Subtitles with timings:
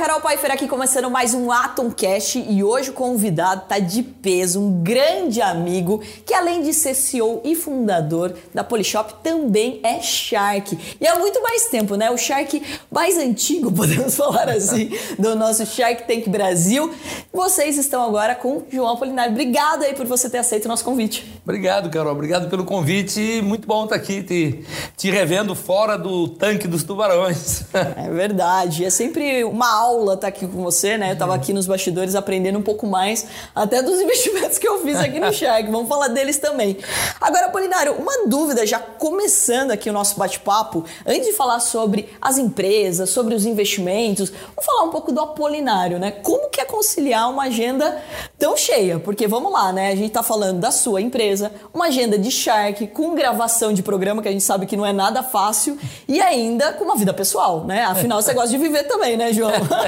[0.00, 4.82] Carol Pfeiffer aqui começando mais um Atomcast e hoje o convidado tá de peso, um
[4.82, 10.96] grande amigo que além de ser CEO e fundador da Polishop também é Shark.
[10.98, 12.10] E há muito mais tempo, né?
[12.10, 16.90] O Shark mais antigo, podemos falar assim, do nosso Shark Tank Brasil.
[17.30, 19.32] Vocês estão agora com João Apolinário.
[19.32, 21.30] Obrigado aí por você ter aceito o nosso convite.
[21.44, 22.12] Obrigado, Carol.
[22.12, 23.42] Obrigado pelo convite.
[23.42, 24.64] Muito bom estar aqui te,
[24.96, 27.64] te revendo fora do tanque dos tubarões.
[27.74, 28.82] É verdade.
[28.82, 31.10] É sempre uma aula estar aqui com você, né?
[31.10, 34.98] Eu estava aqui nos bastidores aprendendo um pouco mais até dos investimentos que eu fiz
[34.98, 35.70] aqui no Shark.
[35.70, 36.76] Vamos falar deles também.
[37.20, 42.38] Agora, Polinário, uma dúvida já começando aqui o nosso bate-papo, antes de falar sobre as
[42.38, 46.10] empresas, sobre os investimentos, vamos falar um pouco do Apolinário, né?
[46.10, 48.00] Como que é conciliar uma agenda
[48.38, 48.98] tão cheia?
[48.98, 49.88] Porque vamos lá, né?
[49.88, 54.22] A gente está falando da sua empresa, uma agenda de Shark, com gravação de programa,
[54.22, 57.64] que a gente sabe que não é nada fácil, e ainda com uma vida pessoal,
[57.64, 57.84] né?
[57.84, 59.50] Afinal, você gosta de viver também, né, João?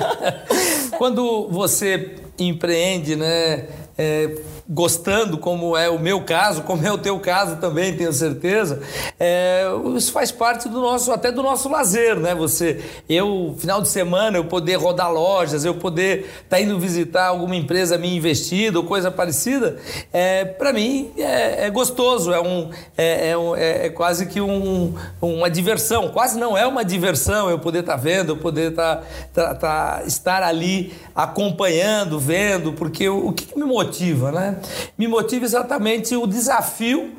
[0.99, 3.69] Quando você empreende, né?
[3.97, 4.31] É,
[4.73, 8.81] gostando, como é o meu caso, como é o teu caso também, tenho certeza,
[9.21, 12.35] é, isso faz parte do nosso, até do nosso lazer, né?
[12.35, 17.27] Você, eu, final de semana, eu poder rodar lojas, eu poder estar tá indo visitar
[17.27, 19.77] alguma empresa minha investida ou coisa parecida,
[20.11, 24.95] é, para mim é, é, gostoso, é, um, é, é, é, é quase que um,
[25.21, 29.03] uma diversão, quase não é uma diversão eu poder estar tá vendo, eu poder tá,
[29.35, 34.62] tá, tá, estar ali acompanhando, vendo, porque o, o que, que me motiva, né?
[34.97, 37.13] Me motiva exatamente o desafio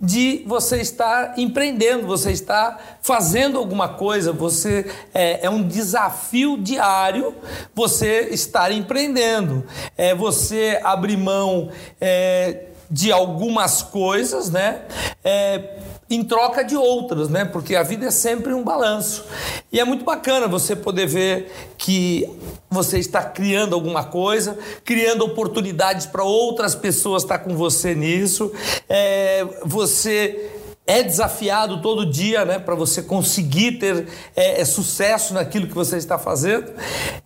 [0.00, 7.34] de você estar empreendendo, você estar fazendo alguma coisa, você é, é um desafio diário
[7.74, 9.64] você estar empreendendo,
[9.96, 11.70] é você abrir mão
[12.00, 14.82] é, de algumas coisas, né?
[15.24, 17.44] É, em troca de outras, né?
[17.44, 19.24] Porque a vida é sempre um balanço.
[19.72, 22.28] E é muito bacana você poder ver que
[22.70, 28.52] você está criando alguma coisa, criando oportunidades para outras pessoas estar com você nisso.
[28.88, 30.52] É, você
[30.86, 35.96] é desafiado todo dia, né, para você conseguir ter é, é, sucesso naquilo que você
[35.96, 36.72] está fazendo,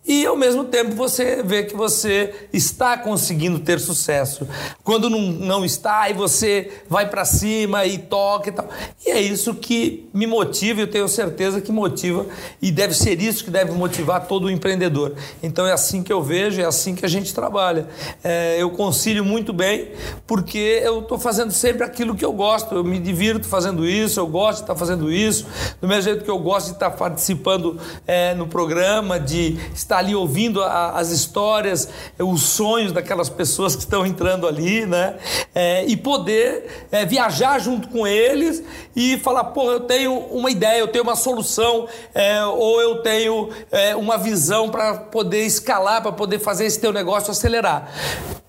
[0.05, 4.47] e ao mesmo tempo você vê que você está conseguindo ter sucesso.
[4.83, 8.67] Quando não, não está, aí você vai para cima e toca e tal.
[9.05, 12.25] E é isso que me motiva, eu tenho certeza que motiva,
[12.59, 15.13] e deve ser isso que deve motivar todo empreendedor.
[15.43, 17.87] Então é assim que eu vejo, é assim que a gente trabalha.
[18.23, 19.91] É, eu concilio muito bem,
[20.25, 24.25] porque eu estou fazendo sempre aquilo que eu gosto, eu me divirto fazendo isso, eu
[24.25, 25.45] gosto de estar fazendo isso,
[25.79, 30.15] do mesmo jeito que eu gosto de estar participando é, no programa, de estar ali
[30.15, 35.17] ouvindo a, as histórias, os sonhos daquelas pessoas que estão entrando ali, né?
[35.53, 38.63] É, e poder é, viajar junto com eles
[38.95, 43.49] e falar, pô, eu tenho uma ideia, eu tenho uma solução, é, ou eu tenho
[43.71, 47.91] é, uma visão para poder escalar, para poder fazer esse teu negócio acelerar.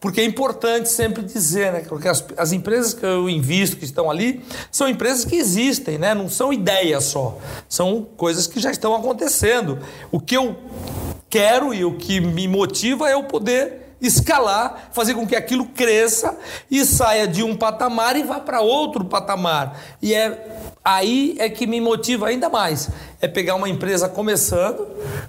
[0.00, 1.84] Porque é importante sempre dizer, né?
[1.88, 6.12] Porque as, as empresas que eu invisto, que estão ali, são empresas que existem, né?
[6.12, 7.38] Não são ideias só.
[7.69, 9.78] São coisas que já estão acontecendo.
[10.10, 10.56] O que eu
[11.30, 16.37] quero e o que me motiva é eu poder escalar, fazer com que aquilo cresça
[16.71, 19.81] e saia de um patamar e vá para outro patamar.
[20.03, 22.91] E é aí é que me motiva ainda mais.
[23.21, 24.87] É pegar uma empresa começando,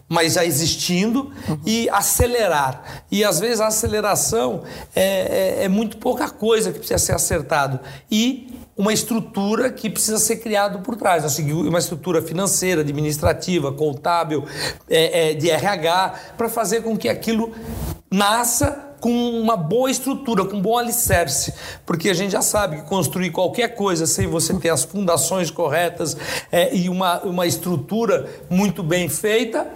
[0.10, 1.60] mas já existindo, uhum.
[1.66, 3.04] e acelerar.
[3.12, 4.64] E às vezes a aceleração
[4.96, 7.80] é, é, é muito pouca coisa que precisa ser acertado.
[8.10, 14.46] E uma estrutura que precisa ser criada por trás, uma estrutura financeira, administrativa, contábil,
[14.90, 17.52] é, é, de RH, para fazer com que aquilo
[18.12, 21.54] nasça com uma boa estrutura, com um bom alicerce,
[21.86, 26.16] porque a gente já sabe que construir qualquer coisa sem você ter as fundações corretas
[26.50, 29.68] é, e uma, uma estrutura muito bem feita,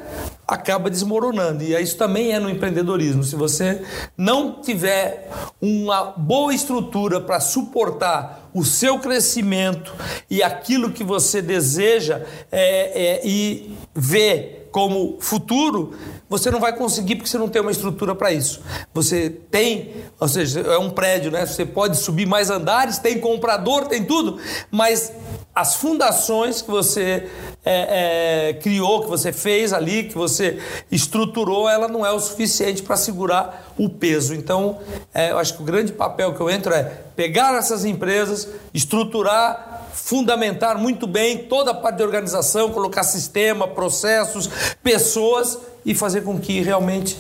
[0.48, 1.62] acaba desmoronando.
[1.62, 3.22] E isso também é no empreendedorismo.
[3.22, 3.82] Se você
[4.16, 5.30] não tiver
[5.62, 9.94] uma boa estrutura para suportar o seu crescimento
[10.30, 12.22] e aquilo que você deseja
[12.52, 15.94] é, é, e ver como futuro,
[16.30, 18.62] você não vai conseguir porque você não tem uma estrutura para isso.
[18.94, 21.46] Você tem, ou seja, é um prédio, né?
[21.46, 24.40] Você pode subir mais andares, tem comprador, tem tudo,
[24.70, 25.12] mas
[25.58, 27.28] as fundações que você
[27.66, 30.60] é, é, criou, que você fez ali, que você
[30.92, 34.36] estruturou, ela não é o suficiente para segurar o peso.
[34.36, 34.78] Então,
[35.12, 36.84] é, eu acho que o grande papel que eu entro é
[37.16, 44.48] pegar essas empresas, estruturar, fundamentar muito bem toda a parte de organização, colocar sistema, processos,
[44.84, 47.18] pessoas e fazer com que realmente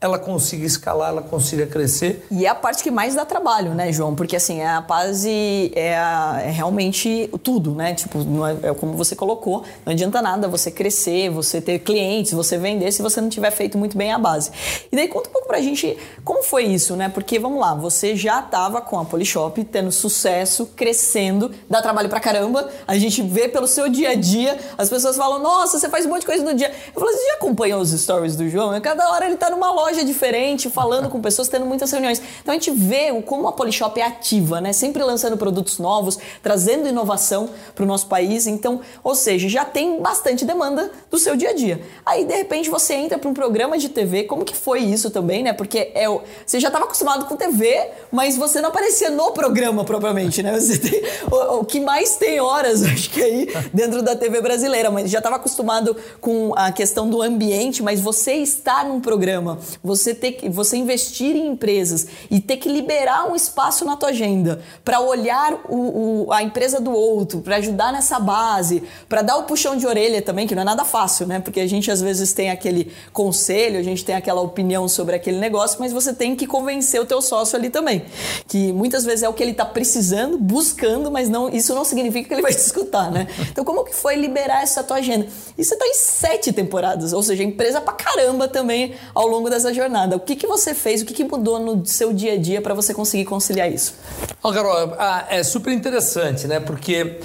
[0.00, 2.26] ela consiga escalar, ela consiga crescer.
[2.30, 4.14] E é a parte que mais dá trabalho, né, João?
[4.14, 7.92] Porque assim, a base é, a, é realmente tudo, né?
[7.92, 12.56] Tipo, é, é, como você colocou, não adianta nada você crescer, você ter clientes, você
[12.56, 14.50] vender se você não tiver feito muito bem a base.
[14.90, 17.10] E daí conta um pouco pra gente como foi isso, né?
[17.10, 22.20] Porque vamos lá, você já estava com a Polishop tendo sucesso, crescendo, dá trabalho pra
[22.20, 22.70] caramba.
[22.88, 26.08] A gente vê pelo seu dia a dia, as pessoas falam: "Nossa, você faz um
[26.08, 26.72] monte de coisa no dia".
[26.94, 28.80] Eu falo: "Você já acompanhou os stories do João?
[28.80, 32.22] Cada hora ele tá numa loja loja diferente, falando com pessoas, tendo muitas reuniões.
[32.40, 34.72] Então a gente vê como a Polishop é ativa, né?
[34.72, 38.46] Sempre lançando produtos novos, trazendo inovação para o nosso país.
[38.46, 41.82] Então, ou seja, já tem bastante demanda do seu dia a dia.
[42.06, 45.42] Aí de repente você entra para um programa de TV, como que foi isso também,
[45.42, 45.52] né?
[45.52, 46.06] Porque é,
[46.46, 50.58] você já estava acostumado com TV, mas você não aparecia no programa propriamente, né?
[50.58, 54.90] Você tem o, o que mais tem horas, acho que aí dentro da TV brasileira,
[54.90, 60.14] mas já estava acostumado com a questão do ambiente, mas você está num programa, você
[60.14, 64.60] ter que você investir em empresas e ter que liberar um espaço na tua agenda
[64.84, 69.44] para olhar o, o, a empresa do outro, para ajudar nessa base, para dar o
[69.44, 71.40] puxão de orelha também, que não é nada fácil, né?
[71.40, 75.38] Porque a gente às vezes tem aquele conselho, a gente tem aquela opinião sobre aquele
[75.38, 78.04] negócio, mas você tem que convencer o teu sócio ali também,
[78.46, 82.28] que muitas vezes é o que ele está precisando, buscando, mas não isso não significa
[82.28, 83.26] que ele vai te escutar, né?
[83.50, 85.26] Então como que foi liberar essa tua agenda?
[85.56, 89.69] E você está em sete temporadas, ou seja, empresa pra caramba também ao longo dessa
[89.72, 90.16] jornada.
[90.16, 92.74] O que, que você fez, o que, que mudou no seu dia a dia para
[92.74, 93.94] você conseguir conciliar isso?
[94.42, 96.60] Oh, Carol, ah, é super interessante, né?
[96.60, 97.18] Porque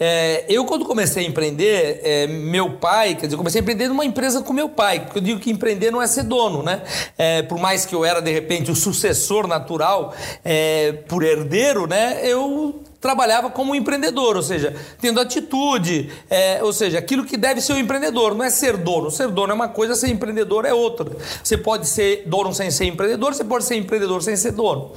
[0.00, 3.88] é, eu, quando comecei a empreender, é, meu pai, quer dizer, eu comecei a empreender
[3.88, 6.82] numa empresa com meu pai, porque eu digo que empreender não é ser dono, né?
[7.18, 10.14] É, por mais que eu era, de repente, o sucessor natural
[10.44, 12.20] é, por herdeiro, né?
[12.22, 17.72] Eu trabalhava como empreendedor, ou seja, tendo atitude, é, ou seja, aquilo que deve ser
[17.72, 19.10] o um empreendedor, não é ser dono.
[19.10, 21.10] Ser dono é uma coisa, ser empreendedor é outra.
[21.42, 24.92] Você pode ser dono sem ser empreendedor, você pode ser empreendedor sem ser dono.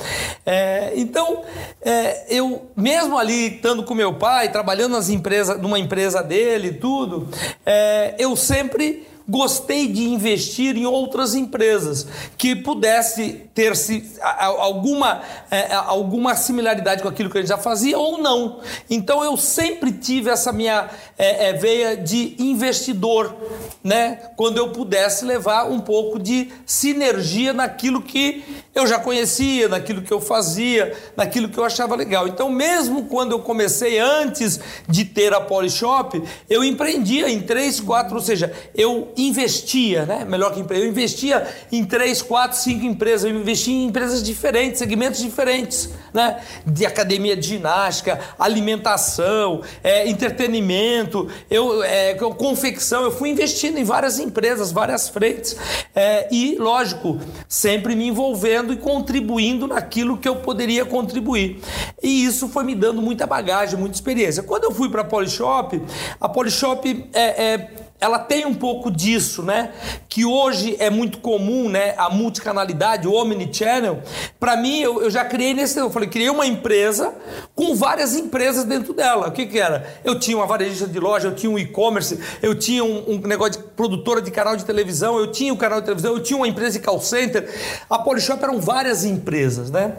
[0.46, 1.42] É, então,
[1.82, 6.74] é, eu, mesmo ali estando com meu pai, trabalhando nas empresas, numa empresa dele e
[6.74, 7.28] tudo,
[7.66, 12.08] é, eu sempre gostei de investir em outras empresas
[12.38, 18.18] que pudesse ter -se alguma, é, alguma similaridade com aquilo que gente já fazia ou
[18.18, 18.60] não.
[18.90, 23.36] Então eu sempre tive essa minha é, é, veia de investidor,
[23.84, 24.20] né?
[24.36, 28.44] Quando eu pudesse levar um pouco de sinergia naquilo que
[28.76, 32.28] eu já conhecia, naquilo que eu fazia, naquilo que eu achava legal.
[32.28, 38.16] Então, mesmo quando eu comecei antes de ter a Polishop, eu empreendia em três, quatro,
[38.16, 40.26] ou seja, eu investia, né?
[40.26, 44.80] Melhor que empreender, eu investia em três, quatro, cinco empresas, eu investia em empresas diferentes,
[44.80, 46.42] segmentos diferentes, né?
[46.66, 54.20] De academia de ginástica, alimentação, é, entretenimento, eu, é, confecção, eu fui investindo em várias
[54.20, 55.56] empresas, várias frentes,
[55.96, 61.62] é, e, lógico, sempre me envolvendo e contribuindo naquilo que eu poderia contribuir.
[62.02, 64.44] E isso foi me dando muita bagagem, muita experiência.
[64.44, 65.82] Quando eu fui para a Polishop,
[66.20, 67.70] a Polishop é, é
[68.00, 69.72] ela tem um pouco disso, né?
[70.10, 71.96] Que hoje é muito comum, né?
[71.98, 74.02] A multicanalidade, o omnichannel.
[74.38, 75.80] Para mim, eu, eu, já criei nesse.
[75.80, 77.14] Eu falei, criei uma empresa
[77.56, 79.30] com várias empresas dentro dela.
[79.30, 79.88] O que, que era?
[80.04, 83.62] Eu tinha uma varejista de loja, eu tinha um e-commerce, eu tinha um, um, negócio
[83.62, 86.36] de produtora de canal de televisão, eu tinha o um canal de televisão, eu tinha
[86.36, 87.50] uma empresa de call center.
[87.90, 89.96] A Polishop eram várias empresas, né?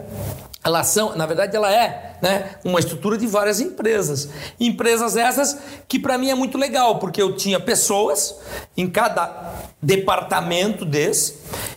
[0.63, 4.29] Relação, na verdade ela é né, uma estrutura de várias empresas.
[4.59, 8.35] Empresas essas que para mim é muito legal, porque eu tinha pessoas
[8.75, 11.35] em cada departamento desse,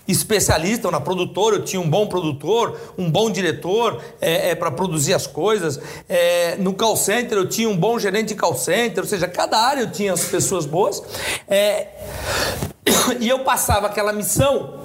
[0.09, 5.15] especialista na produtora, eu tinha um bom produtor, um bom diretor é, é para produzir
[5.15, 5.79] as coisas.
[6.09, 9.59] É, no call center eu tinha um bom gerente de call center, ou seja, cada
[9.59, 11.03] área eu tinha as pessoas boas.
[11.47, 11.89] É,
[13.21, 14.81] e eu passava aquela missão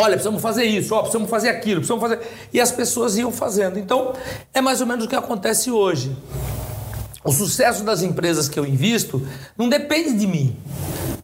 [0.00, 2.20] Olha, precisamos fazer isso, ó, precisamos fazer aquilo, precisamos fazer.
[2.52, 3.80] E as pessoas iam fazendo.
[3.80, 4.12] Então,
[4.54, 6.16] é mais ou menos o que acontece hoje.
[7.24, 9.26] O sucesso das empresas que eu invisto
[9.56, 10.56] não depende de mim.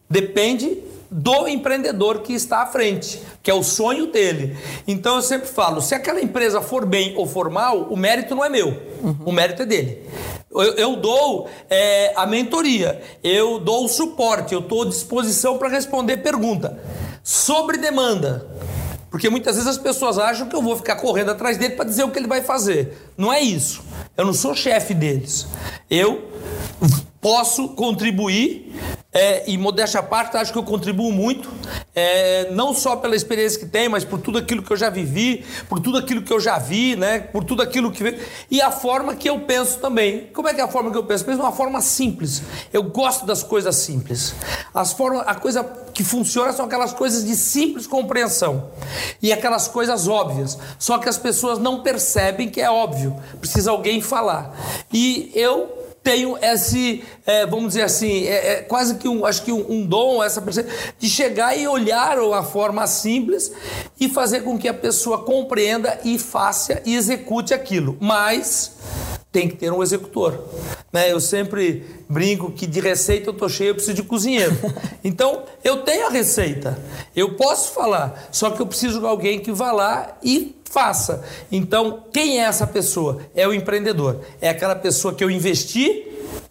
[0.09, 0.77] Depende
[1.09, 4.57] do empreendedor que está à frente, que é o sonho dele.
[4.85, 8.43] Então eu sempre falo: se aquela empresa for bem ou for mal, o mérito não
[8.43, 9.15] é meu, uhum.
[9.23, 10.03] o mérito é dele.
[10.51, 15.69] Eu, eu dou é, a mentoria, eu dou o suporte, eu estou à disposição para
[15.69, 16.77] responder pergunta.
[17.25, 18.47] Sobre demanda.
[19.09, 22.03] Porque muitas vezes as pessoas acham que eu vou ficar correndo atrás dele para dizer
[22.03, 23.11] o que ele vai fazer.
[23.17, 23.83] Não é isso.
[24.15, 25.47] Eu não sou chefe deles.
[25.89, 26.29] Eu
[27.25, 28.71] posso contribuir
[29.11, 31.49] é, e modéstia à parte, acho que eu contribuo muito,
[31.95, 35.43] é, não só pela experiência que tenho, mas por tudo aquilo que eu já vivi,
[35.67, 37.17] por tudo aquilo que eu já vi, né?
[37.17, 38.19] Por tudo aquilo que.
[38.51, 40.27] E a forma que eu penso também.
[40.35, 41.25] Como é que é a forma que eu penso?
[41.25, 42.43] Penso uma forma simples.
[42.71, 44.35] Eu gosto das coisas simples.
[44.71, 45.63] As formas, a coisa
[45.95, 48.69] que funciona são aquelas coisas de simples compreensão
[49.19, 50.59] e aquelas coisas óbvias.
[50.77, 53.19] Só que as pessoas não percebem que é óbvio.
[53.39, 54.55] Precisa alguém falar.
[54.93, 59.51] E eu tenho esse, é, vamos dizer assim, é, é, quase que um, acho que
[59.51, 60.39] um, um dom, essa
[60.99, 63.51] de chegar e olhar a forma simples
[63.99, 67.97] e fazer com que a pessoa compreenda e faça e execute aquilo.
[67.99, 68.73] Mas
[69.31, 70.45] tem que ter um executor.
[70.93, 71.11] Né?
[71.11, 74.55] Eu sempre brinco que de receita eu tô cheio, eu preciso de cozinheiro.
[75.03, 76.79] Então, eu tenho a receita,
[77.15, 81.23] eu posso falar, só que eu preciso de alguém que vá lá e faça.
[81.49, 83.21] Então, quem é essa pessoa?
[83.33, 84.19] É o empreendedor.
[84.41, 86.05] É aquela pessoa que eu investi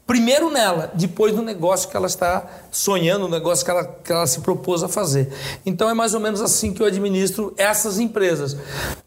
[0.07, 4.27] primeiro nela, depois no negócio que ela está sonhando, no negócio que ela, que ela
[4.27, 5.33] se propôs a fazer.
[5.65, 8.57] Então é mais ou menos assim que eu administro essas empresas.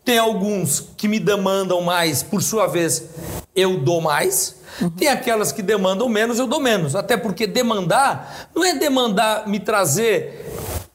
[0.03, 3.03] Tem alguns que me demandam mais, por sua vez,
[3.55, 4.55] eu dou mais.
[4.81, 4.89] Uhum.
[4.91, 6.95] Tem aquelas que demandam menos, eu dou menos.
[6.95, 10.45] Até porque demandar não é demandar me trazer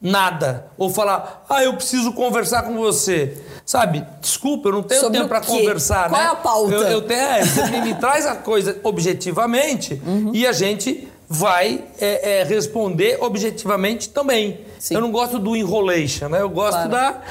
[0.03, 3.41] nada ou falar, ah, eu preciso conversar com você.
[3.65, 6.27] Sabe, desculpa, eu não tenho Sobre tempo para conversar, Qual né?
[6.27, 6.75] é a pauta?
[6.75, 9.72] Eu, eu tenho, é, você me, me, traz a coisa objetivamente
[10.05, 10.31] uhum.
[10.35, 14.61] e a gente vai é, é, responder objetivamente também.
[14.79, 14.97] Sim.
[14.97, 16.43] Eu não gosto do enrolation, né?
[16.43, 16.91] Eu gosto claro.
[16.91, 17.23] da,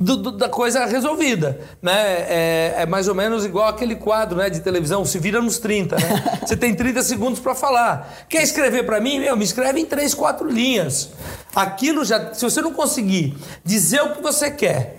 [0.00, 1.92] do, do, da coisa resolvida, né?
[2.28, 5.94] É, é, mais ou menos igual aquele quadro né, de televisão, se vira nos 30,
[5.94, 6.40] né?
[6.44, 8.26] Você tem 30 segundos para falar.
[8.28, 9.20] Quer escrever para mim?
[9.20, 11.10] Meu, me escreve em três, quatro linhas.
[11.54, 12.34] Aquilo já...
[12.34, 14.98] Se você não conseguir dizer o que você quer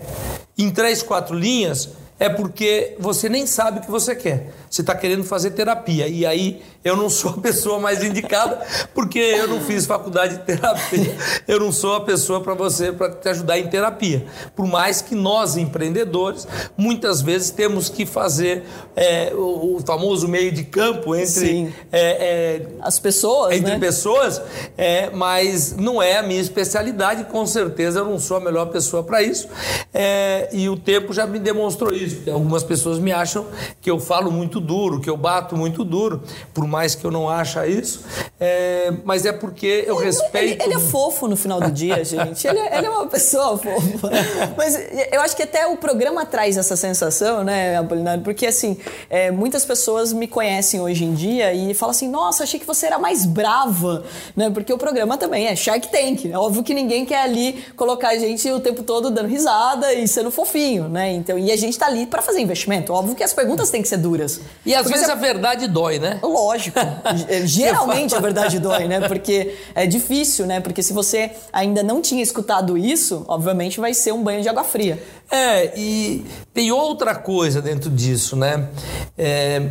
[0.56, 4.52] em três, quatro linhas, é porque você nem sabe o que você quer.
[4.70, 6.08] Você está querendo fazer terapia.
[6.08, 8.60] E aí eu não sou a pessoa mais indicada,
[8.94, 11.16] porque eu não fiz faculdade de terapia.
[11.46, 14.24] Eu não sou a pessoa para você, para te ajudar em terapia.
[14.54, 16.46] Por mais que nós, empreendedores,
[16.76, 22.66] muitas vezes temos que fazer é, o, o, famoso meio de campo entre é, é,
[22.80, 23.54] as pessoas.
[23.54, 23.78] Entre né?
[23.78, 24.40] pessoas,
[24.76, 27.24] é, mas não é a minha especialidade.
[27.24, 29.48] Com certeza eu não sou a melhor pessoa para isso.
[29.92, 32.05] É, e o tempo já me demonstrou isso.
[32.30, 33.46] Algumas pessoas me acham
[33.80, 36.22] que eu falo muito duro, que eu bato muito duro,
[36.52, 38.04] por mais que eu não ache isso,
[38.38, 40.62] é, mas é porque eu respeito.
[40.62, 42.46] Ele, ele, é fofo no final do dia, gente.
[42.46, 44.10] Ele, é, ele, é uma pessoa fofa.
[44.56, 44.78] Mas
[45.12, 48.22] eu acho que até o programa traz essa sensação, né, Apolinário?
[48.22, 48.76] Porque assim,
[49.08, 52.86] é, muitas pessoas me conhecem hoje em dia e falam assim: nossa, achei que você
[52.86, 54.50] era mais brava, né?
[54.50, 56.26] Porque o programa também é Shark Tank.
[56.30, 60.06] É óbvio que ninguém quer ali colocar a gente o tempo todo dando risada e
[60.06, 61.12] sendo fofinho, né?
[61.12, 62.92] Então, e a gente tá ali para fazer investimento.
[62.92, 64.40] Óbvio que as perguntas têm que ser duras.
[64.64, 65.12] E às Porque vezes você...
[65.12, 66.18] a verdade dói, né?
[66.22, 66.78] Lógico.
[67.46, 69.06] Geralmente a verdade dói, né?
[69.08, 70.60] Porque é difícil, né?
[70.60, 74.64] Porque se você ainda não tinha escutado isso, obviamente vai ser um banho de água
[74.64, 75.00] fria.
[75.30, 78.68] É, e tem outra coisa dentro disso, né?
[79.16, 79.70] É,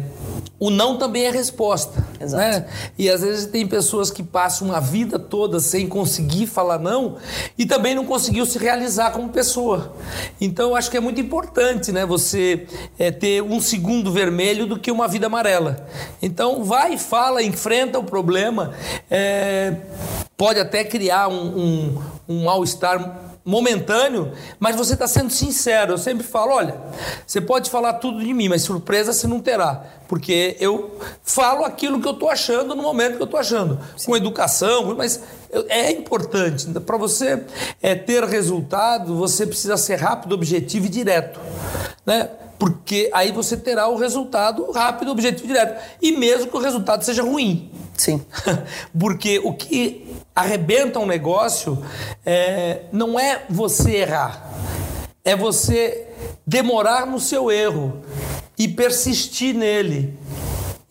[0.59, 2.05] o não também é resposta.
[2.19, 2.43] Exato.
[2.43, 2.65] Né?
[2.97, 7.17] E às vezes tem pessoas que passam uma vida toda sem conseguir falar não
[7.57, 9.93] e também não conseguiu se realizar como pessoa.
[10.39, 12.65] Então eu acho que é muito importante né, você
[12.97, 15.87] é, ter um segundo vermelho do que uma vida amarela.
[16.21, 18.73] Então vai, fala, enfrenta o problema.
[19.09, 19.75] É,
[20.37, 25.93] pode até criar um, um, um mal-estar momentâneo, mas você está sendo sincero.
[25.93, 26.75] Eu sempre falo: olha,
[27.25, 31.99] você pode falar tudo de mim, mas surpresa você não terá, porque eu falo aquilo
[31.99, 34.07] que eu estou achando no momento que eu estou achando, Sim.
[34.07, 35.21] com educação, mas
[35.69, 36.67] é importante.
[36.81, 37.43] Para você
[37.81, 41.39] é, ter resultado, você precisa ser rápido, objetivo e direto.
[42.05, 42.29] Né?
[42.59, 45.81] Porque aí você terá o resultado rápido, objetivo e direto.
[46.01, 47.71] E mesmo que o resultado seja ruim.
[47.97, 48.23] Sim.
[48.97, 51.81] Porque o que arrebenta um negócio
[52.25, 54.51] é, não é você errar,
[55.23, 56.07] é você
[56.45, 58.01] demorar no seu erro
[58.57, 60.13] e persistir nele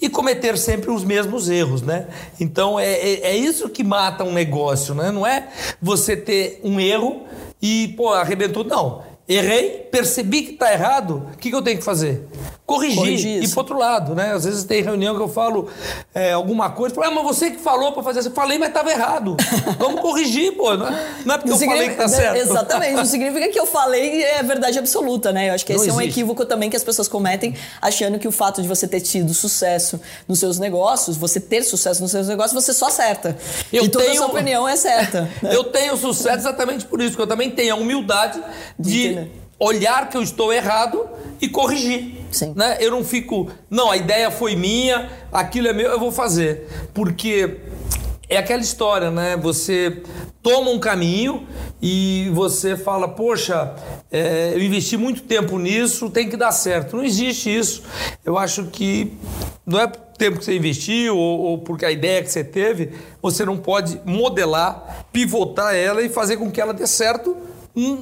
[0.00, 2.08] e cometer sempre os mesmos erros, né?
[2.38, 5.10] Então é, é, é, isso que mata um negócio, né?
[5.10, 5.48] Não é
[5.80, 7.22] você ter um erro
[7.60, 8.64] e, pô, arrebentou.
[8.64, 9.02] Não.
[9.26, 12.28] Errei, percebi que está errado, o que, que eu tenho que fazer?
[12.66, 14.32] corrigir, corrigir e ir para outro lado, né?
[14.32, 15.68] Às vezes tem reunião que eu falo
[16.14, 18.90] é, alguma coisa, falo, ah, mas você que falou para fazer assim, falei, mas estava
[18.90, 19.36] errado.
[19.78, 20.74] Vamos corrigir, pô.
[20.74, 22.36] Não é, não é porque não eu falei que tá certo.
[22.36, 25.50] Exatamente, não significa que eu falei é verdade absoluta, né?
[25.50, 28.32] Eu acho que esse é um equívoco também que as pessoas cometem, achando que o
[28.32, 32.64] fato de você ter tido sucesso nos seus negócios, você ter sucesso nos seus negócios,
[32.64, 33.36] você só acerta.
[33.70, 34.16] Eu e toda tenho...
[34.16, 35.30] a sua opinião é certa.
[35.42, 35.54] Né?
[35.54, 38.40] Eu tenho sucesso exatamente por isso, porque eu também tenho a humildade
[38.78, 39.23] de, de
[39.58, 41.08] olhar que eu estou errado
[41.40, 42.24] e corrigir.
[42.30, 42.52] Sim.
[42.56, 42.78] Né?
[42.80, 46.68] Eu não fico, não, a ideia foi minha, aquilo é meu, eu vou fazer.
[46.92, 47.60] Porque
[48.28, 49.36] é aquela história, né?
[49.36, 50.02] Você
[50.42, 51.46] toma um caminho
[51.80, 53.74] e você fala, poxa,
[54.10, 56.96] é, eu investi muito tempo nisso, tem que dar certo.
[56.96, 57.82] Não existe isso.
[58.24, 59.12] Eu acho que
[59.64, 62.92] não é tempo que você investiu ou, ou porque a ideia que você teve,
[63.22, 67.36] você não pode modelar, pivotar ela e fazer com que ela dê certo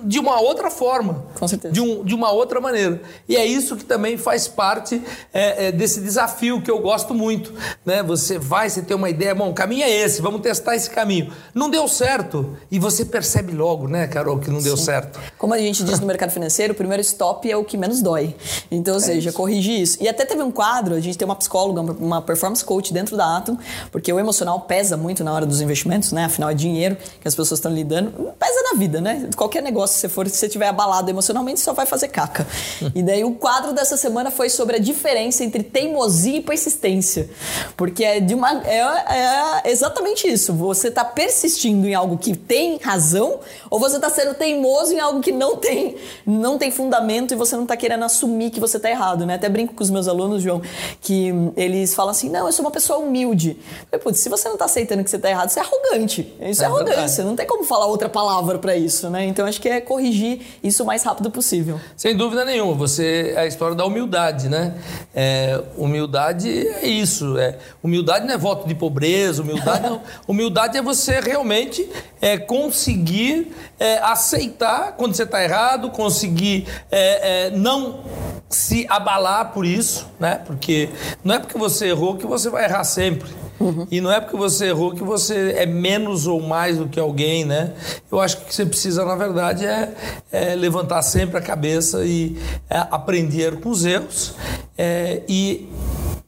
[0.05, 1.25] de uma outra forma.
[1.39, 1.73] Com certeza.
[1.73, 3.01] De, um, de uma outra maneira.
[3.27, 5.01] E é isso que também faz parte
[5.33, 7.55] é, é, desse desafio que eu gosto muito.
[7.85, 8.03] Né?
[8.03, 11.33] Você vai, você tem uma ideia, bom, o caminho é esse, vamos testar esse caminho.
[11.55, 12.57] Não deu certo.
[12.71, 14.65] E você percebe logo, né, Carol, que não Sim.
[14.65, 15.19] deu certo.
[15.43, 18.33] Como a gente diz no mercado financeiro, o primeiro stop é o que menos dói.
[18.71, 19.37] Então, ou é seja, isso.
[19.37, 19.99] corrigir isso.
[20.01, 23.39] E até teve um quadro, a gente tem uma psicóloga, uma performance coach dentro da
[23.39, 23.59] Atom,
[23.91, 26.27] porque o emocional pesa muito na hora dos investimentos, né?
[26.27, 28.13] Afinal, é dinheiro que as pessoas estão lidando.
[28.39, 29.31] Pesa na vida, né?
[29.35, 32.47] Qualquer negócio, se for, se você estiver abalado emocionalmente, só vai fazer caca.
[32.95, 37.29] e daí o quadro dessa semana foi sobre a diferença entre teimosia e persistência.
[37.77, 38.63] Porque é de uma.
[38.63, 40.53] É, é exatamente isso.
[40.53, 45.21] Você está persistindo em algo que tem razão, ou você está sendo teimoso em algo
[45.21, 45.97] que não tem,
[46.27, 49.35] não tem fundamento e você não está querendo assumir que você está errado, né?
[49.35, 50.63] Até brinco com os meus alunos, João,
[51.01, 53.57] que eles falam assim: não, eu sou uma pessoa humilde.
[53.91, 56.35] Eu Putz, se você não está aceitando que você está errado, você é arrogante.
[56.41, 57.25] Isso é, é arrogância.
[57.25, 59.25] Não tem como falar outra palavra para isso, né?
[59.25, 61.81] Então acho que é corrigir isso o mais rápido possível.
[61.97, 62.75] Sem dúvida nenhuma.
[62.75, 64.75] Você é a história da humildade, né?
[65.15, 67.39] É, humildade é isso.
[67.39, 69.43] É, humildade não é voto de pobreza.
[69.43, 71.89] Humildade, não, humildade é você realmente
[72.21, 78.01] é, conseguir é, aceitar quando você está errado, conseguir é, é, não
[78.49, 80.41] se abalar por isso, né?
[80.47, 80.91] Porque
[81.25, 83.31] não é porque você errou que você vai errar sempre.
[83.59, 83.87] Uhum.
[83.91, 87.45] E não é porque você errou que você é menos ou mais do que alguém,
[87.45, 87.73] né?
[88.11, 89.95] Eu acho que o que você precisa, na verdade, é,
[90.33, 92.37] é levantar sempre a cabeça e
[92.69, 94.35] é, aprender com os erros.
[94.77, 95.69] É, e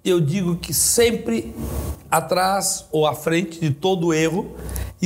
[0.05, 1.55] eu digo que sempre
[2.11, 4.55] atrás ou à frente de todo erro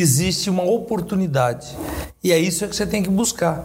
[0.01, 1.77] existe uma oportunidade.
[2.23, 3.65] E é isso que você tem que buscar.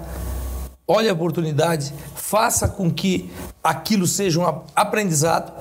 [0.87, 3.31] Olhe a oportunidade, faça com que
[3.63, 5.53] aquilo seja um aprendizado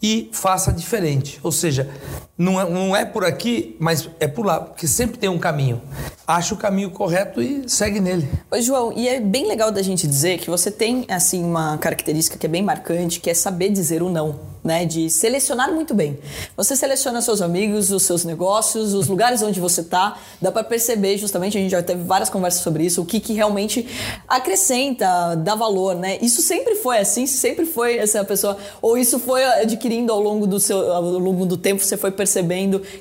[0.00, 1.40] e faça diferente.
[1.42, 1.90] Ou seja,
[2.38, 5.82] não é, não é por aqui, mas é por lá, porque sempre tem um caminho.
[6.24, 8.28] Acha o caminho correto e segue nele.
[8.48, 12.38] Oi, João, e é bem legal da gente dizer que você tem assim uma característica
[12.38, 16.18] que é bem marcante, que é saber dizer o não né, de selecionar muito bem.
[16.56, 20.18] Você seleciona seus amigos, os seus negócios, os lugares onde você está.
[20.42, 23.32] Dá para perceber, justamente, a gente já teve várias conversas sobre isso, o que, que
[23.32, 23.88] realmente
[24.28, 26.18] acrescenta, dá valor, né?
[26.20, 30.60] Isso sempre foi assim, sempre foi essa pessoa, ou isso foi adquirindo ao longo do
[30.60, 32.27] seu, ao longo do tempo, você foi percebendo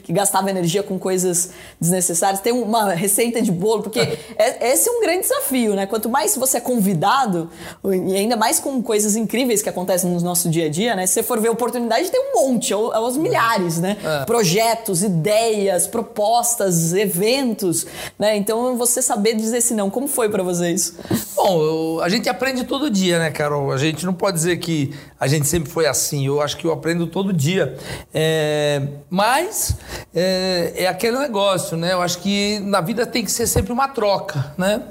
[0.04, 2.40] que gastava energia com coisas desnecessárias.
[2.42, 4.00] Tem uma receita de bolo, porque
[4.38, 5.86] é, esse é um grande desafio, né?
[5.86, 7.50] Quanto mais você é convidado,
[7.84, 11.06] e ainda mais com coisas incríveis que acontecem no nosso dia a dia, né?
[11.06, 13.98] Se você for ver oportunidade tem um monte, aos é milhares, né?
[14.04, 14.26] É.
[14.26, 17.86] Projetos, ideias, propostas, eventos,
[18.18, 18.38] né?
[18.38, 20.94] Então você saber dizer se não, como foi para vocês?
[21.36, 23.72] Bom, eu, a gente aprende todo dia, né, Carol?
[23.72, 26.26] A gente não pode dizer que a gente sempre foi assim.
[26.26, 27.78] Eu acho que eu aprendo todo dia.
[28.14, 29.76] É, mas
[30.14, 31.94] é, é, aquele negócio, né?
[31.94, 34.84] Eu acho que na vida tem que ser sempre uma troca, né?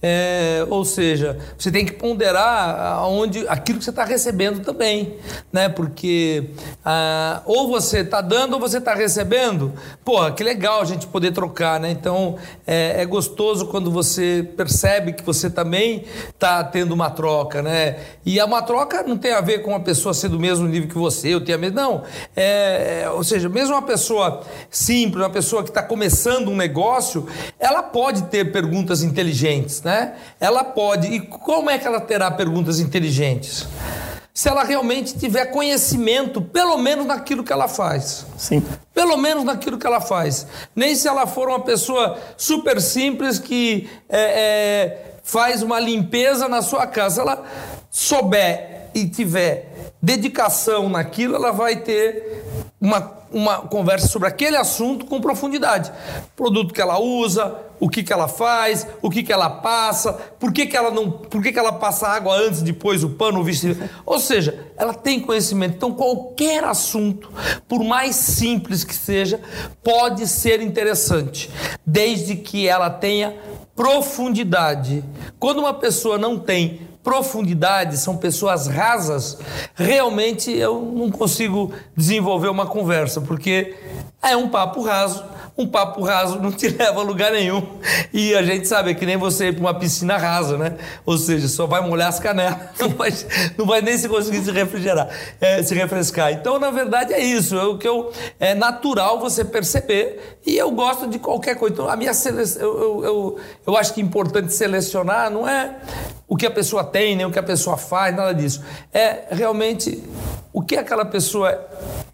[0.00, 5.16] É, ou seja, você tem que ponderar aonde, aquilo que você está recebendo também,
[5.52, 5.68] né?
[5.68, 6.50] Porque
[6.84, 9.72] ah, ou você está dando ou você está recebendo.
[10.04, 11.90] Pô, que legal a gente poder trocar, né?
[11.90, 17.96] Então é, é gostoso quando você percebe que você também está tendo uma troca, né?
[18.24, 20.98] E uma troca não tem a ver com uma pessoa ser do mesmo nível que
[20.98, 21.82] você, eu tenho a mesma.
[21.82, 22.04] Não.
[22.36, 27.26] É, é, ou seja, mesmo uma pessoa simples, uma pessoa que está começando um negócio,
[27.58, 29.87] ela pode ter perguntas inteligentes, né?
[30.40, 31.08] Ela pode.
[31.08, 33.66] E como é que ela terá perguntas inteligentes?
[34.38, 38.24] se ela realmente tiver conhecimento, pelo menos naquilo que ela faz.
[38.36, 38.62] Sim.
[38.94, 40.46] Pelo menos naquilo que ela faz.
[40.76, 46.62] Nem se ela for uma pessoa super simples que é, é, faz uma limpeza na
[46.62, 47.16] sua casa.
[47.16, 47.44] Se ela
[47.90, 52.44] souber e tiver dedicação naquilo, ela vai ter
[52.80, 55.92] uma, uma conversa sobre aquele assunto com profundidade.
[56.34, 60.52] Produto que ela usa, o que, que ela faz, o que, que ela passa, por
[60.52, 61.10] que, que ela não.
[61.10, 63.88] Por que, que ela passa água antes, depois o pano, o vestido.
[64.04, 65.76] Ou seja, ela tem conhecimento.
[65.76, 67.30] Então, qualquer assunto,
[67.68, 69.40] por mais simples que seja,
[69.82, 71.50] pode ser interessante,
[71.86, 73.36] desde que ela tenha
[73.76, 75.04] profundidade.
[75.38, 79.38] Quando uma pessoa não tem profundidade, são pessoas rasas,
[79.74, 83.74] realmente eu não consigo desenvolver uma conversa, porque
[84.22, 85.24] é um papo raso,
[85.56, 87.66] um papo raso não te leva a lugar nenhum.
[88.12, 90.76] E a gente sabe, é que nem você ir para uma piscina rasa, né?
[91.06, 93.10] Ou seja, só vai molhar as canelas, não vai,
[93.56, 95.08] não vai nem se conseguir se refrigerar,
[95.40, 96.30] é, se refrescar.
[96.30, 97.56] Então, na verdade, é isso.
[97.56, 101.72] É o que eu, é natural você perceber e eu gosto de qualquer coisa.
[101.72, 105.74] Então, a minha seleção, eu, eu, eu, eu acho que é importante selecionar não é
[106.28, 108.62] o que a pessoa tem, nem o que a pessoa faz, nada disso.
[108.92, 110.02] É realmente
[110.52, 111.58] o que aquela pessoa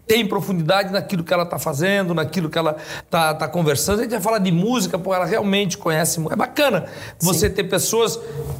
[0.07, 3.99] tem profundidade naquilo que ela está fazendo, naquilo que ela está tá conversando.
[3.99, 6.23] A gente vai falar de música, pô, ela realmente conhece.
[6.29, 6.85] É bacana
[7.19, 7.55] você Sim.
[7.55, 8.19] ter pessoas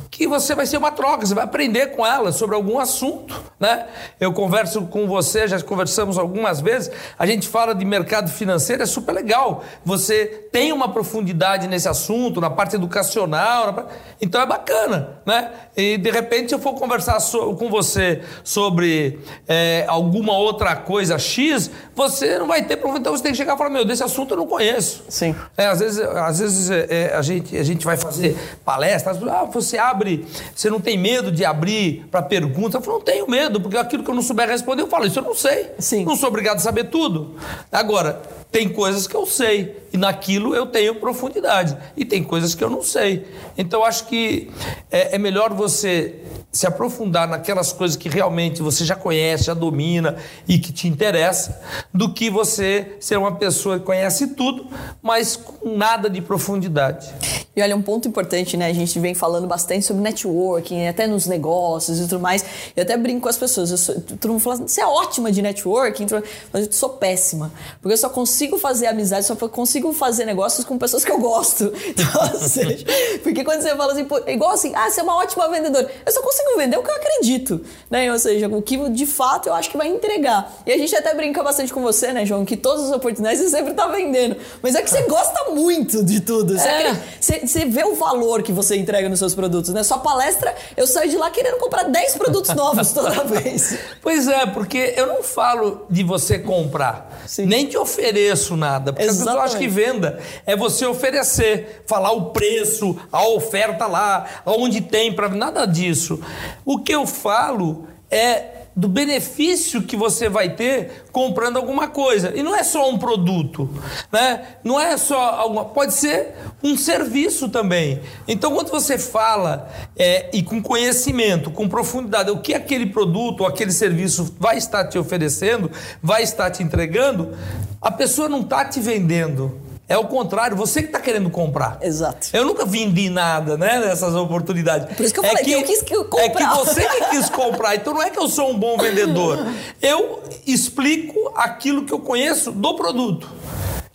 [0.09, 3.85] que você vai ser uma troca, você vai aprender com elas sobre algum assunto, né?
[4.19, 8.85] Eu converso com você, já conversamos algumas vezes, a gente fala de mercado financeiro, é
[8.85, 9.63] super legal.
[9.83, 13.85] Você tem uma profundidade nesse assunto, na parte educacional, na...
[14.21, 15.44] então é bacana, né?
[15.75, 17.55] E de repente eu for conversar so...
[17.55, 22.99] com você sobre é, alguma outra coisa X, você não vai ter problema.
[22.99, 25.03] Então você tem que chegar e falar: meu, desse assunto eu não conheço.
[25.09, 25.35] Sim.
[25.57, 29.43] É, às vezes, às vezes é, é, a, gente, a gente vai fazer palestras, ah,
[29.43, 32.77] você abre, você não tem medo de abrir para pergunta.
[32.77, 35.19] Eu falo: não tenho medo, porque aquilo que eu não souber responder, eu falo: isso
[35.19, 35.71] eu não sei.
[35.79, 36.05] Sim.
[36.05, 37.35] Não sou obrigado a saber tudo.
[37.71, 38.21] Agora,
[38.55, 42.69] tem coisas que eu sei e naquilo eu tenho profundidade e tem coisas que eu
[42.69, 43.25] não sei.
[43.57, 44.49] Então acho que
[44.89, 46.15] é, é melhor você
[46.51, 50.15] se aprofundar naquelas coisas que realmente você já conhece, já domina
[50.47, 51.61] e que te interessa,
[51.93, 54.67] do que você ser uma pessoa que conhece tudo,
[55.01, 57.13] mas com nada de profundidade.
[57.55, 58.67] E olha, um ponto importante, né?
[58.67, 62.43] A gente vem falando bastante sobre networking, até nos negócios e tudo mais.
[62.75, 63.71] Eu até brinco com as pessoas.
[63.71, 66.05] Eu sou, todo mundo fala, você é ótima de networking,
[66.51, 67.51] mas eu sou péssima.
[67.81, 71.71] Porque eu só consigo fazer amizade, só consigo fazer negócios com pessoas que eu gosto.
[71.95, 72.85] Então, seja,
[73.23, 75.89] porque quando você fala assim, igual assim, ah, você é uma ótima vendedora.
[76.05, 78.11] Eu só consigo vender o que eu acredito, né?
[78.11, 80.51] Ou seja, o que de fato eu acho que vai entregar.
[80.65, 82.45] E a gente até brinca bastante com você, né, João?
[82.45, 84.35] Que todas as oportunidades você sempre tá vendendo.
[84.61, 86.57] Mas é que você gosta muito de tudo.
[86.57, 86.93] Você, é.
[87.19, 89.83] você, você vê o valor que você entrega nos seus produtos, né?
[89.83, 93.77] Sua palestra, eu saio de lá querendo comprar 10 produtos novos toda vez.
[94.01, 97.45] Pois é, porque eu não falo de você comprar, Sim.
[97.45, 98.93] nem te ofereço nada.
[98.93, 99.29] Porque Exatamente.
[99.29, 104.81] as pessoas acham que venda é você oferecer, falar o preço, a oferta lá, onde
[104.81, 106.19] tem, para nada disso.
[106.65, 112.33] O que eu falo é do benefício que você vai ter comprando alguma coisa.
[112.35, 113.69] E não é só um produto,
[114.11, 114.57] né?
[114.63, 118.01] Não é só alguma, pode ser um serviço também.
[118.27, 123.47] Então, quando você fala é, e com conhecimento, com profundidade, o que aquele produto ou
[123.47, 125.71] aquele serviço vai estar te oferecendo,
[126.03, 127.33] vai estar te entregando,
[127.81, 129.64] a pessoa não está te vendendo.
[129.87, 131.77] É o contrário, você que está querendo comprar.
[131.79, 132.27] Exato.
[132.33, 134.95] Eu nunca vendi nada, né, nessas oportunidades.
[134.95, 136.23] Por isso que eu é falei que, que eu quis comprar.
[136.23, 137.75] É que você que quis comprar.
[137.75, 139.45] Então não é que eu sou um bom vendedor.
[139.79, 143.29] Eu explico aquilo que eu conheço do produto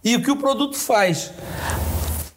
[0.05, 1.33] e o que o produto faz.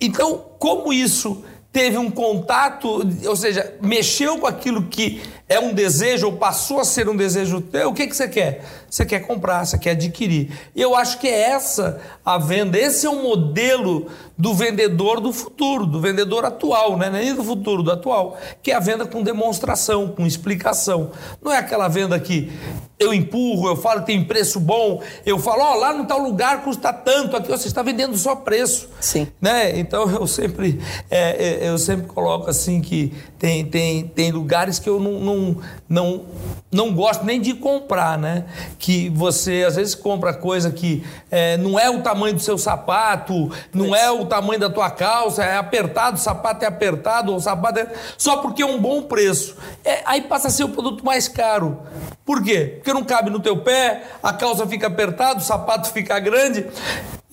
[0.01, 5.21] Então, como isso teve um contato, ou seja, mexeu com aquilo que
[5.53, 8.63] é um desejo ou passou a ser um desejo teu, o que, que você quer?
[8.89, 10.51] Você quer comprar, você quer adquirir.
[10.75, 15.31] E eu acho que é essa a venda, esse é o modelo do vendedor do
[15.31, 17.09] futuro, do vendedor atual, né?
[17.09, 21.11] nem do futuro, do atual, que é a venda com demonstração, com explicação.
[21.41, 22.51] Não é aquela venda que
[23.03, 26.19] eu empurro, eu falo que tem preço bom, eu falo, ó, oh, lá no tal
[26.19, 28.89] lugar custa tanto, aqui você está vendendo só preço.
[28.99, 29.27] Sim.
[29.41, 29.77] Né?
[29.79, 34.87] Então eu sempre, é, é, eu sempre coloco assim que tem, tem, tem lugares que
[34.87, 35.57] eu não, não,
[35.89, 36.25] não,
[36.71, 38.45] não gosto nem de comprar, né?
[38.79, 43.51] Que você às vezes compra coisa que é, não é o tamanho do seu sapato,
[43.73, 47.79] não é o tamanho da tua calça, é apertado, o sapato é apertado, o sapato
[47.79, 47.91] é...
[48.17, 49.57] Só porque é um bom preço.
[49.83, 51.81] É, aí passa a ser o produto mais caro.
[52.25, 52.75] Por quê?
[52.77, 56.65] Porque não cabe no teu pé, a calça fica apertada, o sapato fica grande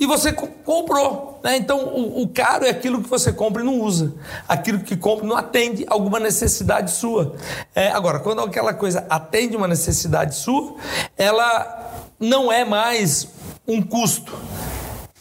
[0.01, 1.39] e você comprou.
[1.45, 1.59] Né?
[1.59, 4.15] Então, o, o, caro é aquilo que você compra e não usa.
[4.49, 7.37] Aquilo que compra não atende alguma necessidade sua.
[7.75, 10.77] É, agora, quando aquela coisa atende uma necessidade sua,
[11.19, 13.29] ela não é mais
[13.69, 14.33] um custo,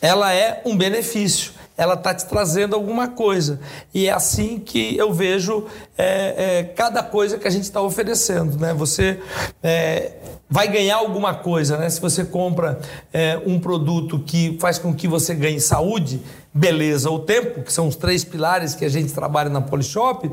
[0.02, 3.58] ela é um benefício ela está te trazendo alguma coisa.
[3.94, 5.66] E é assim que eu vejo
[6.00, 8.58] é, é, cada coisa que a gente está oferecendo.
[8.58, 8.74] Né?
[8.74, 9.20] Você
[9.62, 10.14] é,
[10.50, 11.90] vai ganhar alguma coisa, né?
[11.90, 12.80] Se você compra
[13.12, 16.22] é, um produto que faz com que você ganhe saúde,
[16.54, 20.32] beleza ou tempo, que são os três pilares que a gente trabalha na Polishop,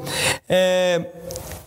[0.48, 1.04] é,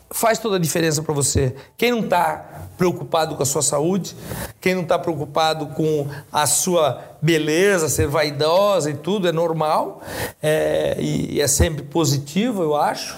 [0.09, 1.53] faz toda a diferença para você.
[1.77, 4.15] Quem não está preocupado com a sua saúde,
[4.61, 10.01] quem não está preocupado com a sua beleza, ser vaidosa e tudo, é normal
[10.41, 13.17] é, e é sempre positivo, eu acho.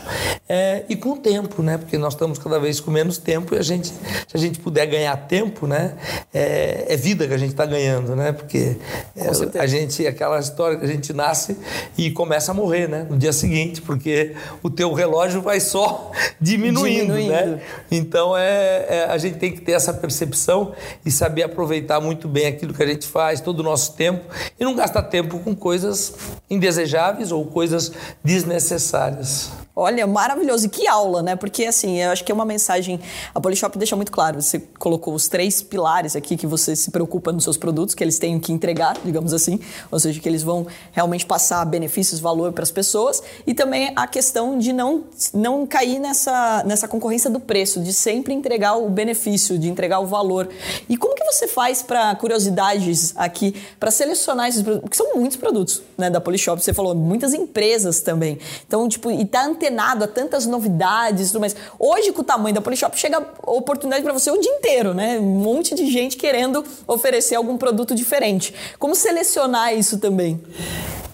[0.50, 1.78] É, e com o tempo, né?
[1.78, 4.86] Porque nós estamos cada vez com menos tempo e a gente, se a gente puder
[4.86, 5.96] ganhar tempo, né?
[6.34, 8.32] É, é vida que a gente está ganhando, né?
[8.32, 8.78] Porque
[9.16, 11.58] é, a gente, aquela história que a gente nasce
[11.98, 13.06] e começa a morrer, né?
[13.10, 17.32] No dia seguinte, porque o teu relógio vai só diminuindo, diminuindo.
[17.32, 17.62] né?
[17.90, 20.74] Então é, é, a gente tem que ter essa percepção
[21.06, 24.26] e saber aproveitar muito bem aquilo que a gente faz, todo o nosso tempo
[24.60, 26.14] e não gastar tempo com coisas
[26.50, 27.92] indesejáveis ou coisas
[28.24, 29.52] desnecessárias.
[29.76, 30.61] Olha, maravilhoso.
[30.64, 31.36] E que aula, né?
[31.36, 33.00] Porque, assim, eu acho que é uma mensagem.
[33.34, 34.42] A Polishop deixa muito claro.
[34.42, 38.20] Você colocou os três pilares aqui que você se preocupa nos seus produtos, que eles
[38.20, 39.60] têm que entregar, digamos assim.
[39.92, 43.22] Ou seja, que eles vão realmente passar benefícios, valor para as pessoas.
[43.46, 48.34] E também a questão de não, não cair nessa, nessa concorrência do preço, de sempre
[48.34, 50.50] entregar o benefício, de entregar o valor.
[50.90, 54.82] E como que você faz para curiosidades aqui, para selecionar esses produtos?
[54.82, 56.62] Porque são muitos produtos, né, da Polishop.
[56.62, 58.38] Você falou, muitas empresas também.
[58.68, 61.56] Então, tipo, e tá antenado a tantas novidades e tudo mais.
[61.80, 65.18] Hoje, com o tamanho da Polishop, chega oportunidade para você o dia inteiro, né?
[65.20, 68.54] Um monte de gente querendo oferecer algum produto diferente.
[68.78, 70.40] Como selecionar isso também?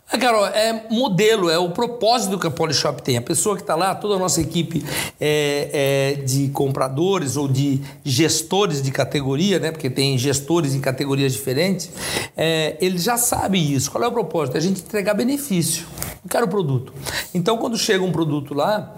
[0.10, 3.18] É, Carol, é modelo, é o propósito que a Polishop tem.
[3.18, 4.86] A pessoa que está lá, toda a nossa equipe
[5.20, 9.70] é, é, de compradores ou de gestores de categoria, né?
[9.70, 11.92] Porque tem gestores em categorias diferentes,
[12.38, 13.92] é, ele já sabe isso.
[13.92, 14.56] Qual é o propósito?
[14.56, 15.86] É a gente entregar benefício.
[16.24, 16.94] Eu quero produto.
[17.34, 18.96] Então, quando chega um produto lá,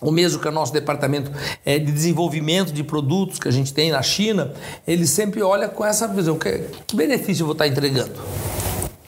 [0.00, 1.30] o mesmo que o nosso departamento
[1.62, 4.54] é, de desenvolvimento de produtos que a gente tem na China,
[4.88, 8.12] ele sempre olha com essa visão: que, que benefício eu vou estar entregando?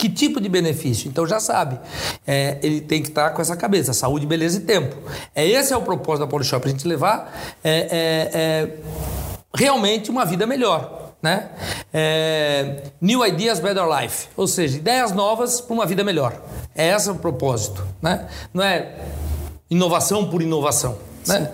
[0.05, 1.09] Que tipo de benefício?
[1.09, 1.81] Então já sabe,
[2.27, 4.95] é, ele tem que estar com essa cabeça, saúde, beleza e tempo.
[5.35, 8.69] É esse é o propósito da Polishop, a gente levar é, é, é
[9.55, 11.15] realmente uma vida melhor.
[11.23, 11.49] Né?
[11.91, 16.39] É, new Ideas, Better Life, ou seja, ideias novas para uma vida melhor.
[16.75, 17.83] É esse o propósito.
[18.03, 18.29] Né?
[18.53, 18.97] Não é
[19.71, 20.99] inovação por inovação.
[21.27, 21.51] Né?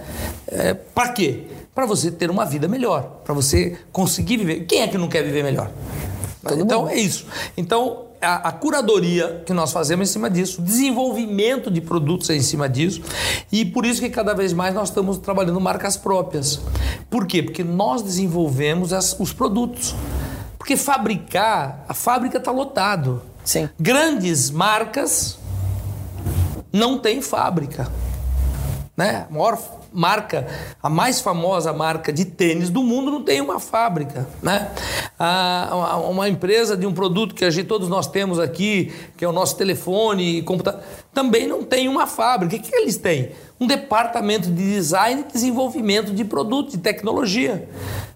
[0.48, 1.44] É, para quê?
[1.72, 4.64] Para você ter uma vida melhor, para você conseguir viver.
[4.64, 5.70] Quem é que não quer viver melhor?
[6.42, 6.90] Todo então mundo.
[6.90, 7.26] é isso.
[7.56, 12.30] Então a, a, curadoria que nós fazemos é em cima disso, o desenvolvimento de produtos
[12.30, 13.02] é em cima disso,
[13.50, 16.60] e por isso que cada vez mais nós estamos trabalhando marcas próprias.
[17.08, 17.42] Por quê?
[17.42, 19.94] Porque nós desenvolvemos as, os produtos.
[20.58, 23.22] Porque fabricar, a fábrica está lotado.
[23.44, 23.68] Sim.
[23.78, 25.38] Grandes marcas
[26.72, 27.90] não têm fábrica.
[28.96, 29.26] Né?
[29.28, 29.58] A maior
[29.92, 30.46] marca,
[30.82, 34.70] a mais famosa marca de tênis do mundo não tem uma fábrica, né?
[36.08, 39.32] uma empresa de um produto que a gente, todos nós temos aqui, que é o
[39.32, 40.80] nosso telefone e computador,
[41.12, 42.56] também não tem uma fábrica.
[42.56, 43.30] O que eles têm?
[43.58, 47.68] Um departamento de design e desenvolvimento de produto, de tecnologia.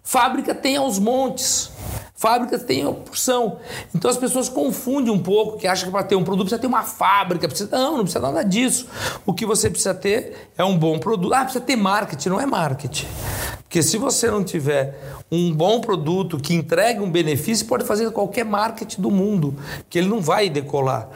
[0.02, 1.70] Fábrica tem aos montes.
[2.16, 3.58] Fábricas têm opção.
[3.92, 6.68] Então as pessoas confundem um pouco, que acham que para ter um produto precisa ter
[6.68, 7.48] uma fábrica.
[7.48, 7.76] Precisa...
[7.76, 8.86] Não, não precisa nada disso.
[9.26, 11.34] O que você precisa ter é um bom produto.
[11.34, 12.28] Ah, precisa ter marketing.
[12.28, 13.06] Não é marketing.
[13.74, 14.96] Porque se você não tiver
[15.32, 19.56] um bom produto que entregue um benefício, pode fazer qualquer marketing do mundo,
[19.90, 21.08] que ele não vai decolar.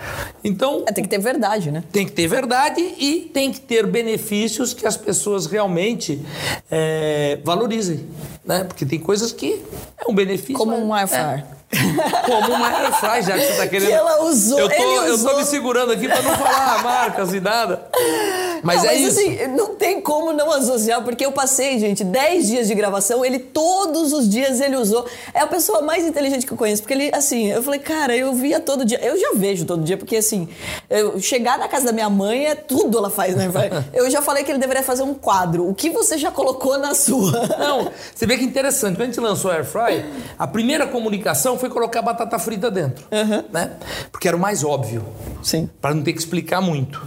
[0.42, 0.82] Então.
[0.88, 1.84] É, tem que ter verdade, né?
[1.92, 6.20] Tem que ter verdade e tem que ter benefícios que as pessoas realmente
[6.68, 8.08] é, valorizem.
[8.44, 8.64] Né?
[8.64, 9.62] Porque tem coisas que
[9.96, 10.54] é um benefício.
[10.54, 11.44] Como um air fryer.
[11.67, 11.67] É.
[12.24, 13.88] Como uma airfry, já que você está querendo.
[13.88, 14.58] Que ela usou.
[14.58, 17.82] Eu tô, ele eu tô me segurando aqui para não falar marcas e nada.
[18.62, 19.20] Mas não, é mas, isso.
[19.20, 23.38] Assim, não tem como não associar, porque eu passei, gente, 10 dias de gravação, ele
[23.38, 25.06] todos os dias ele usou.
[25.34, 28.32] É a pessoa mais inteligente que eu conheço, porque ele, assim, eu falei, cara, eu
[28.32, 28.98] via todo dia.
[29.02, 30.48] Eu já vejo todo dia, porque assim,
[30.88, 33.48] eu chegar na casa da minha mãe é tudo ela faz, né?
[33.92, 35.68] Eu já falei que ele deveria fazer um quadro.
[35.68, 37.46] O que você já colocou na sua?
[37.58, 38.96] Não, você vê que interessante.
[38.96, 40.04] Quando a gente lançou a Airfry,
[40.38, 43.44] a primeira comunicação foi colocar batata frita dentro, uhum.
[43.52, 43.72] né?
[44.10, 45.04] Porque era o mais óbvio.
[45.42, 45.68] Sim.
[45.80, 47.00] Para não ter que explicar muito.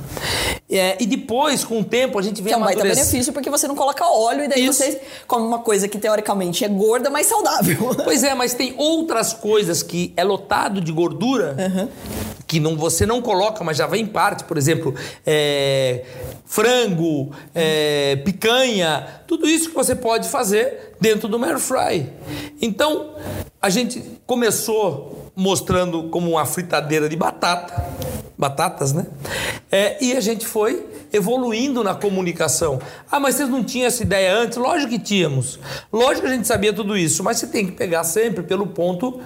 [0.70, 3.50] É, e depois, com o tempo, a gente vê que é um baita benefício porque
[3.50, 4.82] você não coloca óleo e daí Isso.
[4.82, 7.92] você come uma coisa que teoricamente é gorda, mas saudável.
[8.04, 11.88] Pois é, mas tem outras coisas que é lotado de gordura uhum.
[12.48, 14.44] que não, você não coloca, mas já vem parte.
[14.44, 16.04] Por exemplo, é,
[16.46, 22.08] frango, é, picanha, tudo isso que você pode fazer dentro do air fry.
[22.62, 23.16] Então,
[23.60, 27.84] a gente começou mostrando como uma fritadeira de batata,
[28.38, 29.08] batatas, né?
[29.72, 32.80] É, e a gente foi evoluindo na comunicação.
[33.12, 34.58] Ah, mas vocês não tinham essa ideia antes?
[34.58, 35.60] Lógico que tínhamos.
[35.92, 39.20] Lógico que a gente sabia tudo isso, mas você tem que pegar sempre pelo ponto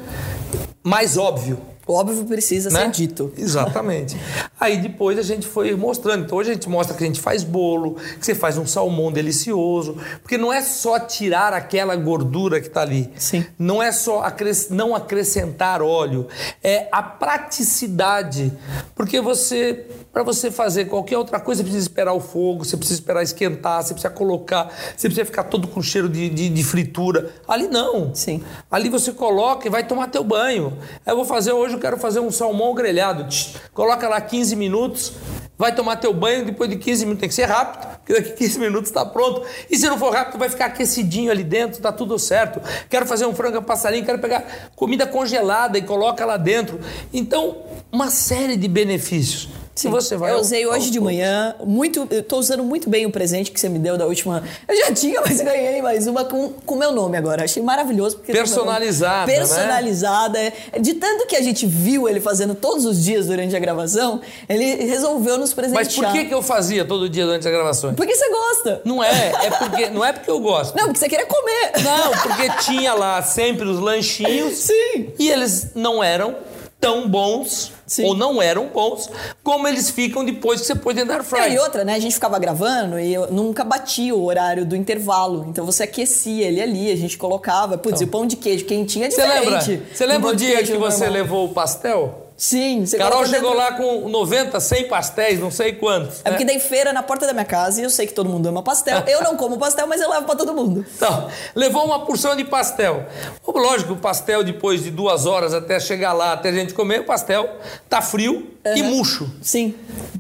[0.82, 1.60] mais óbvio.
[1.88, 2.86] O óbvio precisa né?
[2.86, 3.32] ser dito.
[3.38, 4.18] Exatamente.
[4.60, 6.26] Aí depois a gente foi mostrando.
[6.26, 9.12] Então hoje a gente mostra que a gente faz bolo, que você faz um salmão
[9.12, 9.98] delicioso.
[10.22, 13.12] Porque não é só tirar aquela gordura que está ali.
[13.18, 13.46] Sim.
[13.60, 16.28] Não é só acres não acrescentar óleo.
[16.64, 18.52] É a praticidade.
[18.96, 23.00] Porque você, para você fazer qualquer outra coisa, você precisa esperar o fogo, você precisa
[23.00, 27.32] esperar esquentar, você precisa colocar, você precisa ficar todo com cheiro de, de, de fritura.
[27.48, 28.14] Ali não.
[28.16, 28.44] Sim.
[28.72, 30.78] Ali você coloca e vai tomar teu banho.
[31.06, 33.28] Eu vou fazer hoje, eu quero fazer um salmão grelhado.
[33.28, 35.14] Tch, coloca lá 15 minutos,
[35.58, 38.60] vai tomar teu banho, depois de 15 minutos tem que ser rápido, porque daqui 15
[38.60, 39.44] minutos está pronto.
[39.70, 42.62] E se não for rápido, vai ficar aquecidinho ali dentro, tá tudo certo.
[42.90, 46.80] Quero fazer um frango passarinho, quero pegar comida congelada e coloca lá dentro.
[47.14, 49.50] Então, uma série de benefícios.
[49.76, 53.06] Se você vai eu usei hoje ao- de manhã, muito, eu tô usando muito bem
[53.06, 54.42] o presente que você me deu da última.
[54.70, 57.44] Eu já tinha, mas ganhei mais uma com o meu nome agora.
[57.44, 58.16] Achei maravilhoso.
[58.16, 58.46] Porque nome.
[58.46, 59.38] Personalizada, né?
[59.38, 60.40] Personalizada.
[60.40, 60.54] é.
[60.80, 64.76] De tanto que a gente viu ele fazendo todos os dias durante a gravação, ele
[64.86, 65.84] resolveu nos presentear.
[65.86, 67.96] Mas por que, que eu fazia todo dia durante as gravações?
[67.98, 68.82] Porque você gosta.
[68.86, 70.74] Não é, é porque não é porque eu gosto.
[70.78, 71.72] Não, porque você queria comer.
[71.84, 74.54] Não, porque tinha lá sempre os lanchinhos.
[74.72, 75.10] Sim.
[75.20, 76.34] E eles não eram
[76.80, 78.04] tão bons, Sim.
[78.06, 79.10] ou não eram bons,
[79.44, 81.54] como eles ficam depois que você põe dentro da air Não, fryer.
[81.54, 81.96] e outra, né?
[81.96, 85.46] A gente ficava gravando e eu nunca batia o horário do intervalo.
[85.50, 87.78] Então você aquecia ele ali, a gente colocava.
[87.78, 89.70] Putz, e o pão de queijo quentinho é Você diferente.
[89.72, 89.86] lembra?
[89.96, 91.10] Você lembra o dia que você normal.
[91.24, 92.25] levou o pastel?
[92.38, 96.20] Sim, você Carol chegou dentro- lá com 90, 100 pastéis, não sei quantos.
[96.26, 96.52] É porque né?
[96.52, 99.04] tem feira na porta da minha casa e eu sei que todo mundo ama pastel.
[99.08, 100.86] Eu não como pastel, mas eu levo pra todo mundo.
[100.98, 103.06] Então, levou uma porção de pastel.
[103.48, 107.06] Lógico, o pastel, depois de duas horas até chegar lá, até a gente comer, o
[107.06, 107.50] pastel
[107.90, 109.32] tá frio e murcho.
[109.42, 109.74] Sim.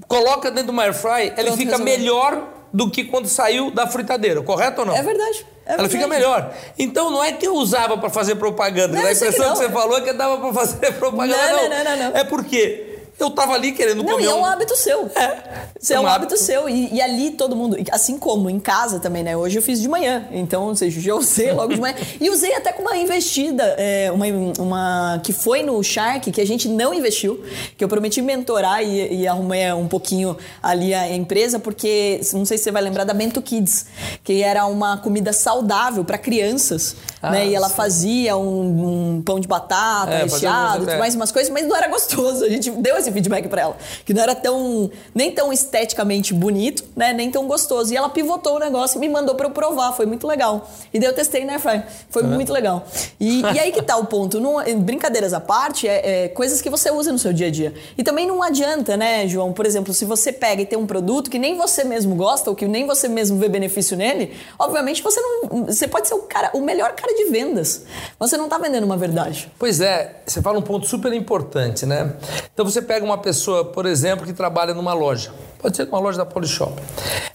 [0.08, 1.97] Coloca dentro do air fry, ele Pronto, fica resolveu.
[1.97, 4.95] melhor do que quando saiu da fritadeira, correto ou não?
[4.95, 5.45] É verdade.
[5.65, 6.54] É Ela fica melhor.
[6.78, 8.93] Então não é que eu usava para fazer propaganda.
[8.93, 9.56] Não, a que impressão que, não.
[9.56, 11.38] você falou é que dava para fazer propaganda.
[11.38, 12.17] Não, não, não, não, não.
[12.17, 12.85] É porque
[13.19, 15.10] eu tava ali querendo Não, comer e é um um- hábito seu.
[15.15, 15.71] É.
[15.82, 16.38] Isso é É um um hábito, hábito.
[16.43, 16.67] seu.
[16.69, 19.36] E, e ali todo mundo, assim como em casa também, né?
[19.38, 20.28] Hoje eu fiz de manhã.
[20.32, 21.95] Então, ou seja, já usei logo de manhã.
[22.19, 24.25] E usei até com uma investida, é, uma,
[24.60, 27.43] uma que foi no Shark, que a gente não investiu,
[27.78, 32.58] que eu prometi mentorar e, e arrumei um pouquinho ali a empresa, porque não sei
[32.58, 33.86] se você vai lembrar da Bento Kids,
[34.23, 36.95] que era uma comida saudável para crianças.
[37.26, 37.48] Ah, né?
[37.48, 37.76] E ela sim.
[37.76, 41.88] fazia um, um pão de batata É, recheado, tudo mais umas coisas, mas não era
[41.88, 42.44] gostoso.
[42.44, 43.78] A gente deu esse feedback pra ela.
[44.06, 44.90] Que não era tão.
[45.14, 47.14] nem tão esteticamente bonito, né?
[47.14, 47.94] Nem tão gostoso.
[47.94, 49.94] E ela pivotou o negócio e me mandou pra eu provar.
[49.94, 50.70] Foi muito legal.
[50.94, 51.86] E daí eu testei na Airfryer.
[52.10, 52.86] Foi muito legal.
[53.20, 54.40] E, e aí que tá o ponto.
[54.40, 57.74] Não- brincadeiras à parte, é, é coisas que você usa no seu dia a dia.
[57.98, 59.54] E também não adianta, né, João?
[59.54, 62.56] Por exemplo, se você pega e tem um produto que nem você mesmo gosta, ou
[62.56, 65.66] que nem você mesmo vê benefício nele, obviamente você não.
[65.66, 67.86] Você pode ser o cara, o melhor cara de vendas.
[68.19, 69.51] Você não tá vendendo uma verdade.
[69.58, 72.13] Pois é, você fala um ponto super importante, né?
[72.54, 75.34] Então você pega uma pessoa, por exemplo, que trabalha numa loja.
[75.60, 76.82] Pode ser uma loja da Polishop.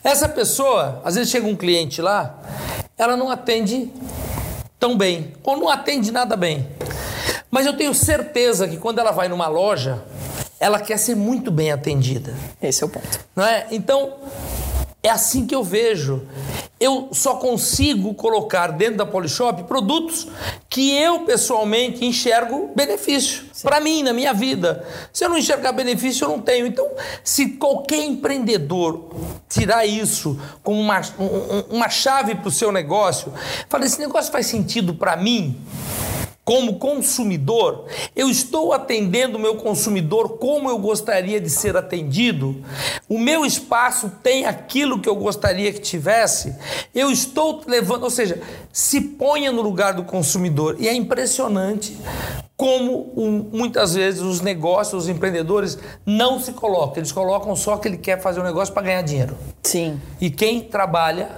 [0.05, 2.39] Essa pessoa, às vezes chega um cliente lá,
[2.97, 3.91] ela não atende
[4.79, 6.69] tão bem, ou não atende nada bem.
[7.51, 10.03] Mas eu tenho certeza que quando ela vai numa loja,
[10.61, 12.35] ela quer ser muito bem atendida.
[12.63, 13.21] Esse é o ponto.
[13.35, 13.67] Não é?
[13.71, 14.15] Então,
[15.03, 16.23] é assim que eu vejo.
[16.79, 20.27] Eu só consigo colocar dentro da Polishop produtos
[20.69, 23.45] que eu pessoalmente enxergo benefício.
[23.63, 24.83] Para mim, na minha vida.
[25.13, 26.67] Se eu não enxergar benefício, eu não tenho.
[26.67, 26.87] Então,
[27.23, 29.11] se qualquer empreendedor
[29.49, 33.31] tirar isso como uma, um- um- uma chave para o seu negócio,
[33.69, 35.59] fala: esse negócio faz sentido para mim?
[36.45, 37.85] Como consumidor,
[38.17, 42.65] eu estou atendendo o meu consumidor como eu gostaria de ser atendido?
[43.09, 46.57] O meu espaço tem aquilo que eu gostaria que tivesse?
[46.95, 48.41] Eu estou levando, ou seja,
[48.73, 50.77] se ponha no lugar do consumidor.
[50.79, 51.97] E é impressionante
[52.57, 56.99] como um, muitas vezes os negócios, os empreendedores não se colocam.
[56.99, 59.35] Eles colocam só que ele quer fazer um negócio para ganhar dinheiro.
[59.63, 60.01] Sim.
[60.21, 61.31] E quem trabalha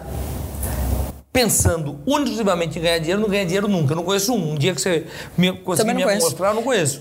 [1.32, 3.92] pensando unicamente em ganhar dinheiro, não ganha dinheiro nunca.
[3.92, 4.52] Eu não conheço um.
[4.52, 6.26] Um dia que você me conseguir me conheço.
[6.26, 7.00] mostrar, eu não conheço.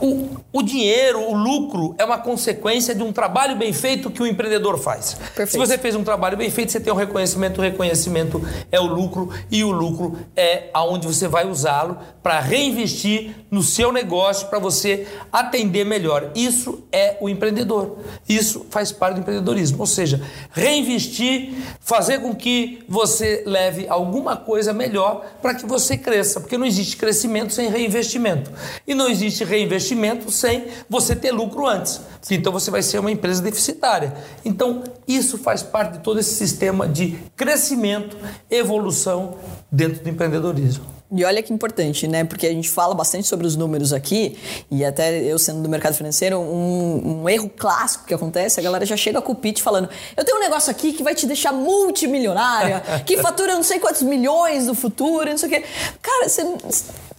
[0.00, 4.26] O, o dinheiro, o lucro, é uma consequência de um trabalho bem feito que o
[4.26, 5.14] empreendedor faz.
[5.14, 5.50] Perfeito.
[5.50, 7.58] Se você fez um trabalho bem feito, você tem um reconhecimento.
[7.58, 13.36] O reconhecimento é o lucro e o lucro é aonde você vai usá-lo para reinvestir
[13.50, 16.32] no seu negócio para você atender melhor.
[16.34, 17.98] Isso é o empreendedor.
[18.28, 19.78] Isso faz parte do empreendedorismo.
[19.78, 26.40] Ou seja, reinvestir, fazer com que você leve alguma coisa melhor para que você cresça.
[26.40, 28.50] Porque não existe crescimento sem reinvestimento.
[28.86, 32.00] E não existe reinvestimento sem você ter lucro antes.
[32.30, 34.14] Então você vai ser uma empresa deficitária.
[34.44, 38.16] Então isso faz parte de todo esse sistema de crescimento,
[38.50, 39.36] evolução
[39.70, 40.99] dentro do empreendedorismo.
[41.12, 42.24] E olha que importante, né?
[42.24, 44.38] Porque a gente fala bastante sobre os números aqui,
[44.70, 48.86] e até eu sendo do mercado financeiro, um, um erro clássico que acontece, a galera
[48.86, 51.52] já chega com o pitch falando: eu tenho um negócio aqui que vai te deixar
[51.52, 55.64] multimilionária, que fatura não sei quantos milhões no futuro, não sei o quê.
[56.00, 56.44] Cara, você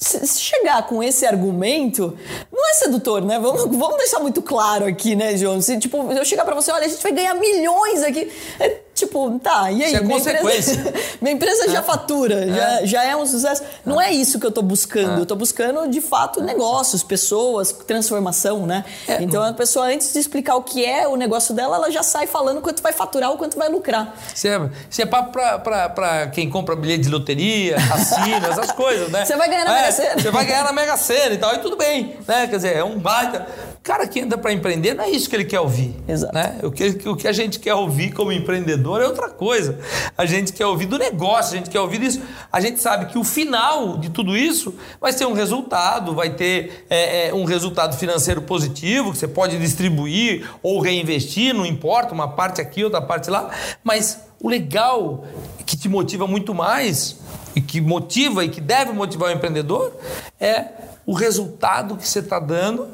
[0.01, 2.17] se chegar com esse argumento,
[2.51, 3.37] não é sedutor, né?
[3.39, 5.61] Vamos, vamos deixar muito claro aqui, né, João?
[5.61, 8.31] Se, tipo, eu chegar para você, olha, a gente vai ganhar milhões aqui.
[8.59, 9.93] É, tipo, tá, e aí?
[9.93, 10.73] Isso é minha consequência.
[10.73, 13.63] Empresa, minha empresa já fatura, Já, já é um sucesso.
[13.85, 15.19] Não é isso que eu tô buscando.
[15.19, 18.85] Eu tô buscando, de fato, negócios, pessoas, transformação, né?
[19.07, 19.21] É.
[19.21, 22.27] Então, a pessoa, antes de explicar o que é o negócio dela, ela já sai
[22.27, 24.15] falando quanto vai faturar ou quanto vai lucrar.
[24.33, 28.71] Isso é, isso é papo pra, pra, pra quem compra bilhete de loteria, cassino, essas
[28.73, 29.25] coisas, né?
[29.25, 30.21] Você vai ganhar na É, Mega Sena.
[30.21, 32.47] Você vai ganhar na Mega Sena e tal, e tudo bem, né?
[32.47, 33.47] Quer dizer, é um baita.
[33.77, 35.95] O cara que anda para empreender não é isso que ele quer ouvir.
[36.07, 36.33] Exato.
[36.33, 36.59] Né?
[36.61, 39.79] O, que, o que a gente quer ouvir como empreendedor é outra coisa.
[40.17, 42.21] A gente quer ouvir do negócio, a gente quer ouvir disso.
[42.51, 46.85] A gente sabe que o final de tudo isso vai ser um resultado, vai ter
[46.89, 52.27] é, é, um resultado financeiro positivo, que você pode distribuir ou reinvestir, não importa, uma
[52.29, 53.49] parte aqui, outra parte lá.
[53.83, 55.23] Mas o legal,
[55.65, 57.19] que te motiva muito mais,
[57.55, 59.93] e que motiva e que deve motivar o empreendedor,
[60.39, 60.65] é
[61.05, 62.87] o resultado que você está dando,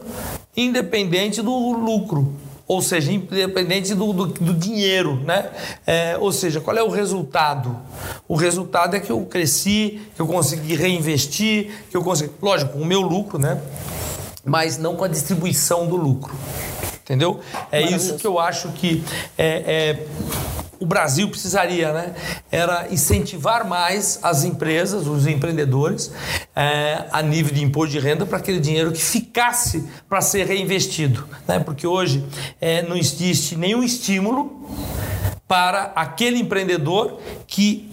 [0.56, 2.34] independente do lucro.
[2.68, 5.50] Ou seja, independente do, do, do dinheiro, né?
[5.86, 7.78] É, ou seja, qual é o resultado?
[8.28, 12.34] O resultado é que eu cresci, que eu consegui reinvestir, que eu consegui.
[12.42, 13.62] Lógico, com o meu lucro, né?
[14.44, 16.36] Mas não com a distribuição do lucro.
[17.08, 17.40] Entendeu?
[17.72, 19.02] É isso que eu acho que
[19.38, 20.08] é, é,
[20.80, 22.16] o Brasil precisaria, né?
[22.52, 26.12] Era incentivar mais as empresas, os empreendedores,
[26.56, 31.28] é, a nível de imposto de renda para aquele dinheiro que ficasse para ser reinvestido,
[31.48, 31.60] né?
[31.60, 32.26] Porque hoje
[32.62, 34.68] é, não existe nenhum estímulo
[35.48, 37.90] para aquele empreendedor que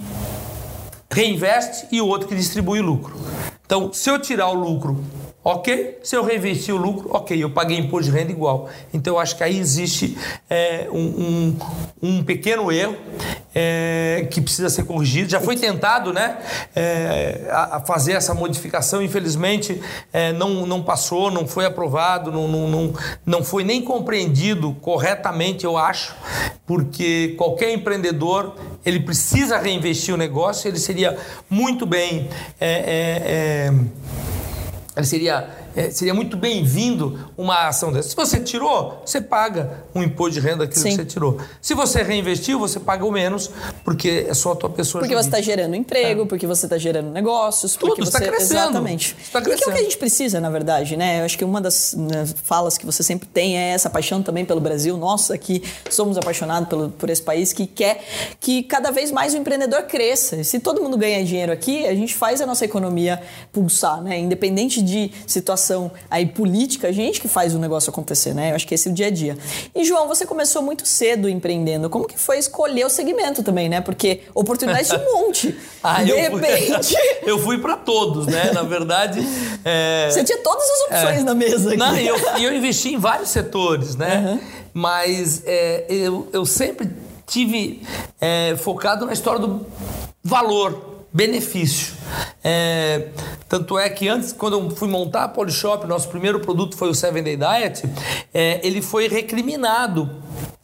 [1.11, 3.17] reinveste e o outro que distribui lucro.
[3.65, 5.03] Então, se eu tirar o lucro
[5.47, 5.99] Ok?
[6.03, 8.71] Se eu reinvestir o lucro, ok, eu paguei imposto de renda igual.
[8.95, 10.17] Então eu acho que aí existe
[10.49, 11.57] é, um, um,
[12.03, 12.97] um, pequeno erro
[13.55, 15.29] é, que precisa ser corrigido.
[15.29, 16.39] Já foi tentado né,
[16.75, 19.83] é, a, a fazer essa modificação, infelizmente
[20.15, 22.95] é, não, não passou, não foi aprovado, não, não, não,
[23.27, 26.17] não foi nem compreendido corretamente, eu acho,
[26.67, 31.19] porque qualquer empreendedor ele precisa reinvestir o negócio, ele seria
[31.51, 32.31] muito bem.
[34.95, 38.11] É, é, ele seria, é, seria muito bem-vindo uma ação dessa.
[38.11, 40.91] Se você tirou, você paga um imposto de renda daquilo Sim.
[40.91, 41.39] que você tirou.
[41.61, 43.51] Se você reinvestiu, você paga o menos,
[43.85, 45.41] porque é só a tua pessoa Porque você jurídica.
[45.41, 48.61] está gerando emprego, porque você está gerando negócios, Tudo, porque você tá você crescendo.
[48.61, 49.17] exatamente.
[49.21, 49.79] Você tá E que é o que crescendo.
[49.79, 51.21] a gente precisa, na verdade, né?
[51.21, 54.45] Eu acho que uma das né, falas que você sempre tem é essa paixão também
[54.45, 54.97] pelo Brasil.
[54.97, 55.61] Nossa, que
[55.91, 58.05] somos apaixonados pelo, por esse país que quer
[58.39, 60.45] que cada vez mais o empreendedor cresça.
[60.45, 63.21] Se todo mundo ganha dinheiro aqui, a gente faz a nossa economia
[63.53, 64.19] pulsar, né?
[64.19, 65.64] Independente de situação
[66.11, 68.51] aí política, a gente que faz o negócio acontecer, né?
[68.51, 69.37] Eu acho que esse é o dia a dia.
[69.75, 71.89] E João, você começou muito cedo empreendendo.
[71.91, 73.81] Como que foi escolher o segmento também, né?
[73.81, 75.57] Porque oportunidades de um monte.
[75.83, 76.95] Ah, de eu fui- repente,
[77.27, 78.51] eu fui para todos, né?
[78.53, 79.21] Na verdade.
[79.65, 81.25] é, você tinha todas as opções É.
[81.25, 81.77] na mesa aqui.
[81.79, 84.41] Não, e eu, eu investi em vários setores, né?
[84.73, 86.91] Mas é, eu, eu sempre
[87.27, 87.83] tive
[88.21, 89.65] é, focado na história do
[90.23, 91.95] valor, benefício.
[92.43, 93.11] É,
[93.49, 96.95] tanto é que antes, quando eu fui montar a Polishop, nosso primeiro produto foi o
[96.95, 97.89] Seven Day Diet,
[98.35, 100.11] é, ele foi recriminado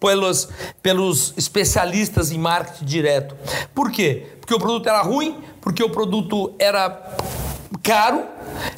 [0.01, 0.49] pelos,
[0.83, 3.37] pelos especialistas em marketing direto.
[3.73, 4.27] Por quê?
[4.41, 7.17] Porque o produto era ruim, porque o produto era
[7.83, 8.23] caro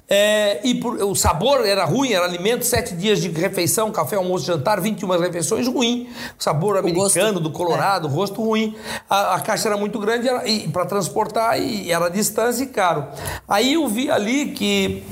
[0.08, 4.44] é, e por- o sabor era ruim, era alimento, sete dias de refeição, café, almoço,
[4.44, 6.08] jantar, 21 refeições, ruim.
[6.38, 8.76] O sabor americano, do Colorado, rosto ruim.
[9.08, 10.28] A, a caixa era muito grande
[10.72, 13.06] para transportar e era distância e caro.
[13.48, 15.02] Aí eu vi ali que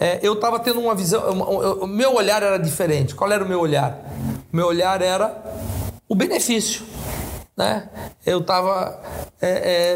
[0.00, 3.14] é, eu estava tendo uma visão, o meu olhar era diferente.
[3.14, 3.98] Qual era o meu olhar?
[4.52, 5.36] O meu olhar era
[6.08, 6.82] o benefício
[7.56, 7.88] né?
[8.24, 9.00] Eu estava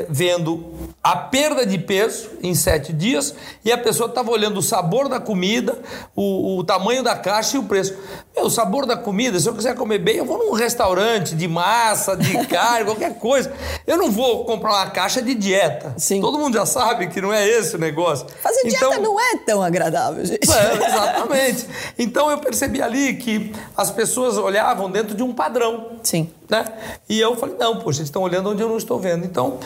[0.09, 3.35] vendo a perda de peso em sete dias
[3.65, 5.79] e a pessoa estava olhando o sabor da comida,
[6.15, 7.95] o, o tamanho da caixa e o preço.
[8.35, 11.49] Meu, o sabor da comida, se eu quiser comer bem, eu vou num restaurante de
[11.49, 13.53] massa, de carne, qualquer coisa.
[13.87, 15.95] Eu não vou comprar uma caixa de dieta.
[15.99, 16.21] Sim.
[16.21, 18.27] Todo mundo já sabe que não é esse o negócio.
[18.43, 20.51] Fazer dieta Então- não é tão agradável, gente.
[20.51, 21.67] é, exatamente.
[21.99, 25.99] Então eu percebi ali que as pessoas olhavam dentro de um padrão.
[26.03, 26.31] Sim.
[26.49, 26.65] Né?
[27.09, 29.25] E eu falei, não, poxa, eles estão olhando onde eu não estou vendo.
[29.25, 29.59] Então,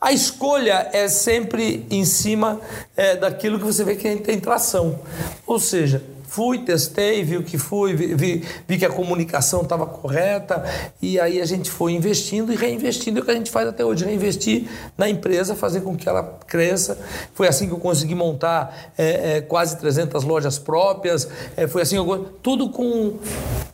[0.00, 2.60] a escolha é sempre em cima
[2.96, 4.98] é, daquilo que você vê que tem tração.
[5.46, 9.84] Ou seja, fui, testei, vi o que fui, vi, vi, vi que a comunicação estava
[9.84, 10.64] correta
[11.00, 13.18] e aí a gente foi investindo e reinvestindo.
[13.18, 14.66] É o que a gente faz até hoje, reinvestir
[14.96, 16.98] na empresa, fazer com que ela cresça.
[17.34, 21.28] Foi assim que eu consegui montar é, é, quase 300 lojas próprias.
[21.54, 23.18] É, foi assim, eu, tudo com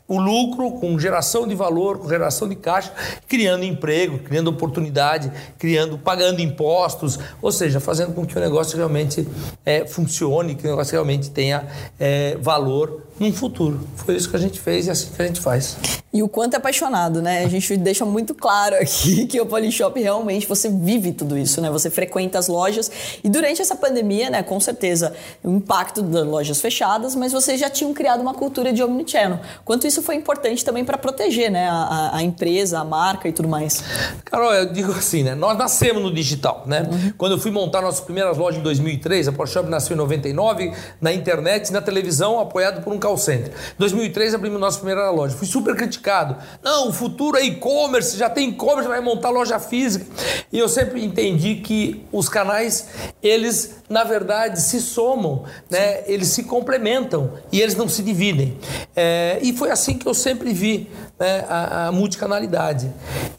[0.08, 2.90] o lucro, com geração de valor, com geração de caixa,
[3.28, 9.28] criando emprego, criando oportunidade, criando, pagando impostos, ou seja, fazendo com que o negócio realmente
[9.66, 11.66] é, funcione, que o negócio realmente tenha
[12.00, 13.80] é, valor num futuro.
[13.96, 15.76] Foi isso que a gente fez e é assim que a gente faz.
[16.10, 17.44] E o quanto é apaixonado, né?
[17.44, 21.70] A gente deixa muito claro aqui que o Polishop realmente você vive tudo isso, né?
[21.70, 22.90] Você frequenta as lojas
[23.22, 25.12] e durante essa pandemia, né, com certeza,
[25.44, 29.40] o impacto das lojas fechadas, mas vocês já tinham criado uma cultura de omnichannel.
[29.64, 33.48] Quanto isso foi importante também para proteger, né, a, a, empresa, a marca e tudo
[33.48, 33.82] mais.
[34.24, 35.34] Carol, eu digo assim, né?
[35.34, 36.88] Nós nascemos no digital, né?
[36.90, 37.12] Uhum.
[37.18, 41.12] Quando eu fui montar nossas primeiras lojas em 2003, a Polishop nasceu em 99, na
[41.12, 43.48] internet, na televisão, apoiado por um call center.
[43.50, 45.34] Em 2003 abrimos nossa primeira loja.
[45.34, 46.36] Fui super criticado.
[46.62, 50.04] Não, o futuro é e-commerce, já tem e-commerce, vai montar loja física.
[50.52, 52.88] E eu sempre entendi que os canais,
[53.22, 56.02] eles na verdade se somam, né?
[56.06, 58.58] Eles se complementam e eles não se dividem.
[58.94, 62.92] É, e foi assim que eu sempre vi né, a, a multicanalidade.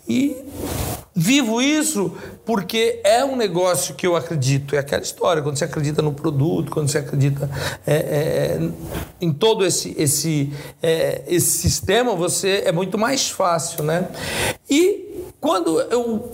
[0.08, 0.36] E
[1.22, 2.16] Vivo isso
[2.46, 4.74] porque é um negócio que eu acredito.
[4.74, 7.50] É aquela história, quando você acredita no produto, quando você acredita
[7.86, 8.70] é, é,
[9.20, 14.08] em todo esse, esse, é, esse sistema, você é muito mais fácil, né?
[14.70, 16.32] E quando eu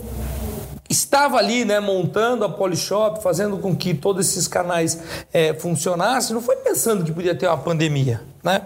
[0.88, 4.98] estava ali, né, montando a Polishop, fazendo com que todos esses canais
[5.32, 8.62] é, funcionassem, não foi pensando que podia ter uma pandemia, né?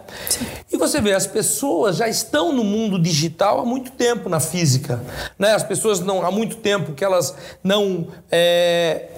[0.71, 5.03] E você vê, as pessoas já estão no mundo digital há muito tempo na física,
[5.39, 5.55] né?
[5.55, 9.09] As pessoas não há muito tempo que elas não é,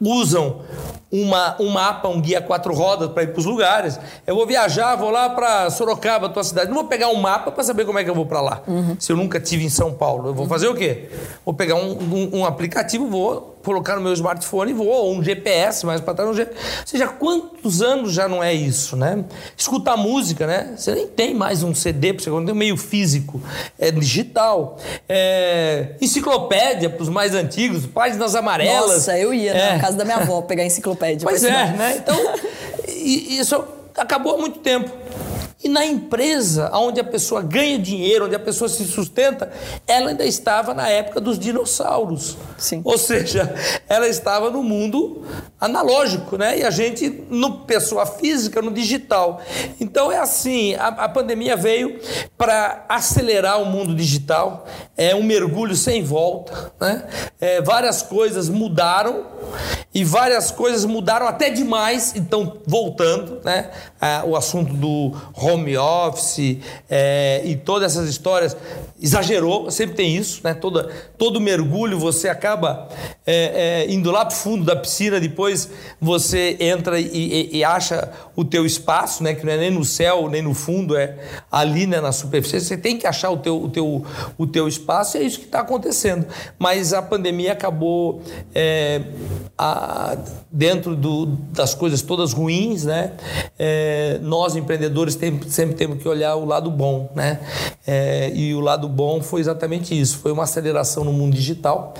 [0.00, 0.60] usam
[1.10, 3.98] uma, um mapa, um guia quatro rodas para ir para os lugares.
[4.26, 6.68] Eu vou viajar, vou lá para Sorocaba, tua cidade.
[6.68, 8.62] Não vou pegar um mapa para saber como é que eu vou para lá.
[8.66, 8.96] Uhum.
[8.98, 11.08] Se eu nunca tive em São Paulo, eu vou fazer o quê?
[11.44, 15.24] Vou pegar um, um, um aplicativo, vou colocar no meu smartphone e vou, ou um
[15.24, 16.30] GPS mais para trás.
[16.30, 16.60] Um GPS.
[16.82, 19.24] Ou seja, quantos anos já não é isso, né?
[19.56, 20.74] Escutar música, né?
[20.76, 23.42] Você nem tem mais um CD, você não tem um meio físico,
[23.76, 24.78] é digital.
[25.08, 25.96] É...
[26.00, 28.92] Enciclopédia para os mais antigos, páginas amarelas.
[28.92, 29.72] Nossa, eu ia é.
[29.72, 31.26] na casa da minha avó pegar enciclopédia.
[31.26, 31.96] Pois é, né?
[31.98, 32.16] Então,
[32.86, 33.64] isso
[33.96, 34.90] acabou há muito tempo.
[35.66, 39.50] E na empresa, onde a pessoa ganha dinheiro, onde a pessoa se sustenta,
[39.84, 42.36] ela ainda estava na época dos dinossauros.
[42.56, 42.82] Sim.
[42.84, 43.52] Ou seja,
[43.88, 45.24] ela estava no mundo
[45.60, 46.60] analógico, né?
[46.60, 49.42] E a gente, no pessoa física, no digital.
[49.80, 51.98] Então é assim, a, a pandemia veio
[52.38, 57.08] para acelerar o mundo digital, é um mergulho sem volta, né?
[57.40, 59.26] É, várias coisas mudaram
[59.92, 63.70] e várias coisas mudaram até demais, então voltando, né?
[64.00, 68.56] É, o assunto do home office é, e todas essas histórias
[69.00, 70.54] exagerou, sempre tem isso, né?
[70.54, 70.88] Toda,
[71.18, 72.88] todo mergulho você acaba
[73.26, 75.70] é, é, indo lá para o fundo da piscina, depois
[76.00, 79.34] você entra e, e, e, acha o teu espaço, né?
[79.34, 81.16] Que não é nem no céu nem no fundo, é
[81.52, 82.60] ali né, na superfície.
[82.60, 84.04] Você tem que achar o teu, o teu,
[84.38, 86.26] o teu espaço e é isso que está acontecendo.
[86.58, 88.22] Mas a pandemia acabou
[88.54, 89.02] é,
[89.58, 90.16] a,
[90.50, 93.12] dentro do, das coisas todas ruins, né?
[93.58, 97.40] É, nós empreendedores tem, sempre temos que olhar o lado bom, né?
[97.86, 101.94] É, e o lado bom foi exatamente isso, foi uma aceleração no mundo digital.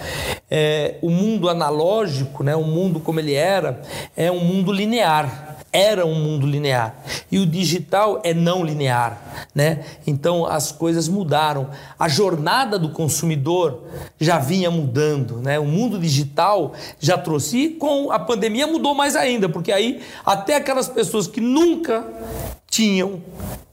[0.51, 2.55] É, o mundo analógico, né?
[2.55, 3.81] O mundo como ele era,
[4.17, 6.97] é um mundo linear era um mundo linear
[7.31, 9.85] e o digital é não linear, né?
[10.07, 11.69] Então as coisas mudaram.
[11.99, 13.83] A jornada do consumidor
[14.19, 15.59] já vinha mudando, né?
[15.59, 20.55] O mundo digital já trouxe e com a pandemia mudou mais ainda, porque aí até
[20.55, 22.03] aquelas pessoas que nunca
[22.71, 23.21] tinham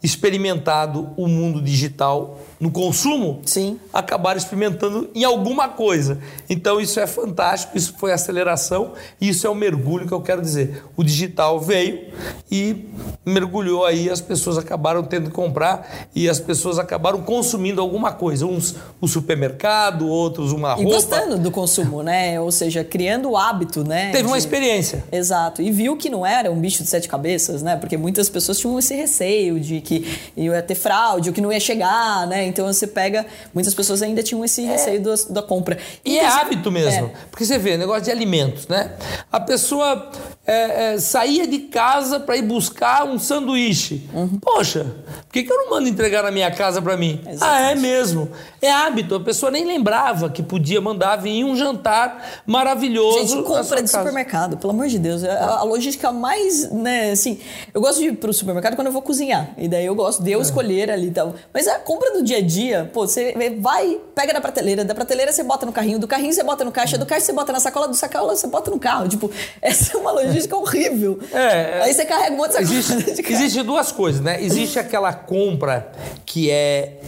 [0.03, 3.77] experimentado o mundo digital no consumo, Sim.
[3.91, 6.17] acabaram experimentando em alguma coisa.
[6.49, 10.41] Então isso é fantástico, isso foi aceleração e isso é o mergulho que eu quero
[10.41, 10.81] dizer.
[10.95, 12.07] O digital veio
[12.49, 12.85] e
[13.25, 18.45] mergulhou aí, as pessoas acabaram tendo que comprar e as pessoas acabaram consumindo alguma coisa.
[18.45, 20.89] Uns o supermercado, outros uma roupa.
[20.89, 22.39] E gostando do consumo, né?
[22.39, 24.11] Ou seja, criando o hábito, né?
[24.11, 24.29] Teve de...
[24.29, 25.03] uma experiência.
[25.11, 25.61] Exato.
[25.61, 27.75] E viu que não era um bicho de sete cabeças, né?
[27.75, 30.07] Porque muitas pessoas tinham esse receio de que
[30.37, 32.52] ia ter fraude, ou que não ia chegar, né?
[32.53, 33.25] Então você pega.
[33.53, 34.71] Muitas pessoas ainda tinham esse é.
[34.71, 35.77] receio do, da compra.
[36.05, 37.07] E é hábito mesmo.
[37.07, 37.11] É.
[37.29, 38.91] Porque você vê, negócio de alimentos, né?
[39.31, 40.11] A pessoa
[40.45, 44.07] é, é, saía de casa para ir buscar um sanduíche.
[44.13, 44.39] Uhum.
[44.39, 44.85] Poxa,
[45.23, 47.19] por que, que eu não mando entregar na minha casa para mim?
[47.27, 47.43] Exatamente.
[47.43, 48.29] Ah, é mesmo.
[48.63, 53.27] É hábito, a pessoa nem lembrava que podia mandar vir um jantar maravilhoso.
[53.27, 53.97] Gente, compra de casa.
[53.97, 55.21] supermercado, pelo amor de Deus.
[55.21, 57.41] A, a, logística mais, né, assim,
[57.73, 59.49] eu gosto de ir pro supermercado quando eu vou cozinhar.
[59.57, 60.41] E daí eu gosto de eu é.
[60.41, 61.35] escolher ali e tal.
[61.53, 65.33] Mas a compra do dia a dia, pô, você vai, pega da prateleira, da prateleira
[65.33, 67.59] você bota no carrinho, do carrinho você bota no caixa, do caixa você bota na
[67.59, 69.09] sacola, do sacola você bota no carro.
[69.09, 69.29] Tipo,
[69.61, 71.19] essa é uma logística horrível.
[71.33, 72.73] É, Aí você carrega um monte de sacola.
[72.73, 74.41] Existe, existe duas coisas, né?
[74.41, 75.91] Existe aquela compra
[76.25, 77.01] que é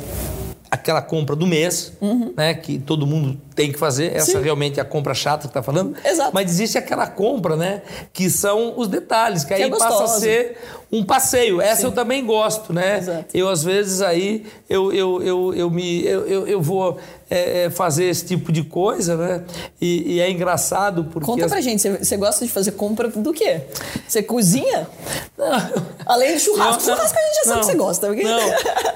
[0.76, 2.34] aquela compra do mês, uhum.
[2.38, 4.14] né, que todo mundo tem que fazer.
[4.14, 4.42] Essa Sim.
[4.42, 5.96] realmente é a compra chata que está falando.
[6.04, 6.32] Exato.
[6.34, 7.82] Mas existe aquela compra, né,
[8.12, 10.58] que são os detalhes, que, que aí é passa a ser
[10.92, 11.62] um passeio.
[11.62, 11.88] Essa Sim.
[11.88, 12.98] eu também gosto, né?
[13.00, 13.26] Exato.
[13.34, 17.00] Eu às vezes aí eu, eu, eu, eu me eu, eu, eu vou
[17.30, 19.44] é, é, fazer esse tipo de coisa, né?
[19.82, 21.26] E, e é engraçado porque.
[21.26, 23.62] Conta pra gente, você gosta de fazer compra do quê?
[24.08, 24.88] Você cozinha?
[25.36, 25.96] Não.
[26.06, 26.74] Além de churrasco.
[26.74, 28.08] Não, churrasco a gente já sabe que você gosta.
[28.08, 28.24] Porque...
[28.24, 28.40] Não,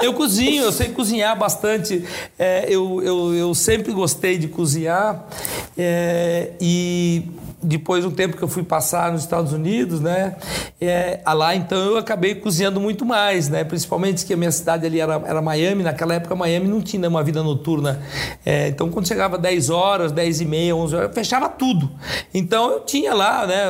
[0.02, 2.06] eu cozinho, eu sei cozinhar bastante.
[2.38, 5.26] É, eu, eu, eu sempre gostei de cozinhar.
[5.78, 7.24] É, e
[7.62, 10.36] depois de um tempo que eu fui passar nos Estados Unidos, né?
[10.80, 13.64] É, lá então eu acabei cozinhando muito mais, né?
[13.64, 17.24] Principalmente que a minha cidade ali era, era Miami, naquela época Miami não tinha uma
[17.24, 18.02] vida noturna.
[18.46, 21.90] É, então quando chegava 10 horas, 10 e meia, 11 horas, eu fechava tudo.
[22.34, 23.66] Então eu tinha lá, né?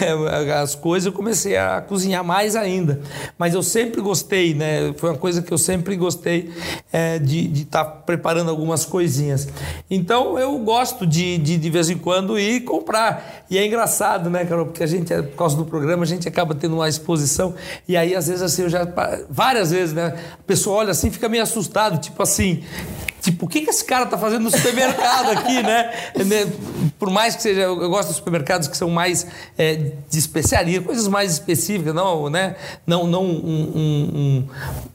[0.00, 3.00] É, as coisas, eu comecei a cozinhar mais ainda.
[3.36, 4.92] Mas eu sempre gostei, né?
[4.96, 6.52] Foi uma coisa que eu sempre gostei
[6.92, 9.48] é, de estar tá preparando algumas coisinhas.
[9.90, 13.07] Então eu gosto de, de, de vez em quando ir comprar
[13.50, 14.66] e é engraçado, né, Carol?
[14.66, 17.54] Porque a gente, por causa do programa, a gente acaba tendo uma exposição.
[17.86, 18.86] E aí, às vezes, assim, eu já.
[19.28, 20.14] Várias vezes, né?
[20.34, 22.64] A pessoa olha assim fica meio assustado, tipo assim.
[23.20, 25.92] Tipo, o que, que esse cara tá fazendo no supermercado aqui, né?
[26.16, 26.52] né?
[26.98, 29.74] Por mais que seja, eu gosto dos supermercados que são mais é,
[30.08, 32.56] de especiaria, coisas mais específicas, não, né?
[32.86, 34.48] Não, não um, um,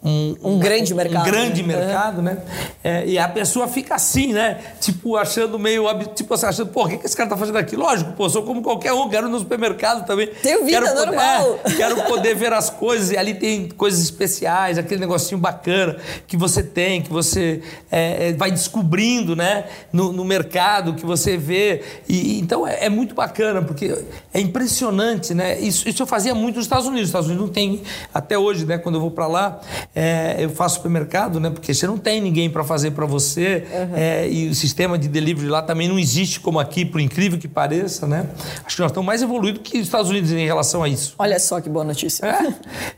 [0.04, 1.28] um, um grande mercado.
[1.28, 1.76] Um grande né?
[1.76, 2.38] mercado, né?
[2.84, 4.60] É, e a pessoa fica assim, né?
[4.80, 5.86] Tipo, achando meio.
[6.16, 7.76] Tipo, assim, achando, pô, o que, que esse cara tá fazendo aqui?
[7.76, 10.28] Lógico, pô, sou como qualquer um, quero ir no supermercado também.
[10.28, 11.44] Tenho vida quero normal.
[11.44, 15.98] Poder, é, quero poder ver as coisas, e ali tem coisas especiais, aquele negocinho bacana
[16.28, 17.62] que você tem, que você.
[17.92, 21.82] É, é, vai descobrindo né, no, no, mercado, que você vê.
[22.08, 24.04] E, então é, é, muito bacana, porque
[24.34, 25.34] é impressionante.
[25.34, 25.60] Né?
[25.60, 27.04] Isso, isso eu fazia muito nos Estados Unidos.
[27.04, 27.82] Os Estados Unidos não tem,
[28.14, 29.62] até hoje, né, quando eu vou para lá,
[29.96, 33.64] é, eu faço supermercado, né, porque você não tem ninguém para fazer para você.
[33.74, 34.32] Uhum.
[34.32, 38.08] e o sistema de delivery lá também não existe como aqui, por incrível que pareça.
[38.08, 38.26] Né?
[38.66, 41.16] Acho que nós estamos mais evoluídos que os Estados Unidos em relação a isso.
[41.18, 42.26] Olha só que boa notícia.
[42.26, 42.54] É.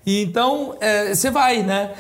[0.06, 0.76] E então,
[1.10, 1.92] você vai, né?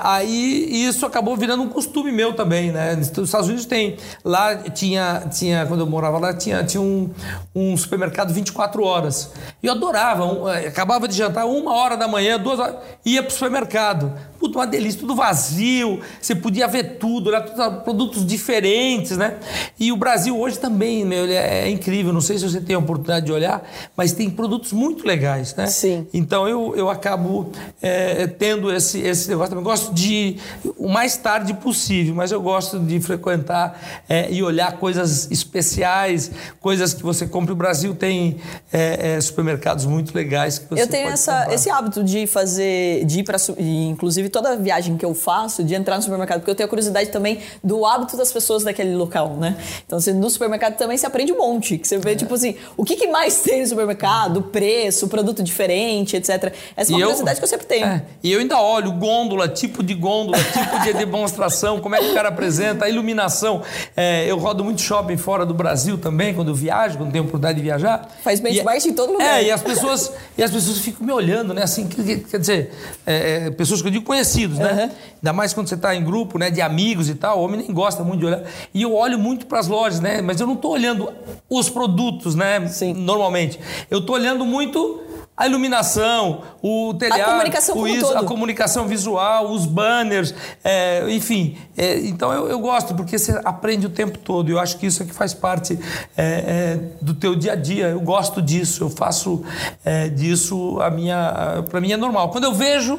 [0.00, 2.94] aí isso acabou virando um costume meu também, né?
[2.94, 3.96] Nos Estados Unidos tem.
[4.24, 7.10] Lá tinha, tinha quando eu morava lá, tinha, tinha um,
[7.54, 9.32] um supermercado 24 horas.
[9.60, 10.24] E eu adorava.
[10.24, 14.12] Um, eh, acabava de jantar uma hora da manhã, duas horas, ia para o supermercado.
[14.38, 17.40] Puta, uma delícia, tudo vazio, você podia ver tudo, né?
[17.84, 19.36] produtos diferentes, né?
[19.78, 22.12] E o Brasil hoje também, meu, é, é incrível.
[22.12, 25.66] Não sei se você tem a oportunidade de olhar, mas tem produtos muito legais, né?
[25.66, 26.06] Sim.
[26.12, 27.50] Então eu, eu acabo
[27.82, 29.54] é, tendo esse, esse negócio.
[29.54, 30.36] Eu gosto de
[30.76, 36.30] o mais tarde possível, mas eu gosto de frequentar é, e olhar coisas especiais,
[36.60, 37.52] coisas que você compra.
[37.52, 38.36] O Brasil tem
[38.72, 43.20] é, é supermercados muito legais que você Eu tenho essa, esse hábito de fazer, de
[43.20, 46.66] ir para, inclusive toda viagem que eu faço, de entrar no supermercado, porque eu tenho
[46.66, 49.56] a curiosidade também do hábito das pessoas daquele local, né?
[49.86, 51.78] Então, assim, no supermercado também se aprende um monte.
[51.78, 52.16] Que você vê, é.
[52.16, 56.52] tipo assim, o que, que, mais tem no supermercado, preço, produto diferente, etc.
[56.76, 57.86] Essa é uma e curiosidade eu, que eu sempre tenho.
[57.86, 62.10] É, e eu ainda olho gôndola, tipo de gôndola, tipo de demonstração, como é que
[62.10, 63.62] o cara apresenta, a iluminação.
[63.96, 67.62] É, eu rodo muito shopping fora do Brasil também, quando viajo, quando tenho oportunidade de
[67.62, 68.08] viajar.
[68.22, 69.38] Faz benchmark em todo lugar.
[69.38, 71.62] É, e as pessoas, e as pessoas ficam me olhando, né?
[71.62, 72.72] Assim, quer dizer,
[73.06, 74.72] é, é, pessoas que eu digo conhecidos, né?
[74.72, 74.90] Uhum.
[75.16, 77.72] Ainda mais quando você está em grupo, né, de amigos e tal, o homem nem
[77.72, 78.42] gosta muito de olhar.
[78.74, 80.20] E eu olho muito para as lojas, né?
[80.20, 81.12] Mas eu não estou olhando
[81.48, 82.66] os produtos, né?
[82.68, 82.94] Sim.
[82.94, 83.58] Normalmente.
[83.90, 85.02] Eu estou olhando muito
[85.36, 91.56] a iluminação, o telhado, a comunicação, o isso, a comunicação visual, os banners, é, enfim.
[91.76, 94.50] É, então eu, eu, gosto porque você aprende o tempo todo.
[94.50, 95.78] Eu acho que isso é que faz parte
[96.16, 97.86] é, é do teu dia a dia.
[97.86, 98.82] Eu gosto disso.
[98.82, 99.44] Eu faço
[99.84, 102.30] é, disso a minha, para mim é normal.
[102.30, 102.98] Quando eu vejo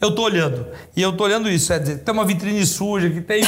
[0.00, 0.66] eu tô olhando.
[0.96, 1.72] E eu tô olhando isso.
[1.72, 3.42] É dizer, tem uma vitrine suja, que tem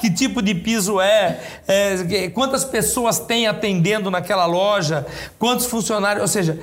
[0.00, 5.06] que tipo de piso é, é, quantas pessoas tem atendendo naquela loja,
[5.38, 6.22] quantos funcionários.
[6.22, 6.58] Ou seja,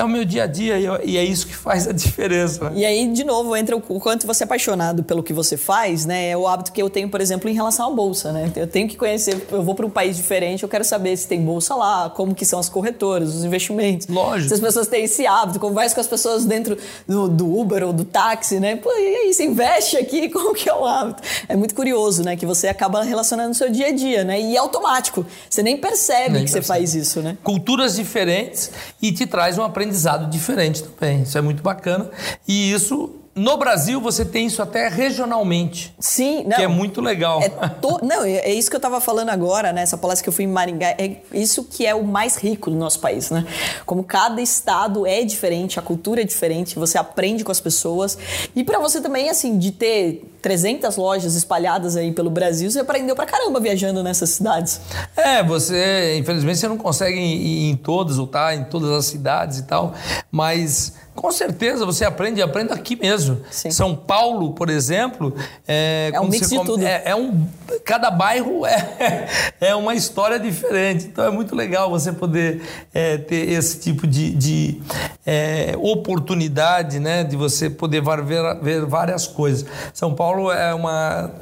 [0.00, 2.70] é o meu dia a dia e é isso que faz a diferença.
[2.70, 2.80] Né?
[2.80, 6.30] E aí, de novo, entra o quanto você é apaixonado pelo que você faz, né?
[6.30, 8.50] É o hábito que eu tenho, por exemplo, em relação à bolsa, né?
[8.56, 11.40] Eu tenho que conhecer, eu vou para um país diferente, eu quero saber se tem
[11.42, 14.06] bolsa lá, como que são as corretoras, os investimentos.
[14.06, 14.48] Lógico.
[14.48, 16.76] Se as pessoas têm esse hábito, conversa com as pessoas dentro
[17.06, 18.76] do, do Uber ou do táxi, né?
[18.76, 21.22] Pô, e aí, você investe aqui, como que é o hábito?
[21.48, 22.36] É muito curioso, né?
[22.36, 24.40] Que você acaba relacionando no seu dia a dia, né?
[24.40, 25.26] E é automático.
[25.48, 26.64] Você nem percebe nem que percebe.
[26.64, 27.36] você faz isso, né?
[27.42, 28.70] Culturas diferentes
[29.02, 29.87] e te traz um aprendizado
[30.28, 31.22] diferente também.
[31.22, 32.10] Isso é muito bacana.
[32.46, 35.94] E isso no Brasil, você tem isso até regionalmente.
[35.98, 36.56] Sim, não.
[36.56, 37.40] Que é muito legal.
[37.40, 38.00] É to...
[38.02, 39.82] Não, é, é isso que eu estava falando agora, né?
[39.82, 40.94] Essa palestra que eu fui em Maringá.
[40.98, 43.46] É isso que é o mais rico do nosso país, né?
[43.86, 48.18] Como cada estado é diferente, a cultura é diferente, você aprende com as pessoas.
[48.54, 53.14] E para você também, assim, de ter 300 lojas espalhadas aí pelo Brasil, você aprendeu
[53.14, 54.80] pra caramba viajando nessas cidades.
[55.16, 59.58] É, você, infelizmente, você não consegue ir em todas ou tá em todas as cidades
[59.58, 59.94] e tal,
[60.30, 63.40] mas com certeza você aprende, aprende aqui mesmo.
[63.50, 63.72] Sim.
[63.72, 65.34] São Paulo, por exemplo,
[65.66, 66.86] é, é um mix de tudo.
[66.86, 67.44] É, é, um,
[67.84, 69.26] cada bairro é,
[69.60, 71.06] é uma história diferente.
[71.06, 72.62] Então é muito legal você poder
[72.94, 74.80] é, ter esse tipo de, de
[75.26, 79.66] é, oportunidade, né, de você poder ver, ver várias coisas.
[79.92, 81.32] São Paulo é uma,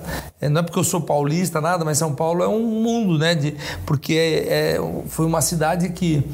[0.40, 3.34] é, não é porque eu sou paulista nada, mas São Paulo é um mundo, né,
[3.34, 3.54] de,
[3.84, 6.24] porque é, foi uma cidade que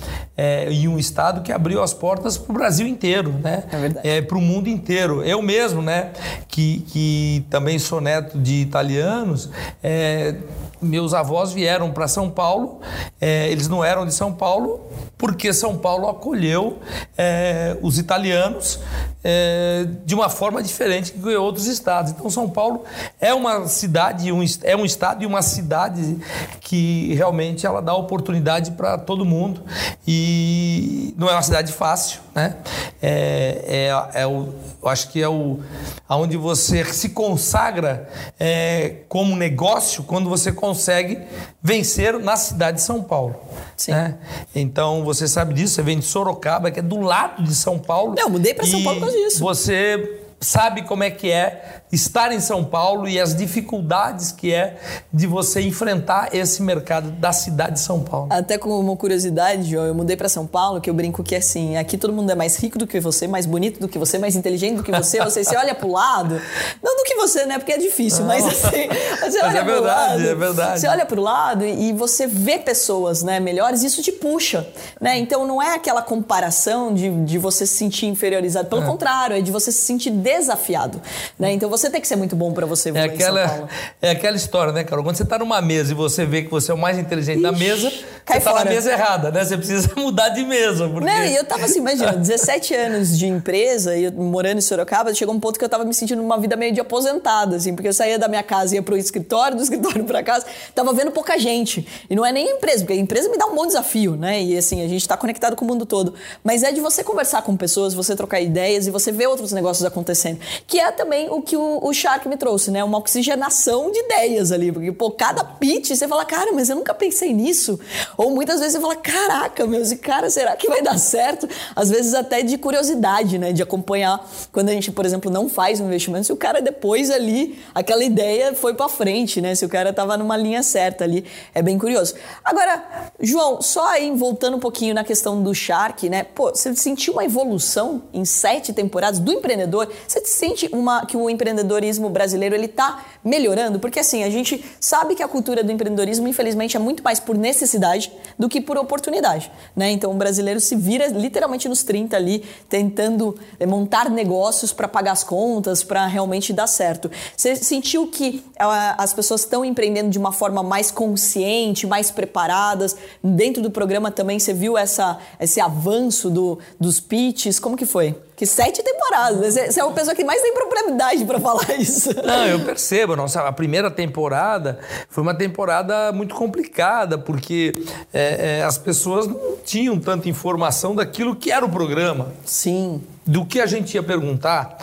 [0.71, 3.65] e um estado que abriu as portas para o Brasil inteiro né?
[3.71, 4.09] É verdade.
[4.09, 5.23] É, para o mundo inteiro.
[5.23, 6.11] Eu mesmo, né,
[6.49, 9.51] que, que também sou neto de italianos,
[9.83, 10.37] é,
[10.83, 12.81] meus avós vieram para São Paulo,
[13.21, 14.81] é, eles não eram de São Paulo,
[15.17, 16.81] porque São Paulo acolheu
[17.17, 18.81] é, os italianos
[19.23, 22.11] é, de uma forma diferente que outros estados.
[22.11, 22.85] Então, São Paulo
[23.21, 26.19] é uma cidade, um, é um estado e uma cidade
[26.61, 29.63] que realmente ela dá oportunidade para todo mundo
[30.07, 32.57] e não é uma cidade fácil, né?
[33.01, 35.61] É, é, é o, eu acho que é o
[36.09, 38.09] aonde você se consagra
[38.39, 41.19] é, como negócio quando você consegue
[41.63, 43.37] vencer na cidade de São Paulo.
[43.77, 43.93] Sim.
[43.93, 44.19] Né?
[44.55, 48.15] Então você sabe disso, você vem de Sorocaba, que é do lado de São Paulo.
[48.17, 49.41] Não, eu mudei para São Paulo por causa disso.
[49.41, 54.79] Você sabe como é que é estar em São Paulo e as dificuldades que é
[55.13, 58.29] de você enfrentar esse mercado da cidade de São Paulo.
[58.31, 61.77] Até como uma curiosidade, João, eu mudei para São Paulo, que eu brinco que assim,
[61.77, 64.35] aqui todo mundo é mais rico do que você, mais bonito do que você, mais
[64.35, 66.41] inteligente do que você, você, você olha pro lado,
[66.83, 68.89] não do que você, né, porque é difícil, mas assim,
[69.21, 70.81] você mas olha é verdade, pro lado, é verdade.
[70.81, 74.67] Você olha pro lado e você vê pessoas, né, melhores, isso te puxa,
[75.01, 75.19] né?
[75.19, 78.87] Então não é aquela comparação de, de você se sentir inferiorizado, pelo é.
[78.87, 81.01] contrário, é de você se sentir desafiado,
[81.39, 81.53] né?
[81.53, 83.69] Então você tem que ser muito bom para você é aquela,
[84.01, 85.05] É aquela história, né, Carol?
[85.05, 87.43] Quando você está numa mesa e você vê que você é o mais inteligente Ixi,
[87.43, 87.93] da mesa,
[88.27, 89.45] você está na mesa errada, né?
[89.45, 90.89] Você precisa mudar de mesa.
[90.89, 91.05] Porque...
[91.05, 95.35] Não, e eu tava assim, imagina, 17 anos de empresa e morando em Sorocaba, chegou
[95.35, 97.93] um ponto que eu tava me sentindo numa vida meio de aposentada, assim, porque eu
[97.93, 101.87] saía da minha casa ia pro escritório, do escritório para casa, tava vendo pouca gente.
[102.09, 104.43] E não é nem a empresa, porque a empresa me dá um bom desafio, né?
[104.43, 106.15] E assim, a gente está conectado com o mundo todo.
[106.45, 109.85] Mas é de você conversar com pessoas, você trocar ideias e você ver outros negócios
[109.85, 110.39] acontecendo.
[110.67, 112.85] Que é também o que o, o Shark me trouxe, né?
[112.85, 114.71] Uma oxigenação de ideias ali.
[114.71, 117.79] Porque, pô, cada pitch você fala, cara, mas eu nunca pensei nisso.
[118.17, 121.49] Ou muitas vezes você fala, caraca, meu, esse cara, será que vai dar certo?
[121.75, 123.53] Às vezes até de curiosidade, né?
[123.53, 127.11] De acompanhar quando a gente, por exemplo, não faz um investimento, se o cara depois
[127.11, 129.55] ali, aquela ideia foi para frente, né?
[129.55, 131.25] Se o cara tava numa linha certa ali.
[131.55, 132.15] É bem curioso.
[132.45, 136.25] Agora, João, só aí voltando um pouquinho na questão do Shark, né?
[136.25, 139.89] Pô, você sentiu uma evolução em sete temporadas do empreendedor?
[140.07, 143.79] Você sente uma, que o empreendedorismo brasileiro ele está melhorando?
[143.79, 147.37] Porque assim, a gente sabe que a cultura do empreendedorismo, infelizmente, é muito mais por
[147.37, 148.02] necessidade
[148.39, 149.51] do que por oportunidade.
[149.77, 149.91] Né?
[149.91, 155.13] Então o brasileiro se vira literalmente nos 30 ali, tentando eh, montar negócios para pagar
[155.13, 157.11] as contas, para realmente dar certo.
[157.37, 162.97] Você sentiu que uh, as pessoas estão empreendendo de uma forma mais consciente, mais preparadas?
[163.23, 167.59] Dentro do programa também você viu essa, esse avanço do, dos pitches?
[167.59, 168.15] Como que foi?
[168.43, 169.55] Que sete temporadas.
[169.55, 172.11] Você é uma pessoa que mais tem propriedade para falar isso.
[172.27, 173.15] Não, eu percebo.
[173.15, 177.73] Nossa, a primeira temporada foi uma temporada muito complicada, porque
[178.13, 182.33] é, é, as pessoas não tinham tanta informação daquilo que era o programa.
[182.45, 183.01] Sim.
[183.25, 184.77] Do que a gente ia perguntar,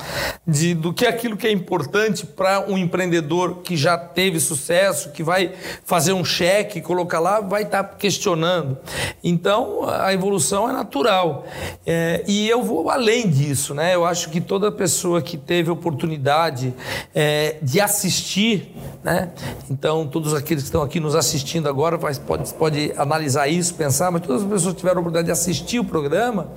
[0.48, 5.12] de, do que é aquilo que é importante para um empreendedor que já teve sucesso,
[5.12, 5.52] que vai
[5.84, 8.78] fazer um cheque, colocar lá, vai estar tá questionando.
[9.24, 11.46] Então, a evolução é natural.
[11.86, 13.94] É, e eu vou além disso, né?
[13.96, 16.74] Eu acho que toda pessoa que teve oportunidade
[17.14, 19.32] é, de assistir, né?
[19.70, 24.22] Então, todos aqueles que estão aqui nos assistindo agora pode, pode analisar isso, pensar, mas
[24.22, 26.52] todas as pessoas que tiveram a oportunidade de assistir o programa,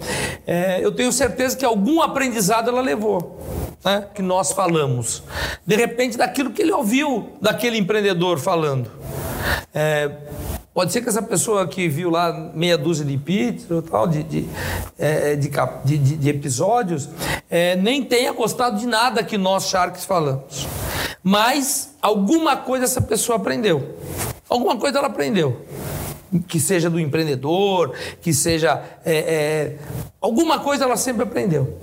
[0.46, 3.38] é, eu tenho certeza que algum aprendizado ela levou,
[3.84, 4.06] né?
[4.14, 5.22] que nós falamos.
[5.66, 8.90] De repente, daquilo que ele ouviu daquele empreendedor falando.
[9.74, 10.10] É,
[10.74, 14.48] Pode ser que essa pessoa que viu lá meia dúzia de pizza tal, de, de,
[14.98, 15.50] é, de,
[15.84, 17.10] de, de episódios,
[17.50, 20.66] é, nem tenha gostado de nada que nós, Sharks, falamos.
[21.22, 23.98] Mas alguma coisa essa pessoa aprendeu.
[24.48, 25.62] Alguma coisa ela aprendeu
[26.40, 28.82] que seja do empreendedor, que seja.
[29.04, 29.78] É, é,
[30.20, 31.78] alguma coisa ela sempre aprendeu.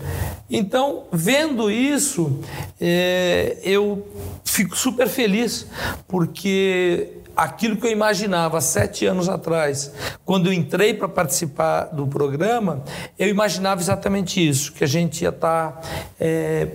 [0.49, 2.39] Então, vendo isso,
[2.81, 4.07] é, eu
[4.43, 5.67] fico super feliz,
[6.07, 9.93] porque aquilo que eu imaginava sete anos atrás,
[10.25, 12.83] quando eu entrei para participar do programa,
[13.17, 15.81] eu imaginava exatamente isso, que a gente ia estar tá,
[16.19, 16.67] é,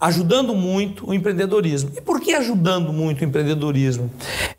[0.00, 1.92] ajudando muito o empreendedorismo.
[1.96, 4.10] E por que ajudando muito o empreendedorismo?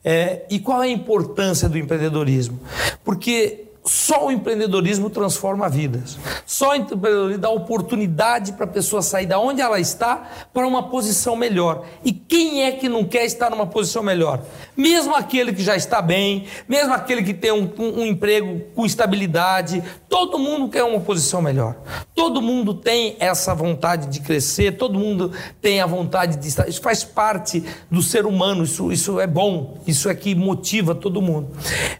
[0.05, 2.59] É, e qual é a importância do empreendedorismo?
[3.03, 6.17] Porque só o empreendedorismo transforma vidas.
[6.45, 10.89] Só o empreendedorismo dá oportunidade para a pessoa sair da onde ela está para uma
[10.89, 11.85] posição melhor.
[12.03, 14.41] E quem é que não quer estar numa posição melhor?
[14.75, 18.85] Mesmo aquele que já está bem, mesmo aquele que tem um, um, um emprego com
[18.85, 21.75] estabilidade, todo mundo quer uma posição melhor.
[22.13, 25.31] Todo mundo tem essa vontade de crescer, todo mundo
[25.61, 26.67] tem a vontade de estar.
[26.67, 31.21] Isso faz parte do ser humano, isso, isso é bom, isso é que motiva todo
[31.21, 31.49] mundo.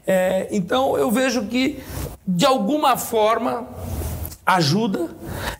[0.05, 1.76] É, então eu vejo que
[2.25, 3.67] de alguma forma,
[4.45, 5.09] ajuda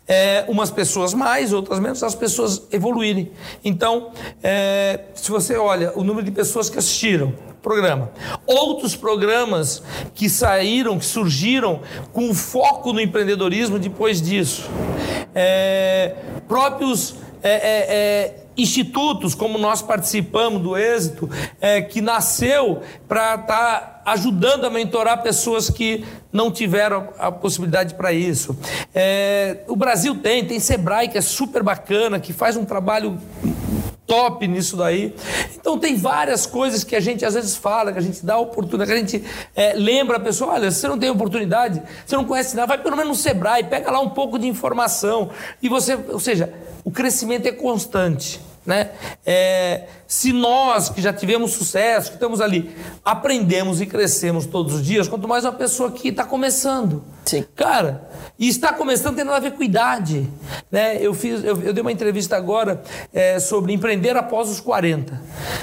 [0.06, 3.30] é, umas pessoas mais, outras menos, as pessoas evoluírem.
[3.62, 4.12] Então,
[4.42, 8.10] é, se você olha o número de pessoas que assistiram programa,
[8.46, 9.82] outros programas
[10.14, 11.80] que saíram, que surgiram
[12.12, 14.70] com foco no empreendedorismo depois disso,
[15.34, 16.14] é,
[16.46, 21.30] próprios é, é, é, institutos, como nós participamos do Êxito,
[21.60, 27.94] é, que nasceu para estar tá ajudando a mentorar pessoas que não tiveram a possibilidade
[27.94, 28.58] para isso.
[28.94, 33.18] É, o Brasil tem, tem Sebrae, que é super bacana, que faz um trabalho
[34.08, 35.14] top nisso daí.
[35.54, 38.90] Então tem várias coisas que a gente às vezes fala, que a gente dá oportunidade,
[38.90, 42.56] que a gente é, lembra a pessoa, olha, você não tem oportunidade, você não conhece
[42.56, 45.30] nada, vai pelo menos no Sebrae, pega lá um pouco de informação.
[45.62, 46.52] E você, ou seja,
[46.82, 48.40] o crescimento é constante.
[48.68, 48.90] Né?
[49.24, 52.70] É, se nós que já tivemos sucesso, que estamos ali,
[53.02, 57.02] aprendemos e crescemos todos os dias, quanto mais uma pessoa que está começando.
[57.24, 57.46] Sim.
[57.56, 58.06] Cara,
[58.38, 60.28] e está começando tem nada a ver com idade.
[60.70, 60.98] Né?
[61.00, 65.18] Eu, fiz, eu, eu dei uma entrevista agora é, sobre empreender após os 40.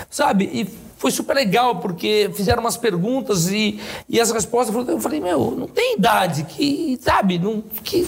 [0.10, 0.49] Sabe?
[0.51, 3.80] E foi super legal, porque fizeram umas perguntas e,
[4.10, 4.76] e as respostas.
[4.88, 7.38] Eu falei, meu, não tem idade, que, sabe?
[7.38, 8.08] Não, que,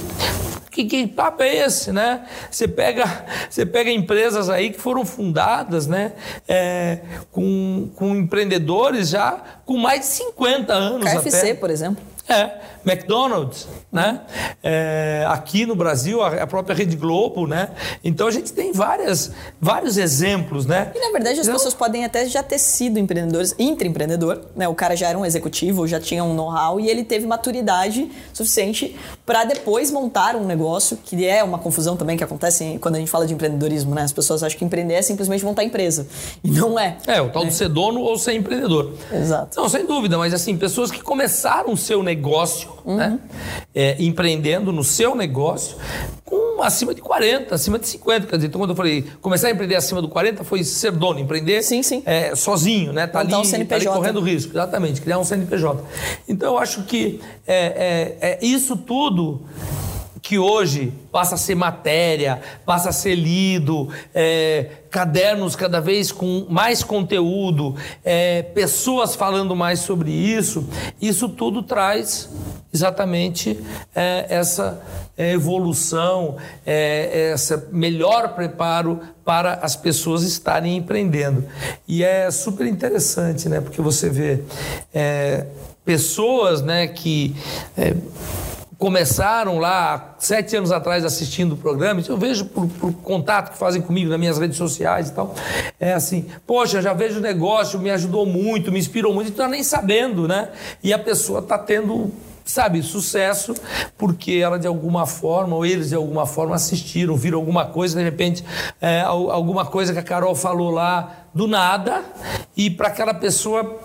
[0.72, 2.26] que, que papo é esse, né?
[2.50, 3.06] Você pega,
[3.48, 6.14] você pega empresas aí que foram fundadas, né?
[6.48, 11.14] É, com, com empreendedores já com mais de 50 anos.
[11.14, 11.54] KFC, até.
[11.54, 12.04] por exemplo.
[12.28, 12.50] É,
[12.88, 14.22] McDonald's, né?
[14.64, 17.70] É, aqui no Brasil, a, a, própria Rede Globo, né?
[18.02, 20.92] Então a gente tem várias, vários exemplos, né?
[20.96, 24.68] E na verdade as então, pessoas podem até já ter sido empreendedores, intraempreendedor, né?
[24.70, 28.96] O cara já era um executivo, já tinha um know-how e ele teve maturidade suficiente
[29.26, 33.12] para depois montar um negócio, que é uma confusão também que acontece quando a gente
[33.12, 34.04] fala de empreendedorismo, né?
[34.04, 36.08] As pessoas acham que empreender é simplesmente montar empresa.
[36.42, 36.98] E não é.
[37.06, 37.50] É, o tal né?
[37.50, 38.94] de ser dono ou ser empreendedor.
[39.12, 39.60] Exato.
[39.60, 42.96] Não, sem dúvida, mas assim, pessoas que começaram o seu negócio negócio, uhum.
[42.96, 43.20] né?
[43.74, 45.78] É, empreendendo no seu negócio,
[46.24, 48.28] com acima de 40, acima de 50.
[48.28, 51.20] Quer dizer, então quando eu falei começar a empreender acima do 40 foi ser dono,
[51.20, 52.02] empreender sim, sim.
[52.06, 53.08] É, sozinho, né?
[53.08, 55.84] Tá ali, um tá ali correndo risco, exatamente, criar um CNPJ.
[56.28, 59.42] Então eu acho que é, é, é isso tudo
[60.22, 66.46] que hoje passa a ser matéria, passa a ser lido, é, cadernos cada vez com
[66.50, 70.68] mais conteúdo, é, pessoas falando mais sobre isso,
[71.02, 72.30] isso tudo traz
[72.74, 73.60] exatamente
[73.96, 74.82] é, essa
[75.18, 81.44] evolução, é, esse melhor preparo para as pessoas estarem empreendendo.
[81.88, 83.60] E é super interessante, né?
[83.60, 84.44] Porque você vê
[84.94, 85.46] é,
[85.84, 87.36] pessoas né, que
[87.78, 87.96] é,
[88.78, 93.82] começaram lá sete anos atrás assistindo o programa, eu vejo por, por, contato que fazem
[93.82, 95.34] comigo nas minhas redes sociais e tal,
[95.80, 99.38] é assim, poxa, já vejo o negócio, me ajudou muito, me inspirou muito, e tu
[99.38, 100.50] tá nem sabendo, né?
[100.84, 102.12] E a pessoa está tendo
[102.46, 103.54] sabe, sucesso,
[103.98, 108.04] porque ela de alguma forma, ou eles de alguma forma assistiram, viram alguma coisa, de
[108.04, 108.44] repente,
[108.80, 112.06] é, alguma coisa que a Carol falou lá do nada,
[112.56, 113.80] e para aquela pessoa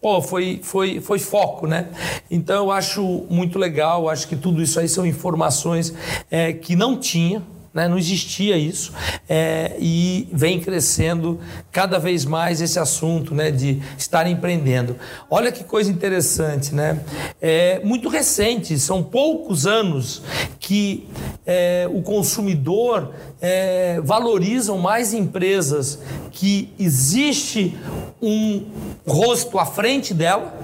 [0.00, 1.88] pô, foi, foi, foi foco, né?
[2.30, 5.94] Então eu acho muito legal, acho que tudo isso aí são informações
[6.30, 7.42] é, que não tinha,
[7.72, 7.88] né?
[7.88, 8.92] não existia isso
[9.28, 11.38] é, e vem crescendo
[11.70, 13.50] cada vez mais esse assunto né?
[13.50, 14.96] de estar empreendendo.
[15.30, 17.00] Olha que coisa interessante, né?
[17.40, 20.22] É muito recente, são poucos anos
[20.58, 21.08] que
[21.46, 26.00] é, o consumidor é, valorizam mais empresas
[26.30, 27.76] que existe
[28.20, 28.64] um
[29.06, 30.54] rosto à frente dela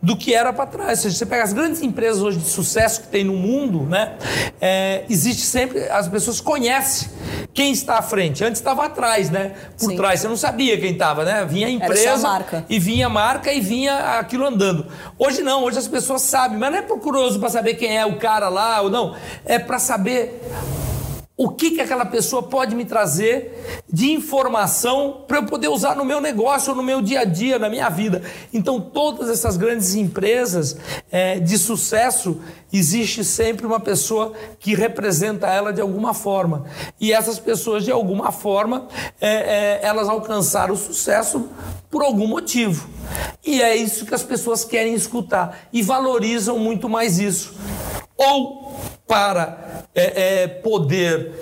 [0.00, 1.00] do que era para trás.
[1.00, 4.14] Se você pega as grandes empresas hoje de sucesso que tem no mundo, né?
[4.60, 7.08] É, existe sempre, as pessoas conhecem
[7.52, 8.44] quem está à frente.
[8.44, 9.54] Antes estava atrás, né?
[9.78, 9.96] Por Sim.
[9.96, 11.44] trás, você não sabia quem estava, né?
[11.44, 14.86] Vinha a empresa e vinha a marca e vinha aquilo andando.
[15.18, 18.16] Hoje não, hoje as pessoas sabem, mas não é procurioso para saber quem é o
[18.18, 20.40] cara lá ou não, é para saber
[21.40, 26.04] o que, que aquela pessoa pode me trazer de informação para eu poder usar no
[26.04, 28.22] meu negócio, no meu dia a dia, na minha vida.
[28.52, 30.76] Então, todas essas grandes empresas
[31.12, 32.40] é, de sucesso,
[32.72, 36.64] existe sempre uma pessoa que representa ela de alguma forma.
[37.00, 38.88] E essas pessoas, de alguma forma,
[39.20, 41.48] é, é, elas alcançaram o sucesso
[41.88, 42.90] por algum motivo.
[43.46, 47.54] E é isso que as pessoas querem escutar e valorizam muito mais isso.
[48.18, 48.74] Ou
[49.06, 51.32] para é, é, poder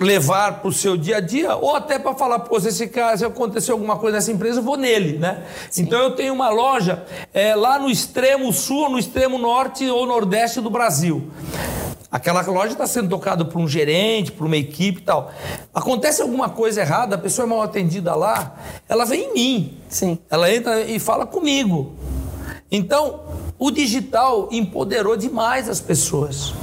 [0.00, 3.16] levar para o seu dia a dia, ou até para falar, pô, se esse cara,
[3.16, 5.44] se acontecer alguma coisa nessa empresa, eu vou nele, né?
[5.70, 5.82] Sim.
[5.82, 10.60] Então eu tenho uma loja é, lá no extremo sul, no extremo norte ou nordeste
[10.60, 11.30] do Brasil.
[12.10, 15.32] Aquela loja está sendo tocada por um gerente, por uma equipe e tal.
[15.72, 18.54] Acontece alguma coisa errada, a pessoa é mal atendida lá,
[18.88, 19.78] ela vem em mim.
[19.88, 20.18] Sim.
[20.30, 21.94] Ela entra e fala comigo.
[22.74, 23.20] Então,
[23.58, 26.54] o digital empoderou demais as pessoas.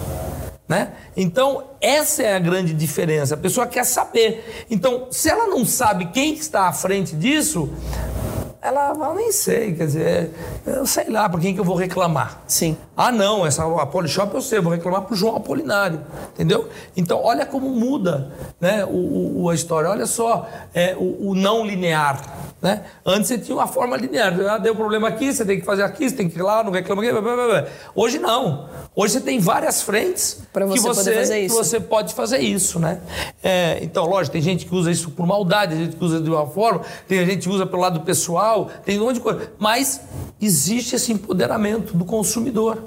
[0.67, 0.91] Né?
[1.15, 3.35] Então, essa é a grande diferença.
[3.35, 4.65] A pessoa quer saber.
[4.71, 7.69] Então, se ela não sabe quem está à frente disso,
[8.61, 10.31] ela fala, nem sei, quer dizer,
[10.65, 12.41] eu sei lá para quem que eu vou reclamar.
[12.45, 12.77] Sim.
[12.95, 16.01] Ah, não, essa a Polishop eu sei, eu vou reclamar para o João Apolinário,
[16.33, 16.67] entendeu?
[16.97, 19.89] Então, olha como muda né, o, o a história.
[19.89, 22.21] Olha só é, o, o não linear.
[22.61, 22.83] Né?
[23.05, 24.37] Antes você tinha uma forma linear.
[24.49, 26.71] Ah, deu problema aqui, você tem que fazer aqui, você tem que ir lá, não
[26.71, 27.11] reclama aqui.
[27.11, 27.65] Blá, blá, blá.
[27.95, 28.67] Hoje não.
[28.93, 31.55] Hoje você tem várias frentes para você, você, fazer isso.
[31.55, 32.99] Que você pode fazer isso, né?
[33.41, 36.29] É, então, lógico, tem gente que usa isso por maldade, tem gente que usa de
[36.29, 38.48] uma forma, tem gente que usa pelo lado pessoal,
[38.85, 39.51] tem um monte de coisa.
[39.57, 40.01] Mas
[40.41, 42.83] existe esse empoderamento do consumidor.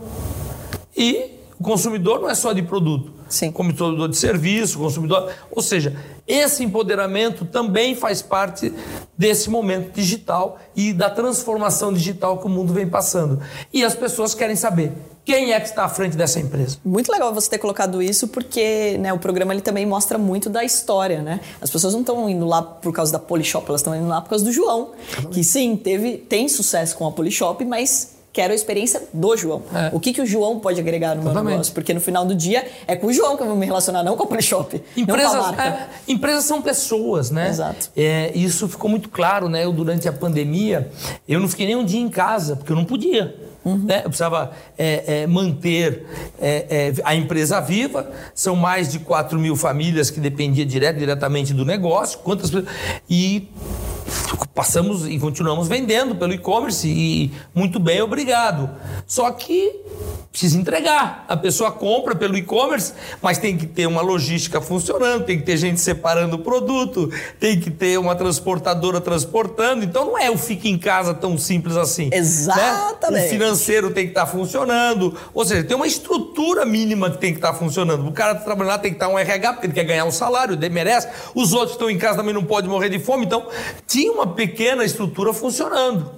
[0.97, 3.13] E o consumidor não é só de produto.
[3.29, 3.51] Sim.
[3.51, 5.33] Consumidor de serviço, consumidor.
[5.51, 5.97] Ou seja,
[6.27, 8.73] esse empoderamento também faz parte
[9.17, 13.41] desse momento digital e da transformação digital que o mundo vem passando.
[13.73, 14.93] E as pessoas querem saber
[15.25, 16.79] quem é que está à frente dessa empresa?
[16.85, 20.65] Muito legal você ter colocado isso, porque né, o programa ele também mostra muito da
[20.65, 21.41] história, né?
[21.61, 24.31] As pessoas não estão indo lá por causa da Polishop, elas estão indo lá por
[24.31, 24.91] causa do João,
[25.31, 29.63] que sim, teve, tem sucesso com a Polishop, mas quero a experiência do João.
[29.73, 29.91] É.
[29.93, 31.73] O que, que o João pode agregar no meu negócio?
[31.75, 34.17] Porque no final do dia é com o João que eu vou me relacionar, não
[34.17, 34.83] com a Polishop.
[34.97, 35.61] Empresas, não com.
[35.61, 37.49] É, empresas são pessoas, né?
[37.49, 37.91] Exato.
[37.97, 39.65] É, isso ficou muito claro, né?
[39.65, 40.91] Eu, durante a pandemia,
[41.29, 43.37] eu não fiquei nem um dia em casa, porque eu não podia.
[43.65, 43.79] Uhum.
[43.79, 43.99] Né?
[43.99, 46.05] Eu precisava é, é, manter
[46.41, 48.11] é, a empresa viva.
[48.35, 52.19] São mais de 4 mil famílias que dependiam direto, diretamente do negócio.
[52.21, 52.51] Quantas
[53.09, 53.49] E
[54.55, 58.71] passamos e continuamos vendendo pelo e-commerce e muito bem, obrigado.
[59.07, 59.81] Só que
[60.31, 61.27] precisa entregar.
[61.29, 65.59] A pessoa compra pelo e-commerce, mas tem que ter uma logística funcionando, tem que ter
[65.59, 69.85] gente separando o produto, tem que ter uma transportadora transportando.
[69.85, 72.09] Então não é o fique em casa tão simples assim.
[72.09, 72.17] Né?
[72.17, 73.23] Exatamente.
[73.23, 73.27] Né?
[73.27, 75.15] O financeiro tem que estar tá funcionando.
[75.35, 78.07] Ou seja, tem uma estrutura mínima que tem que estar tá funcionando.
[78.09, 80.05] O cara tá trabalhando lá tem que estar tá um RH, porque ele quer ganhar
[80.07, 81.09] um salário, ele merece.
[81.35, 83.27] Os outros que estão em casa também não podem morrer de fome.
[83.27, 83.47] Então,
[83.87, 86.11] tinha uma pequena estrutura funcionando.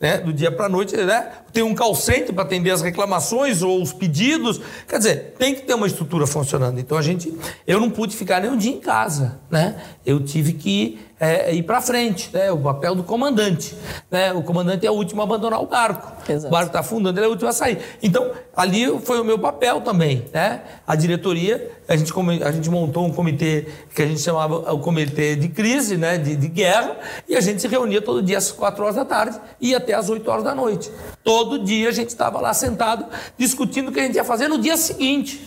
[0.00, 0.18] Né?
[0.18, 1.30] Do dia para a noite, né?
[1.52, 1.96] tem um call
[2.34, 4.60] para atender as reclamações ou os pedidos.
[4.88, 6.78] Quer dizer, tem que ter uma estrutura funcionando.
[6.80, 7.32] Então a gente,
[7.66, 9.76] eu não pude ficar nem um dia em casa, né?
[10.04, 12.50] Eu tive que é, ir para frente, né?
[12.50, 13.76] O papel do comandante,
[14.10, 14.32] né?
[14.32, 16.12] O comandante é o último a abandonar o barco.
[16.28, 16.48] Exato.
[16.48, 17.78] O barco está afundando, ele é o último a sair.
[18.02, 20.62] Então ali foi o meu papel também, né?
[20.84, 22.12] A diretoria, a gente
[22.44, 26.18] a gente montou um comitê que a gente chamava o comitê de crise, né?
[26.18, 26.96] De, de guerra
[27.28, 30.08] e a gente se reunia todo dia às quatro horas da tarde e até às
[30.08, 30.90] 8 horas da noite.
[31.22, 33.06] Todo dia a gente estava lá sentado
[33.38, 35.40] discutindo o que a gente ia fazer no dia seguinte.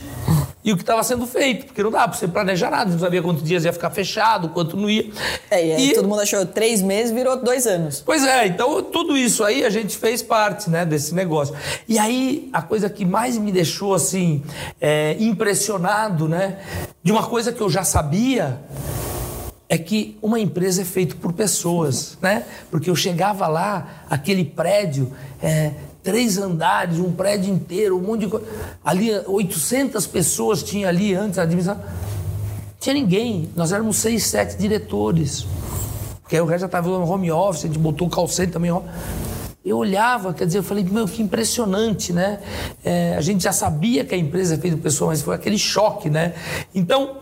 [0.66, 3.22] E o que estava sendo feito, porque não dá para você planejar nada, não sabia
[3.22, 5.12] quantos dias ia ficar fechado, quanto não ia.
[5.52, 8.02] É, e aí todo mundo achou três meses, virou dois anos.
[8.04, 11.56] Pois é, então tudo isso aí a gente fez parte né, desse negócio.
[11.88, 14.44] E aí a coisa que mais me deixou assim
[14.82, 16.58] é, impressionado, né,
[17.04, 18.60] de uma coisa que eu já sabia,
[19.70, 22.44] é que uma empresa é feita por pessoas, né?
[22.72, 25.12] Porque eu chegava lá, aquele prédio,
[25.42, 25.72] é,
[26.06, 28.46] três andares, um prédio inteiro, um monte de coisa.
[28.86, 31.84] Ali, 800 pessoas tinha ali antes da administração.
[32.80, 33.50] Tinha ninguém.
[33.56, 35.48] Nós éramos seis, sete diretores.
[36.22, 38.54] Porque aí o resto já estava no home office, a gente botou o call center
[38.54, 38.72] também.
[39.66, 42.40] Eu olhava, quer dizer, eu falei, meu, que impressionante, né?
[42.84, 45.58] É, a gente já sabia que a empresa é feita por pessoas, mas foi aquele
[45.58, 46.36] choque, né?
[46.74, 47.18] Então,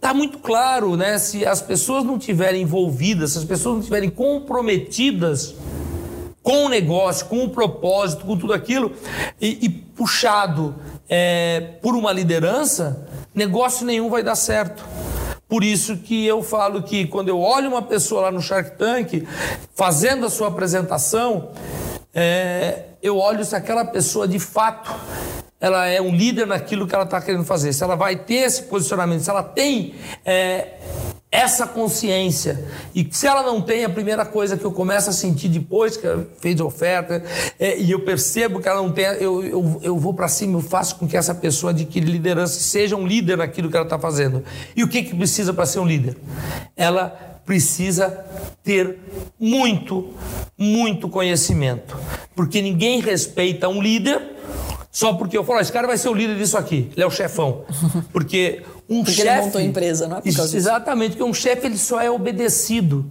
[0.00, 1.18] tá muito claro, né?
[1.18, 5.54] Se as pessoas não estiverem envolvidas, se as pessoas não estiverem comprometidas
[6.42, 8.92] com o negócio, com o propósito, com tudo aquilo,
[9.40, 10.74] e, e puxado
[11.08, 14.84] é, por uma liderança, negócio nenhum vai dar certo.
[15.48, 19.26] Por isso que eu falo que quando eu olho uma pessoa lá no Shark Tank
[19.74, 21.50] fazendo a sua apresentação,
[22.14, 24.90] é, eu olho se aquela pessoa de fato
[25.60, 28.64] ela é um líder naquilo que ela está querendo fazer, se ela vai ter esse
[28.64, 30.78] posicionamento, se ela tem é,
[31.32, 32.62] essa consciência.
[32.94, 36.06] E se ela não tem, a primeira coisa que eu começo a sentir depois que
[36.06, 37.24] ela fez a oferta,
[37.58, 40.62] é, e eu percebo que ela não tem, eu, eu, eu vou para cima, eu
[40.62, 44.44] faço com que essa pessoa adquira liderança, seja um líder naquilo que ela está fazendo.
[44.76, 46.18] E o que, que precisa para ser um líder?
[46.76, 47.08] Ela
[47.46, 48.24] precisa
[48.62, 48.98] ter
[49.40, 50.10] muito,
[50.56, 51.96] muito conhecimento.
[52.36, 54.32] Porque ninguém respeita um líder
[54.92, 57.10] só porque eu falo, esse cara vai ser o líder disso aqui, ele é o
[57.10, 57.64] chefão.
[58.12, 59.28] Porque um porque chefe.
[59.28, 62.10] Ele montou a empresa, não é por causa Exatamente, porque um chefe ele só é
[62.10, 63.10] obedecido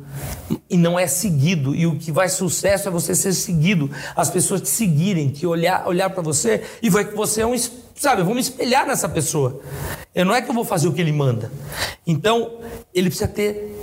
[0.70, 1.76] e não é seguido.
[1.76, 5.88] E o que vai sucesso é você ser seguido, as pessoas te seguirem, que olhar,
[5.88, 7.56] olhar para você e ver que você é um.
[7.96, 9.62] Sabe, eu vou me espelhar nessa pessoa.
[10.14, 11.52] Eu não é que eu vou fazer o que ele manda.
[12.06, 12.60] Então,
[12.94, 13.78] ele precisa ter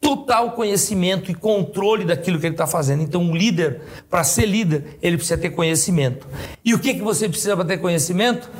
[0.00, 3.02] total conhecimento e controle daquilo que ele está fazendo.
[3.02, 6.26] Então, um líder, para ser líder, ele precisa ter conhecimento.
[6.64, 8.50] E o que, que você precisa para ter conhecimento?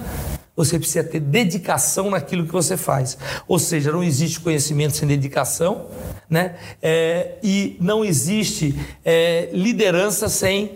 [0.54, 3.16] Você precisa ter dedicação naquilo que você faz.
[3.48, 5.86] Ou seja, não existe conhecimento sem dedicação,
[6.28, 6.56] né?
[6.82, 8.74] É, e não existe
[9.04, 10.72] é, liderança sem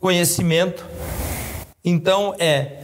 [0.00, 0.84] conhecimento.
[1.84, 2.82] Então, é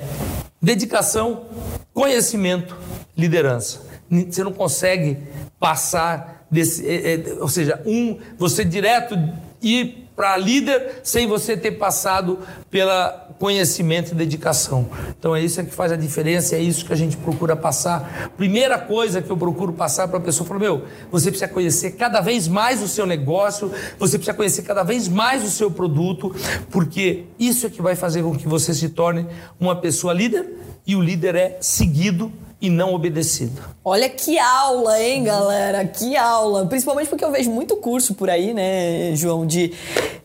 [0.63, 1.47] dedicação,
[1.93, 2.77] conhecimento,
[3.17, 3.83] liderança.
[4.09, 5.19] Você não consegue
[5.59, 6.87] passar desse.
[6.89, 9.17] É, é, ou seja, um, você direto
[9.61, 12.39] ir para líder sem você ter passado
[12.71, 14.89] pela conhecimento e dedicação.
[15.18, 18.32] Então é isso que faz a diferença, é isso que a gente procura passar.
[18.37, 22.20] Primeira coisa que eu procuro passar para a pessoa, falo, meu, você precisa conhecer cada
[22.20, 26.34] vez mais o seu negócio, você precisa conhecer cada vez mais o seu produto,
[26.70, 29.26] porque isso é que vai fazer com que você se torne
[29.59, 30.47] uma pessoa líder
[30.87, 33.63] e o líder é seguido e não obedecido.
[33.85, 35.85] Olha que aula, hein, galera?
[35.85, 36.67] Que aula.
[36.67, 39.75] Principalmente porque eu vejo muito curso por aí, né, João, de,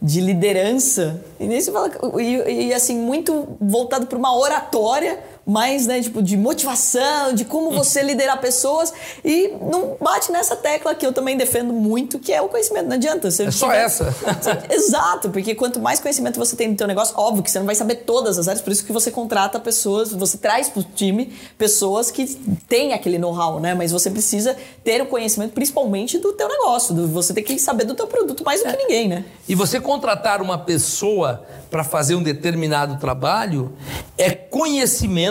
[0.01, 1.21] de liderança.
[1.39, 1.71] E, nesse,
[2.19, 7.71] e, e assim, muito voltado para uma oratória mais, né, tipo, de motivação, de como
[7.71, 8.93] você liderar pessoas
[9.25, 12.87] e não bate nessa tecla que eu também defendo muito, que é o conhecimento.
[12.87, 13.31] Não adianta.
[13.31, 14.13] Você é só essa.
[14.69, 17.75] Exato, porque quanto mais conhecimento você tem no teu negócio, óbvio que você não vai
[17.75, 22.11] saber todas as áreas, por isso que você contrata pessoas, você traz pro time pessoas
[22.11, 22.25] que
[22.67, 23.73] têm aquele know-how, né?
[23.73, 27.85] Mas você precisa ter o conhecimento principalmente do teu negócio, do, você tem que saber
[27.85, 28.73] do teu produto mais do é.
[28.73, 29.25] que ninguém, né?
[29.47, 33.73] E você contratar uma pessoa para fazer um determinado trabalho
[34.17, 35.30] é conhecimento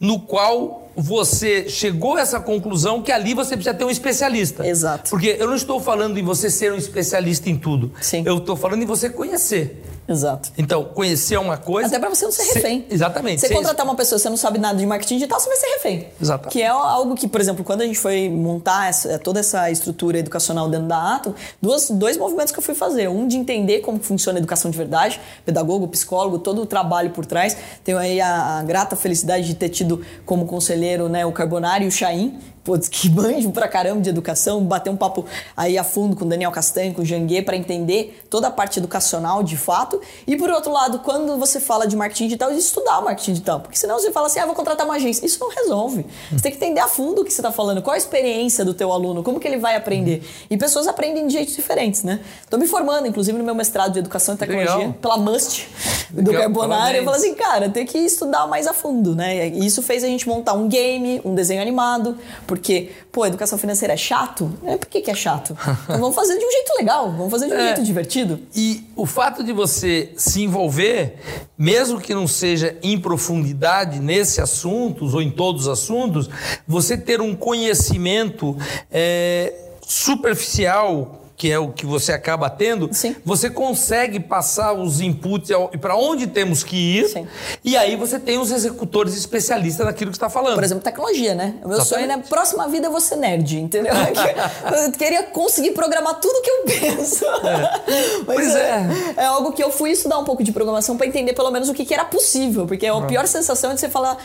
[0.00, 4.66] no qual você chegou a essa conclusão que ali você precisa ter um especialista.
[4.66, 5.10] Exato.
[5.10, 7.92] Porque eu não estou falando em você ser um especialista em tudo.
[8.00, 8.22] Sim.
[8.26, 9.82] Eu estou falando em você conhecer.
[10.08, 10.50] Exato.
[10.56, 11.88] Então, conhecer uma coisa.
[11.88, 12.86] Até para você não ser refém.
[12.90, 13.40] exatamente.
[13.40, 16.08] Você contratar uma pessoa, você não sabe nada de marketing digital, você vai ser refém.
[16.20, 16.48] Exato.
[16.48, 20.18] Que é algo que, por exemplo, quando a gente foi montar essa, toda essa estrutura
[20.18, 23.08] educacional dentro da Atom, duas, dois movimentos que eu fui fazer.
[23.08, 27.26] Um de entender como funciona a educação de verdade, pedagogo, psicólogo, todo o trabalho por
[27.26, 27.54] trás.
[27.84, 31.88] Tenho aí a, a grata felicidade de ter tido como conselheiro né, o Carbonari e
[31.88, 32.38] o Chaim,
[32.68, 35.24] putz, que banjo pra caramba de educação, bater um papo
[35.56, 38.78] aí a fundo com o Daniel Castanho, com o Janguê, para entender toda a parte
[38.78, 39.98] educacional de fato.
[40.26, 43.60] E por outro lado, quando você fala de marketing digital, estudar o marketing digital.
[43.60, 45.24] Porque senão você fala assim, ah, vou contratar uma agência.
[45.24, 46.04] Isso não resolve.
[46.30, 48.74] Você tem que entender a fundo o que você está falando, qual a experiência do
[48.74, 50.22] teu aluno, como que ele vai aprender.
[50.50, 52.20] E pessoas aprendem de jeitos diferentes, né?
[52.50, 54.92] Tô me formando, inclusive, no meu mestrado de Educação e Tecnologia, Legal.
[55.00, 55.68] pela MUST,
[56.10, 56.98] do Legal, Carbonari.
[56.98, 59.48] Eu falo assim, cara, tem que estudar mais a fundo, né?
[59.48, 63.56] E isso fez a gente montar um game, um desenho animado, porque porque, pô, educação
[63.56, 64.52] financeira é chato?
[64.64, 65.56] É, por que, que é chato?
[65.88, 68.40] Então vamos fazer de um jeito legal, vamos fazer de um é, jeito divertido.
[68.54, 71.18] E o fato de você se envolver,
[71.56, 76.28] mesmo que não seja em profundidade nesse assuntos ou em todos os assuntos,
[76.66, 78.56] você ter um conhecimento
[78.90, 79.54] é,
[79.86, 83.14] superficial que é o que você acaba tendo, Sim.
[83.24, 87.28] você consegue passar os inputs para onde temos que ir, Sim.
[87.64, 90.56] e aí você tem os executores especialistas naquilo que está falando.
[90.56, 91.54] Por exemplo, tecnologia, né?
[91.62, 91.88] O meu Exatamente.
[91.88, 93.94] sonho é na próxima vida você nerd, entendeu?
[94.84, 97.24] eu queria conseguir programar tudo que eu penso.
[97.24, 97.80] É.
[98.26, 99.22] Mas pois é, é.
[99.22, 99.24] é.
[99.26, 101.84] algo que eu fui estudar um pouco de programação para entender pelo menos o que,
[101.84, 104.18] que era possível, porque a pior sensação é de você falar,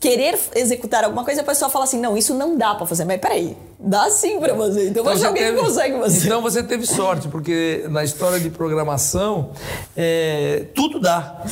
[0.00, 3.04] querer executar alguma coisa, a pessoa fala assim, não, isso não dá para fazer.
[3.04, 4.88] Mas peraí, dá sim para fazer.
[4.88, 6.26] Então, então alguém teve, consegue fazer.
[6.26, 9.50] Então você teve sorte, porque na história de programação,
[9.94, 11.42] é, tudo dá.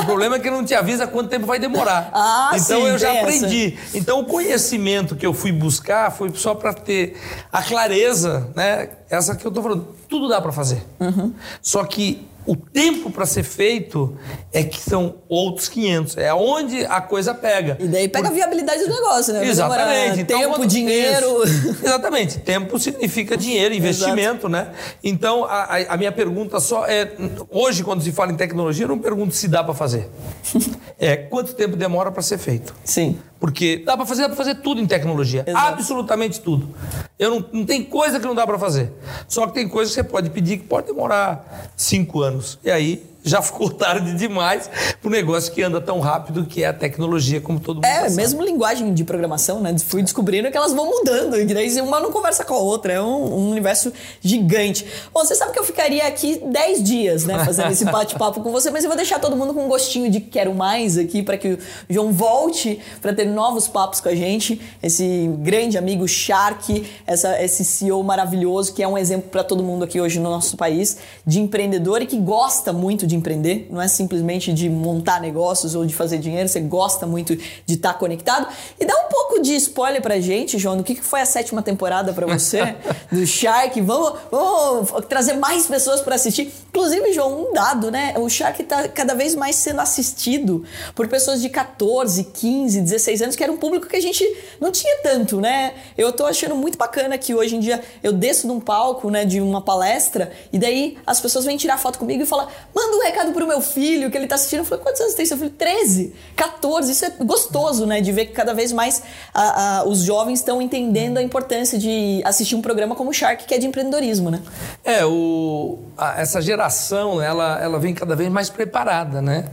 [0.00, 2.10] o problema é que não te avisa quanto tempo vai demorar.
[2.24, 3.76] Ah, então sim, eu já aprendi.
[3.86, 3.98] Essa.
[3.98, 7.16] Então o conhecimento que eu fui buscar foi só para ter
[7.52, 8.88] a clareza, né?
[9.10, 10.82] Essa que eu tô falando, tudo dá para fazer.
[11.00, 11.34] Uhum.
[11.60, 14.16] Só que o tempo para ser feito
[14.52, 16.18] é que são outros 500.
[16.18, 17.76] É onde a coisa pega.
[17.80, 18.32] E daí pega Por...
[18.32, 19.46] a viabilidade do negócio, né?
[19.46, 20.20] Exatamente.
[20.20, 21.42] Então, tempo, dinheiro.
[21.82, 22.38] Exatamente.
[22.40, 24.68] Tempo significa dinheiro, investimento, né?
[25.02, 27.12] Então, a, a, minha pergunta só é...
[27.50, 30.08] Hoje, quando se fala em tecnologia, eu não pergunto se dá para fazer.
[30.98, 32.74] é quanto tempo demora para ser feito.
[32.84, 33.18] Sim.
[33.44, 35.44] Porque dá para fazer, dá para fazer tudo em tecnologia.
[35.46, 35.66] Exato.
[35.74, 36.74] Absolutamente tudo.
[37.18, 38.90] Eu não, não tem coisa que não dá para fazer.
[39.28, 42.58] Só que tem coisa que você pode pedir que pode demorar cinco anos.
[42.64, 44.68] E aí já ficou tarde demais
[45.00, 48.10] para o negócio que anda tão rápido que é a tecnologia, como todo mundo É,
[48.10, 49.74] mesmo linguagem de programação, né?
[49.78, 53.00] Fui descobrindo que elas vão mudando, e daí uma não conversa com a outra, é
[53.00, 54.86] um, um universo gigante.
[55.12, 58.70] Bom, você sabe que eu ficaria aqui 10 dias, né, fazendo esse bate-papo com você,
[58.70, 61.48] mas eu vou deixar todo mundo com um gostinho de quero mais aqui para que
[61.48, 64.60] o João volte para ter novos papos com a gente.
[64.82, 69.84] Esse grande amigo Shark, essa, esse CEO maravilhoso que é um exemplo para todo mundo
[69.84, 73.80] aqui hoje no nosso país de empreendedor e que gosta muito de de empreender, não
[73.80, 77.98] é simplesmente de montar negócios ou de fazer dinheiro, você gosta muito de estar tá
[77.98, 78.48] conectado.
[78.78, 82.12] E dá um pouco de spoiler pra gente, João, do que foi a sétima temporada
[82.12, 82.76] para você
[83.10, 83.80] do Shark.
[83.80, 86.52] Vamos, vamos trazer mais pessoas para assistir.
[86.68, 88.14] Inclusive, João, um dado, né?
[88.18, 90.64] O Shark tá cada vez mais sendo assistido
[90.94, 94.24] por pessoas de 14, 15, 16 anos, que era um público que a gente
[94.60, 95.74] não tinha tanto, né?
[95.96, 99.24] Eu tô achando muito bacana que hoje em dia eu desço de um palco, né,
[99.24, 103.03] de uma palestra, e daí as pessoas vêm tirar foto comigo e falam: manda um
[103.04, 104.60] recado pro meu filho que ele tá assistindo.
[104.60, 105.50] Eu falei, quantos anos tem seu filho?
[105.50, 106.90] 13, 14.
[106.90, 108.00] Isso é gostoso, né?
[108.00, 109.02] De ver que cada vez mais
[109.32, 113.44] a, a, os jovens estão entendendo a importância de assistir um programa como o Shark,
[113.44, 114.40] que é de empreendedorismo, né?
[114.84, 119.46] É, o, a, essa geração, ela, ela vem cada vez mais preparada, né?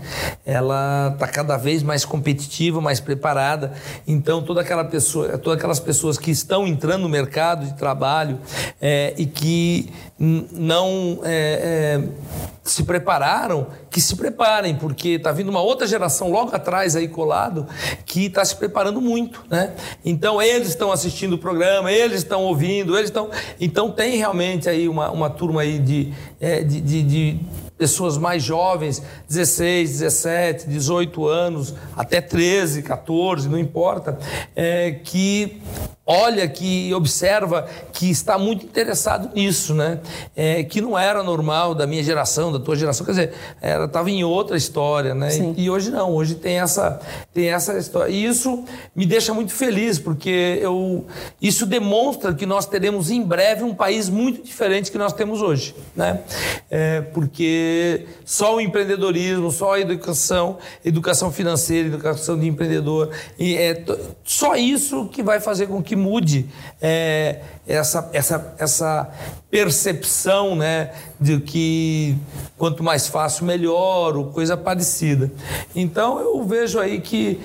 [0.46, 3.74] Ela tá cada vez mais competitiva, mais preparada.
[4.08, 8.40] Então, toda aquela pessoa, todas aquelas pessoas que estão entrando no mercado de trabalho
[8.82, 15.62] é, e que não é, é, se prepararam, que se preparem, porque está vindo uma
[15.62, 17.68] outra geração logo atrás aí colado
[18.06, 19.74] que está se preparando muito, né?
[20.06, 23.30] Então eles estão assistindo o programa, eles estão ouvindo, eles estão.
[23.60, 27.40] Então tem realmente aí uma, uma turma aí de, é, de, de, de
[27.82, 34.20] pessoas mais jovens, 16, 17, 18 anos, até 13, 14, não importa,
[34.56, 35.60] é, que
[36.06, 40.00] olha, que observa, que está muito interessado nisso, né?
[40.36, 44.10] É, que não era normal da minha geração, da tua geração, quer dizer, ela estava
[44.10, 45.30] em outra história, né?
[45.56, 47.00] E, e, hoje não, hoje tem essa,
[47.34, 48.12] tem essa história.
[48.12, 48.64] E isso
[48.96, 51.06] me deixa muito feliz, porque eu,
[51.42, 55.76] isso demonstra que nós teremos em breve um país muito diferente que nós temos hoje,
[55.96, 56.22] né?
[56.70, 63.84] É, porque só o empreendedorismo, só a educação, educação financeira, educação de empreendedor, e é
[64.24, 66.48] só isso que vai fazer com que mude
[66.82, 69.10] é, essa, essa, essa
[69.50, 72.18] percepção né, de que
[72.58, 75.32] quanto mais fácil, melhor, ou coisa parecida.
[75.76, 77.40] Então eu vejo aí que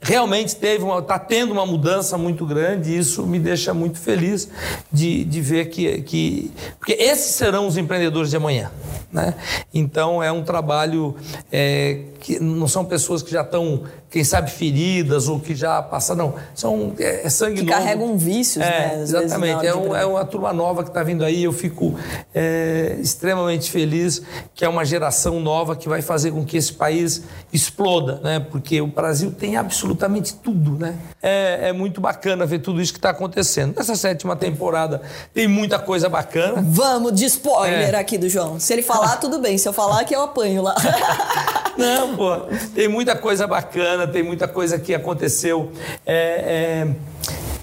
[0.00, 4.48] realmente teve está tendo uma mudança muito grande e isso me deixa muito feliz
[4.92, 6.50] de, de ver que, que.
[6.78, 8.70] Porque esses serão os empreendedores de amanhã.
[9.12, 9.34] Né?
[9.74, 11.16] Então é um trabalho
[11.50, 16.26] é, que não são pessoas que já estão, quem sabe, feridas ou que já passaram,
[16.26, 17.78] não, são é, é sangue que novo.
[17.78, 19.02] carregam vícios, é, né?
[19.02, 21.94] Às exatamente, é, um, é, uma turma nova que está vindo aí, eu fico
[22.34, 24.22] é, extremamente feliz
[24.54, 27.22] que é uma geração nova que vai fazer com que esse país
[27.52, 28.38] exploda, né?
[28.38, 30.78] porque o Brasil tem absolutamente tudo.
[30.78, 30.94] Né?
[31.22, 33.74] É, é muito bacana ver tudo isso que está acontecendo.
[33.76, 35.00] Nessa sétima temporada
[35.32, 36.62] tem muita coisa bacana.
[36.66, 37.98] Vamos de spoiler é.
[37.98, 38.60] aqui do João.
[38.60, 39.56] Se ele falar, tudo bem.
[39.56, 40.74] Se eu falar, que eu apanho lá.
[41.76, 42.36] Não, pô,
[42.74, 45.72] tem muita coisa bacana, tem muita coisa que aconteceu.
[46.04, 47.20] É, é,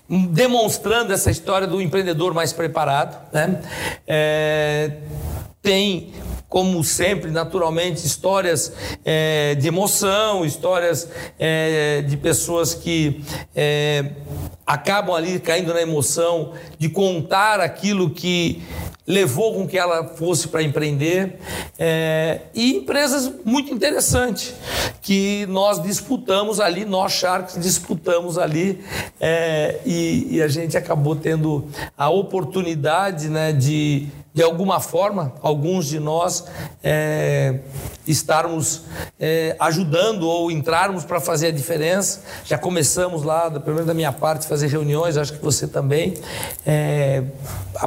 [0.09, 3.17] demonstrando essa história do empreendedor mais preparado.
[3.33, 3.61] Né?
[4.07, 4.91] É,
[5.61, 6.13] tem
[6.47, 8.71] como sempre, naturalmente, histórias
[9.03, 13.21] é, de emoção, histórias é, de pessoas que
[13.53, 14.11] é,
[14.65, 18.63] acabam ali caindo na emoção de contar aquilo que
[19.07, 21.39] levou com que ela fosse para empreender
[21.79, 24.53] é, e empresas muito interessantes
[25.01, 28.83] que nós disputamos ali, nós Sharks disputamos ali
[29.17, 35.87] é, e, e, a gente acabou tendo a oportunidade né, de de alguma forma, alguns
[35.87, 36.45] de nós
[36.83, 37.55] é,
[38.05, 38.83] estarmos
[39.19, 42.21] é, ajudando ou entrarmos para fazer a diferença.
[42.45, 46.13] Já começamos lá, pelo menos da minha parte, fazer reuniões, acho que você também.
[46.63, 47.23] É,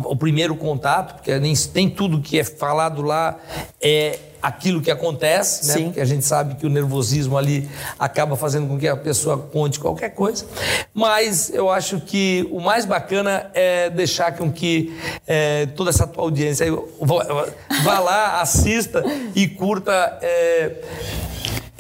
[0.02, 3.38] o primeiro contato, porque nem, nem tudo que é falado lá
[3.80, 5.84] é aquilo que acontece, né?
[5.84, 7.68] Porque a gente sabe que o nervosismo ali
[7.98, 10.44] acaba fazendo com que a pessoa conte qualquer coisa.
[10.94, 14.96] Mas eu acho que o mais bacana é deixar com que
[15.26, 16.66] é, toda essa tua audiência
[17.00, 19.02] vá lá, assista
[19.34, 20.18] e curta.
[20.22, 20.72] É,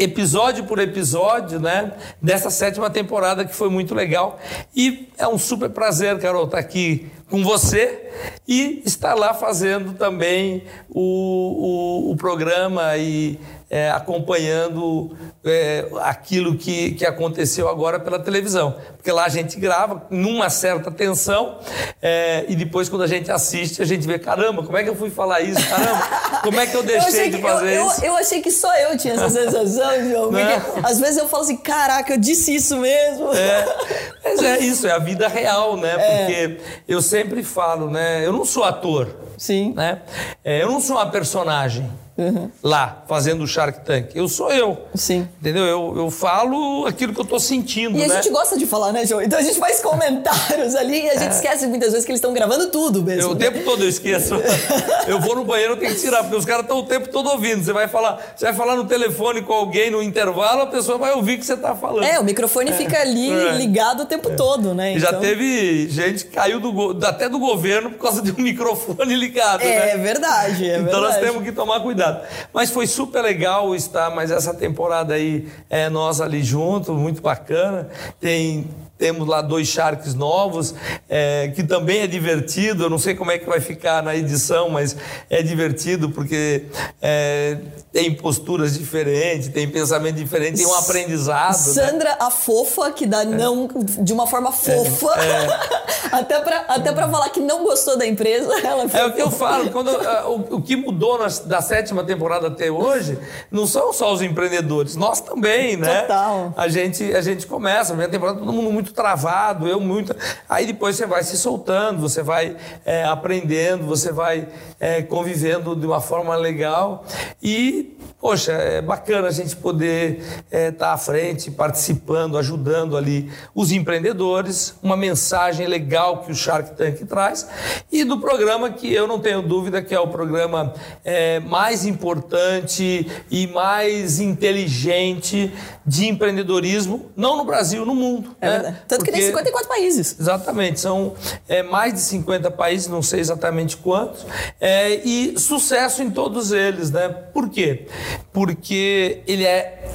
[0.00, 1.92] episódio por episódio, né?
[2.22, 4.40] Dessa sétima temporada que foi muito legal.
[4.74, 8.10] E é um super prazer, Carol, estar aqui com você
[8.46, 13.38] e estar lá fazendo também o, o, o programa e
[13.70, 18.74] é, acompanhando é, aquilo que, que aconteceu agora pela televisão.
[18.96, 21.58] Porque lá a gente grava numa certa tensão
[22.02, 24.96] é, e depois quando a gente assiste, a gente vê, caramba, como é que eu
[24.96, 25.64] fui falar isso?
[25.68, 28.00] Caramba, como é que eu deixei eu de fazer eu, isso?
[28.00, 30.30] Eu, eu, achei que só eu tinha essa sensação, João.
[30.30, 33.32] Porque às vezes eu falo assim, caraca, eu disse isso mesmo.
[33.32, 33.76] É,
[34.24, 35.94] mas é isso, é a vida real, né?
[35.96, 36.18] É.
[36.18, 38.26] Porque eu sempre falo, né?
[38.26, 39.14] Eu não sou ator.
[39.38, 39.74] Sim.
[39.76, 40.02] Né?
[40.44, 41.88] É, eu não sou uma personagem
[42.20, 42.50] uhum.
[42.62, 44.10] lá, fazendo o Shark Tank.
[44.14, 44.78] Eu sou eu.
[44.94, 45.28] Sim.
[45.40, 45.64] Entendeu?
[45.64, 47.96] Eu, eu falo aquilo que eu tô sentindo.
[47.96, 48.14] E né?
[48.14, 49.22] a gente gosta de falar, né, João?
[49.22, 51.34] Então a gente faz comentários ali e a gente é.
[51.34, 53.22] esquece muitas vezes que eles estão gravando tudo mesmo.
[53.22, 53.34] Eu, né?
[53.34, 54.34] O tempo todo eu esqueço.
[55.08, 57.30] eu vou no banheiro, eu tenho que tirar, porque os caras estão o tempo todo
[57.30, 57.64] ouvindo.
[57.64, 61.12] Você vai falar, você vai falar no telefone com alguém no intervalo, a pessoa vai
[61.12, 62.04] ouvir o que você está falando.
[62.04, 62.74] É, o microfone é.
[62.74, 63.52] fica ali é.
[63.52, 64.34] ligado o tempo é.
[64.34, 64.92] todo, né?
[64.92, 65.10] Então...
[65.10, 69.62] Já teve gente que caiu do, até do governo por causa de um microfone ligado.
[69.62, 70.02] É né?
[70.02, 71.02] verdade, é então verdade.
[71.02, 72.09] nós temos que tomar cuidado.
[72.52, 77.88] Mas foi super legal estar mais essa temporada aí, é, nós ali juntos, muito bacana.
[78.20, 78.66] Tem
[79.00, 80.74] temos lá dois Sharks novos,
[81.08, 82.84] é, que também é divertido.
[82.84, 84.94] Eu não sei como é que vai ficar na edição, mas
[85.30, 86.66] é divertido porque
[87.00, 87.56] é,
[87.90, 91.52] tem posturas diferentes, tem pensamento diferente, tem um aprendizado.
[91.52, 91.72] Né?
[91.72, 92.16] Sandra, né?
[92.20, 93.24] a fofa, que dá é.
[93.24, 93.68] não
[94.00, 96.10] de uma forma fofa, é.
[96.12, 98.52] até para até falar que não gostou da empresa.
[98.62, 99.70] Ela é o que eu falo.
[99.70, 103.18] Quando, o, o que mudou na, da sétima temporada até hoje
[103.50, 106.02] não são só os empreendedores, nós também, né?
[106.02, 106.52] Total.
[106.56, 110.14] A gente, a gente começa, a minha temporada, todo mundo muito muito travado, eu muito.
[110.48, 114.48] Aí depois você vai se soltando, você vai é, aprendendo, você vai
[114.78, 117.04] é, convivendo de uma forma legal.
[117.42, 123.30] E, poxa, é bacana a gente poder estar é, tá à frente, participando, ajudando ali
[123.54, 127.48] os empreendedores, uma mensagem legal que o Shark Tank traz.
[127.90, 133.06] E do programa que eu não tenho dúvida que é o programa é, mais importante
[133.30, 135.52] e mais inteligente
[135.86, 138.36] de empreendedorismo, não no Brasil, no mundo.
[138.40, 138.79] É né?
[138.86, 140.16] Tanto Porque, que tem 54 países.
[140.18, 141.14] Exatamente, são
[141.48, 144.26] é, mais de 50 países, não sei exatamente quantos,
[144.60, 147.08] é, e sucesso em todos eles, né?
[147.08, 147.86] Por quê?
[148.32, 149.88] Porque ele é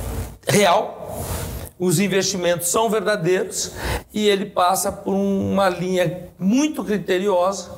[0.47, 1.05] real,
[1.77, 3.73] os investimentos são verdadeiros
[4.13, 7.69] e ele passa por uma linha muito criteriosa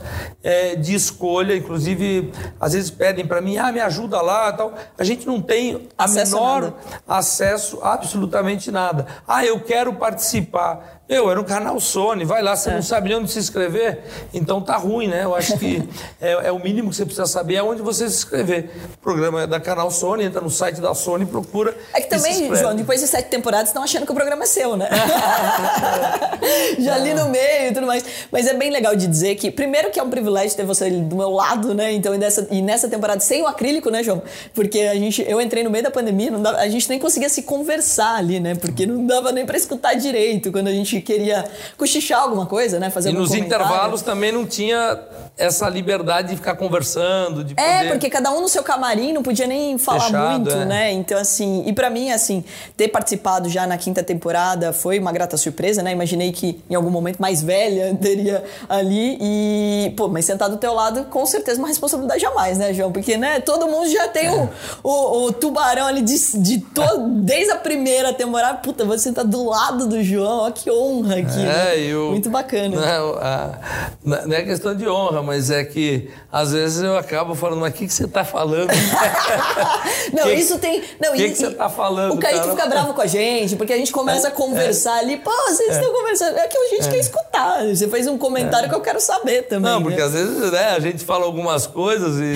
[0.44, 1.56] é, de escolha.
[1.56, 4.74] Inclusive, às vezes pedem para mim, ah, me ajuda lá tal.
[4.98, 6.74] A gente não tem a acesso menor
[7.08, 9.08] a acesso a absolutamente nada.
[9.28, 10.97] Ah, eu quero participar.
[11.10, 12.74] Eu, era um canal Sony, vai lá, você é.
[12.74, 14.00] não sabe nem onde se inscrever,
[14.34, 15.24] então tá ruim, né?
[15.24, 15.88] Eu acho que
[16.20, 18.70] é, é, o mínimo que você precisa saber é onde você se inscrever.
[18.96, 21.78] O programa é da canal Sony, entra no site da Sony, procura.
[21.94, 24.76] É que também, João, depois de sete temporadas estão achando que o programa é seu,
[24.76, 24.90] né?
[26.78, 28.04] Já ali no meio e tudo mais.
[28.30, 31.16] Mas é bem legal de dizer que, primeiro, que é um privilégio ter você do
[31.16, 31.94] meu lado, né?
[31.94, 34.22] Então, e nessa, e nessa temporada sem o acrílico, né, João?
[34.54, 37.44] Porque a gente, eu entrei no meio da pandemia, dava, a gente nem conseguia se
[37.44, 38.56] conversar ali, né?
[38.56, 41.46] Porque não dava nem para escutar direito quando a gente gente queria
[41.78, 42.90] cochichar alguma coisa, né?
[42.90, 43.46] Fazer e nos comentário.
[43.46, 45.00] intervalos também não tinha
[45.38, 49.46] essa liberdade de ficar conversando, de É, porque cada um no seu camarim não podia
[49.46, 50.66] nem falar Fechado, muito, é.
[50.66, 50.92] né?
[50.92, 52.44] Então, assim, e para mim, assim,
[52.76, 55.92] ter participado já na quinta temporada foi uma grata surpresa, né?
[55.92, 60.74] Imaginei que em algum momento mais velha teria ali e, pô, mas sentar do teu
[60.74, 62.92] lado, com certeza uma responsabilidade jamais, né, João?
[62.92, 64.50] Porque, né, todo mundo já tem o,
[64.82, 69.46] o, o, tubarão ali de, de todo, desde a primeira temporada, puta, vou sentar do
[69.46, 71.40] lado do João, ó, que honra honra aqui.
[71.40, 71.80] É, né?
[71.80, 72.76] eu, Muito bacana.
[72.78, 73.60] Não, a,
[74.04, 77.76] não é questão de honra, mas é que às vezes eu acabo falando, mas o
[77.76, 78.70] que, que você está falando?
[80.14, 80.80] não, que, isso tem.
[80.80, 82.14] O que, que, você está falando?
[82.14, 82.52] O Kaique cara?
[82.52, 85.32] fica bravo com a gente, porque a gente começa é, a conversar é, ali, pô,
[85.48, 86.38] vocês estão conversando.
[86.38, 87.66] É que a gente quer escutar.
[87.66, 89.72] Você fez um comentário que eu quero saber também.
[89.72, 90.04] Não, porque né?
[90.04, 92.36] às vezes né, a gente fala algumas coisas e,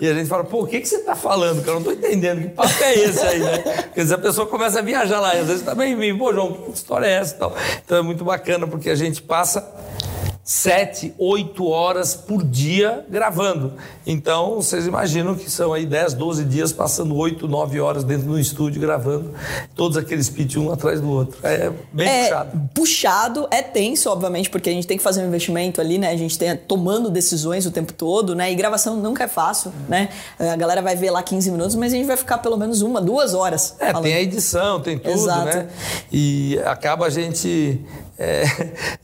[0.04, 1.62] e a gente fala, pô, o que, que você está falando?
[1.62, 2.42] Que eu não estou entendendo.
[2.42, 3.58] Que papo é esse aí, né?
[3.58, 6.32] Porque às vezes a pessoa começa a viajar lá, e às vezes também vem, pô,
[6.32, 7.54] João, que história é essa e tal?
[7.88, 9.62] Então é muito bacana, porque a gente passa
[10.48, 13.74] sete, oito horas por dia gravando.
[14.06, 18.40] Então, vocês imaginam que são aí 10, 12 dias passando oito, nove horas dentro do
[18.40, 19.34] estúdio gravando
[19.76, 21.38] todos aqueles pitch um atrás do outro.
[21.42, 22.70] É bem é puxado.
[22.74, 26.08] Puxado, é tenso, obviamente, porque a gente tem que fazer um investimento ali, né?
[26.08, 28.50] A gente tem tomando decisões o tempo todo, né?
[28.50, 30.08] E gravação nunca é fácil, né?
[30.38, 33.02] A galera vai ver lá 15 minutos, mas a gente vai ficar pelo menos uma,
[33.02, 33.76] duas horas.
[33.78, 34.04] É, falando.
[34.04, 35.44] tem a edição, tem tudo, Exato.
[35.44, 35.68] né?
[36.10, 37.84] E acaba a gente
[38.18, 38.44] é,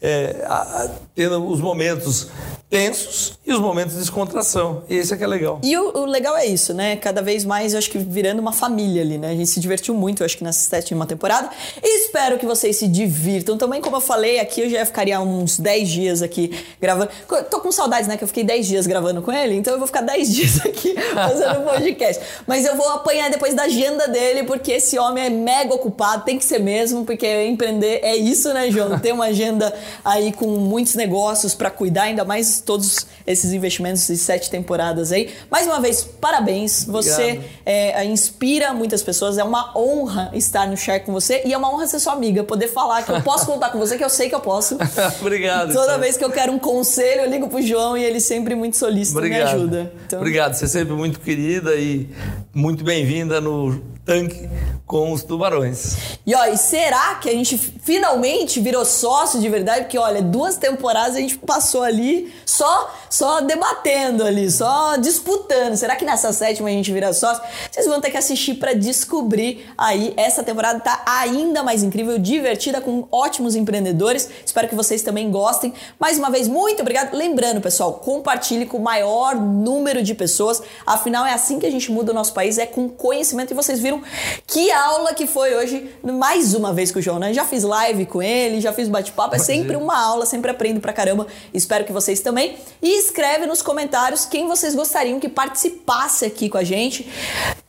[0.03, 2.28] é, a, tendo os momentos
[2.69, 4.82] tensos e os momentos de descontração.
[4.89, 5.61] E esse é que é legal.
[5.62, 6.97] E o, o, legal é isso, né?
[6.97, 9.28] Cada vez mais, eu acho que virando uma família ali, né?
[9.28, 11.49] A gente se divertiu muito, eu acho que nessa sétima temporada.
[11.81, 13.57] E espero que vocês se divirtam.
[13.57, 16.51] Também, como eu falei aqui, eu já ficaria uns 10 dias aqui
[16.81, 17.11] gravando.
[17.49, 18.16] Tô com saudades, né?
[18.16, 20.97] Que eu fiquei 10 dias gravando com ele, então eu vou ficar 10 dias aqui
[21.15, 22.24] fazendo podcast.
[22.45, 26.39] Mas eu vou apanhar depois da agenda dele, porque esse homem é mega ocupado, tem
[26.39, 28.99] que ser mesmo, porque empreender é isso, né, João?
[29.05, 29.70] Ter uma agenda
[30.02, 35.31] aí com muitos negócios para cuidar, ainda mais todos esses investimentos de sete temporadas aí.
[35.51, 36.86] Mais uma vez, parabéns.
[36.86, 39.36] Você é, inspira muitas pessoas.
[39.36, 42.43] É uma honra estar no Share com você e é uma honra ser sua amiga,
[42.44, 44.78] poder falar que eu posso contar com você, que eu sei que eu posso.
[45.20, 45.74] Obrigado.
[45.74, 48.78] Toda vez que eu quero um conselho, eu ligo pro João e ele sempre muito
[48.78, 49.48] solícito Obrigado.
[49.51, 49.93] me ajuda.
[50.06, 50.18] Então...
[50.18, 50.55] Obrigado.
[50.55, 52.09] Você é sempre muito querida e
[52.55, 54.48] muito bem-vinda no tanque
[54.86, 55.97] com os tubarões.
[56.26, 59.83] E ó, e será que a gente finalmente virou sócio de verdade?
[59.83, 65.77] Porque olha, duas temporadas a gente passou ali só só debatendo ali, só disputando.
[65.77, 67.45] Será que nessa sétima a gente vira sócio?
[67.70, 70.12] Vocês vão ter que assistir para descobrir aí.
[70.16, 74.28] Essa temporada tá ainda mais incrível, divertida com ótimos empreendedores.
[74.45, 75.73] Espero que vocês também gostem.
[75.97, 77.15] Mais uma vez, muito obrigado.
[77.15, 80.61] Lembrando, pessoal, compartilhe com o maior número de pessoas.
[80.85, 83.78] Afinal, é assim que a gente muda o nosso país, é com conhecimento e vocês
[83.78, 84.03] viram
[84.45, 87.32] que aula que foi hoje, mais uma vez com o João, né?
[87.32, 90.93] Já fiz live com ele, já fiz bate-papo, é sempre uma aula, sempre aprendo pra
[90.93, 91.28] caramba.
[91.53, 92.57] Espero que vocês também.
[92.82, 97.09] E escreve nos comentários quem vocês gostariam que participasse aqui com a gente.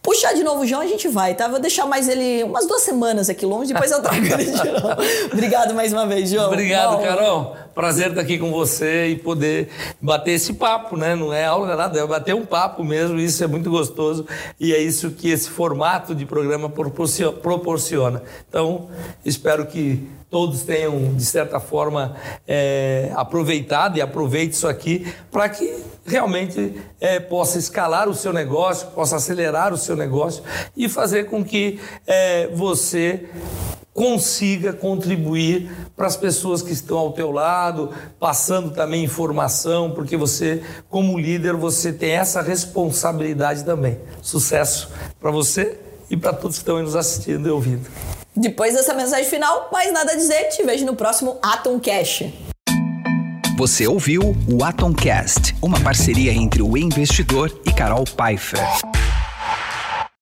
[0.05, 1.47] Puxar de novo o João, a gente vai, tá?
[1.47, 5.01] Vou deixar mais ele umas duas semanas aqui longe, depois eu trago ele de novo.
[5.33, 6.45] Obrigado mais uma vez, João.
[6.45, 7.57] Obrigado, Carol.
[7.73, 9.67] Prazer estar aqui com você e poder
[9.99, 11.15] bater esse papo, né?
[11.15, 14.27] Não é aula, é nada, é bater um papo mesmo, isso é muito gostoso
[14.59, 18.21] e é isso que esse formato de programa proporciona.
[18.47, 18.87] Então,
[19.25, 22.15] espero que todos tenham, de certa forma,
[22.47, 28.87] é, aproveitado e aproveite isso aqui para que realmente é, possa escalar o seu negócio,
[28.89, 30.43] possa acelerar o seu negócio
[30.77, 33.27] e fazer com que é, você
[33.93, 40.61] consiga contribuir para as pessoas que estão ao teu lado, passando também informação, porque você,
[40.89, 43.97] como líder, você tem essa responsabilidade também.
[44.21, 45.79] Sucesso para você
[46.09, 47.89] e para todos que estão aí nos assistindo e ouvindo.
[48.35, 52.25] Depois dessa mensagem final, mais nada a dizer, te vejo no próximo Atom Cash.
[53.57, 58.59] Você ouviu o Atomcast, uma parceria entre o investidor e Carol Pfeiffer.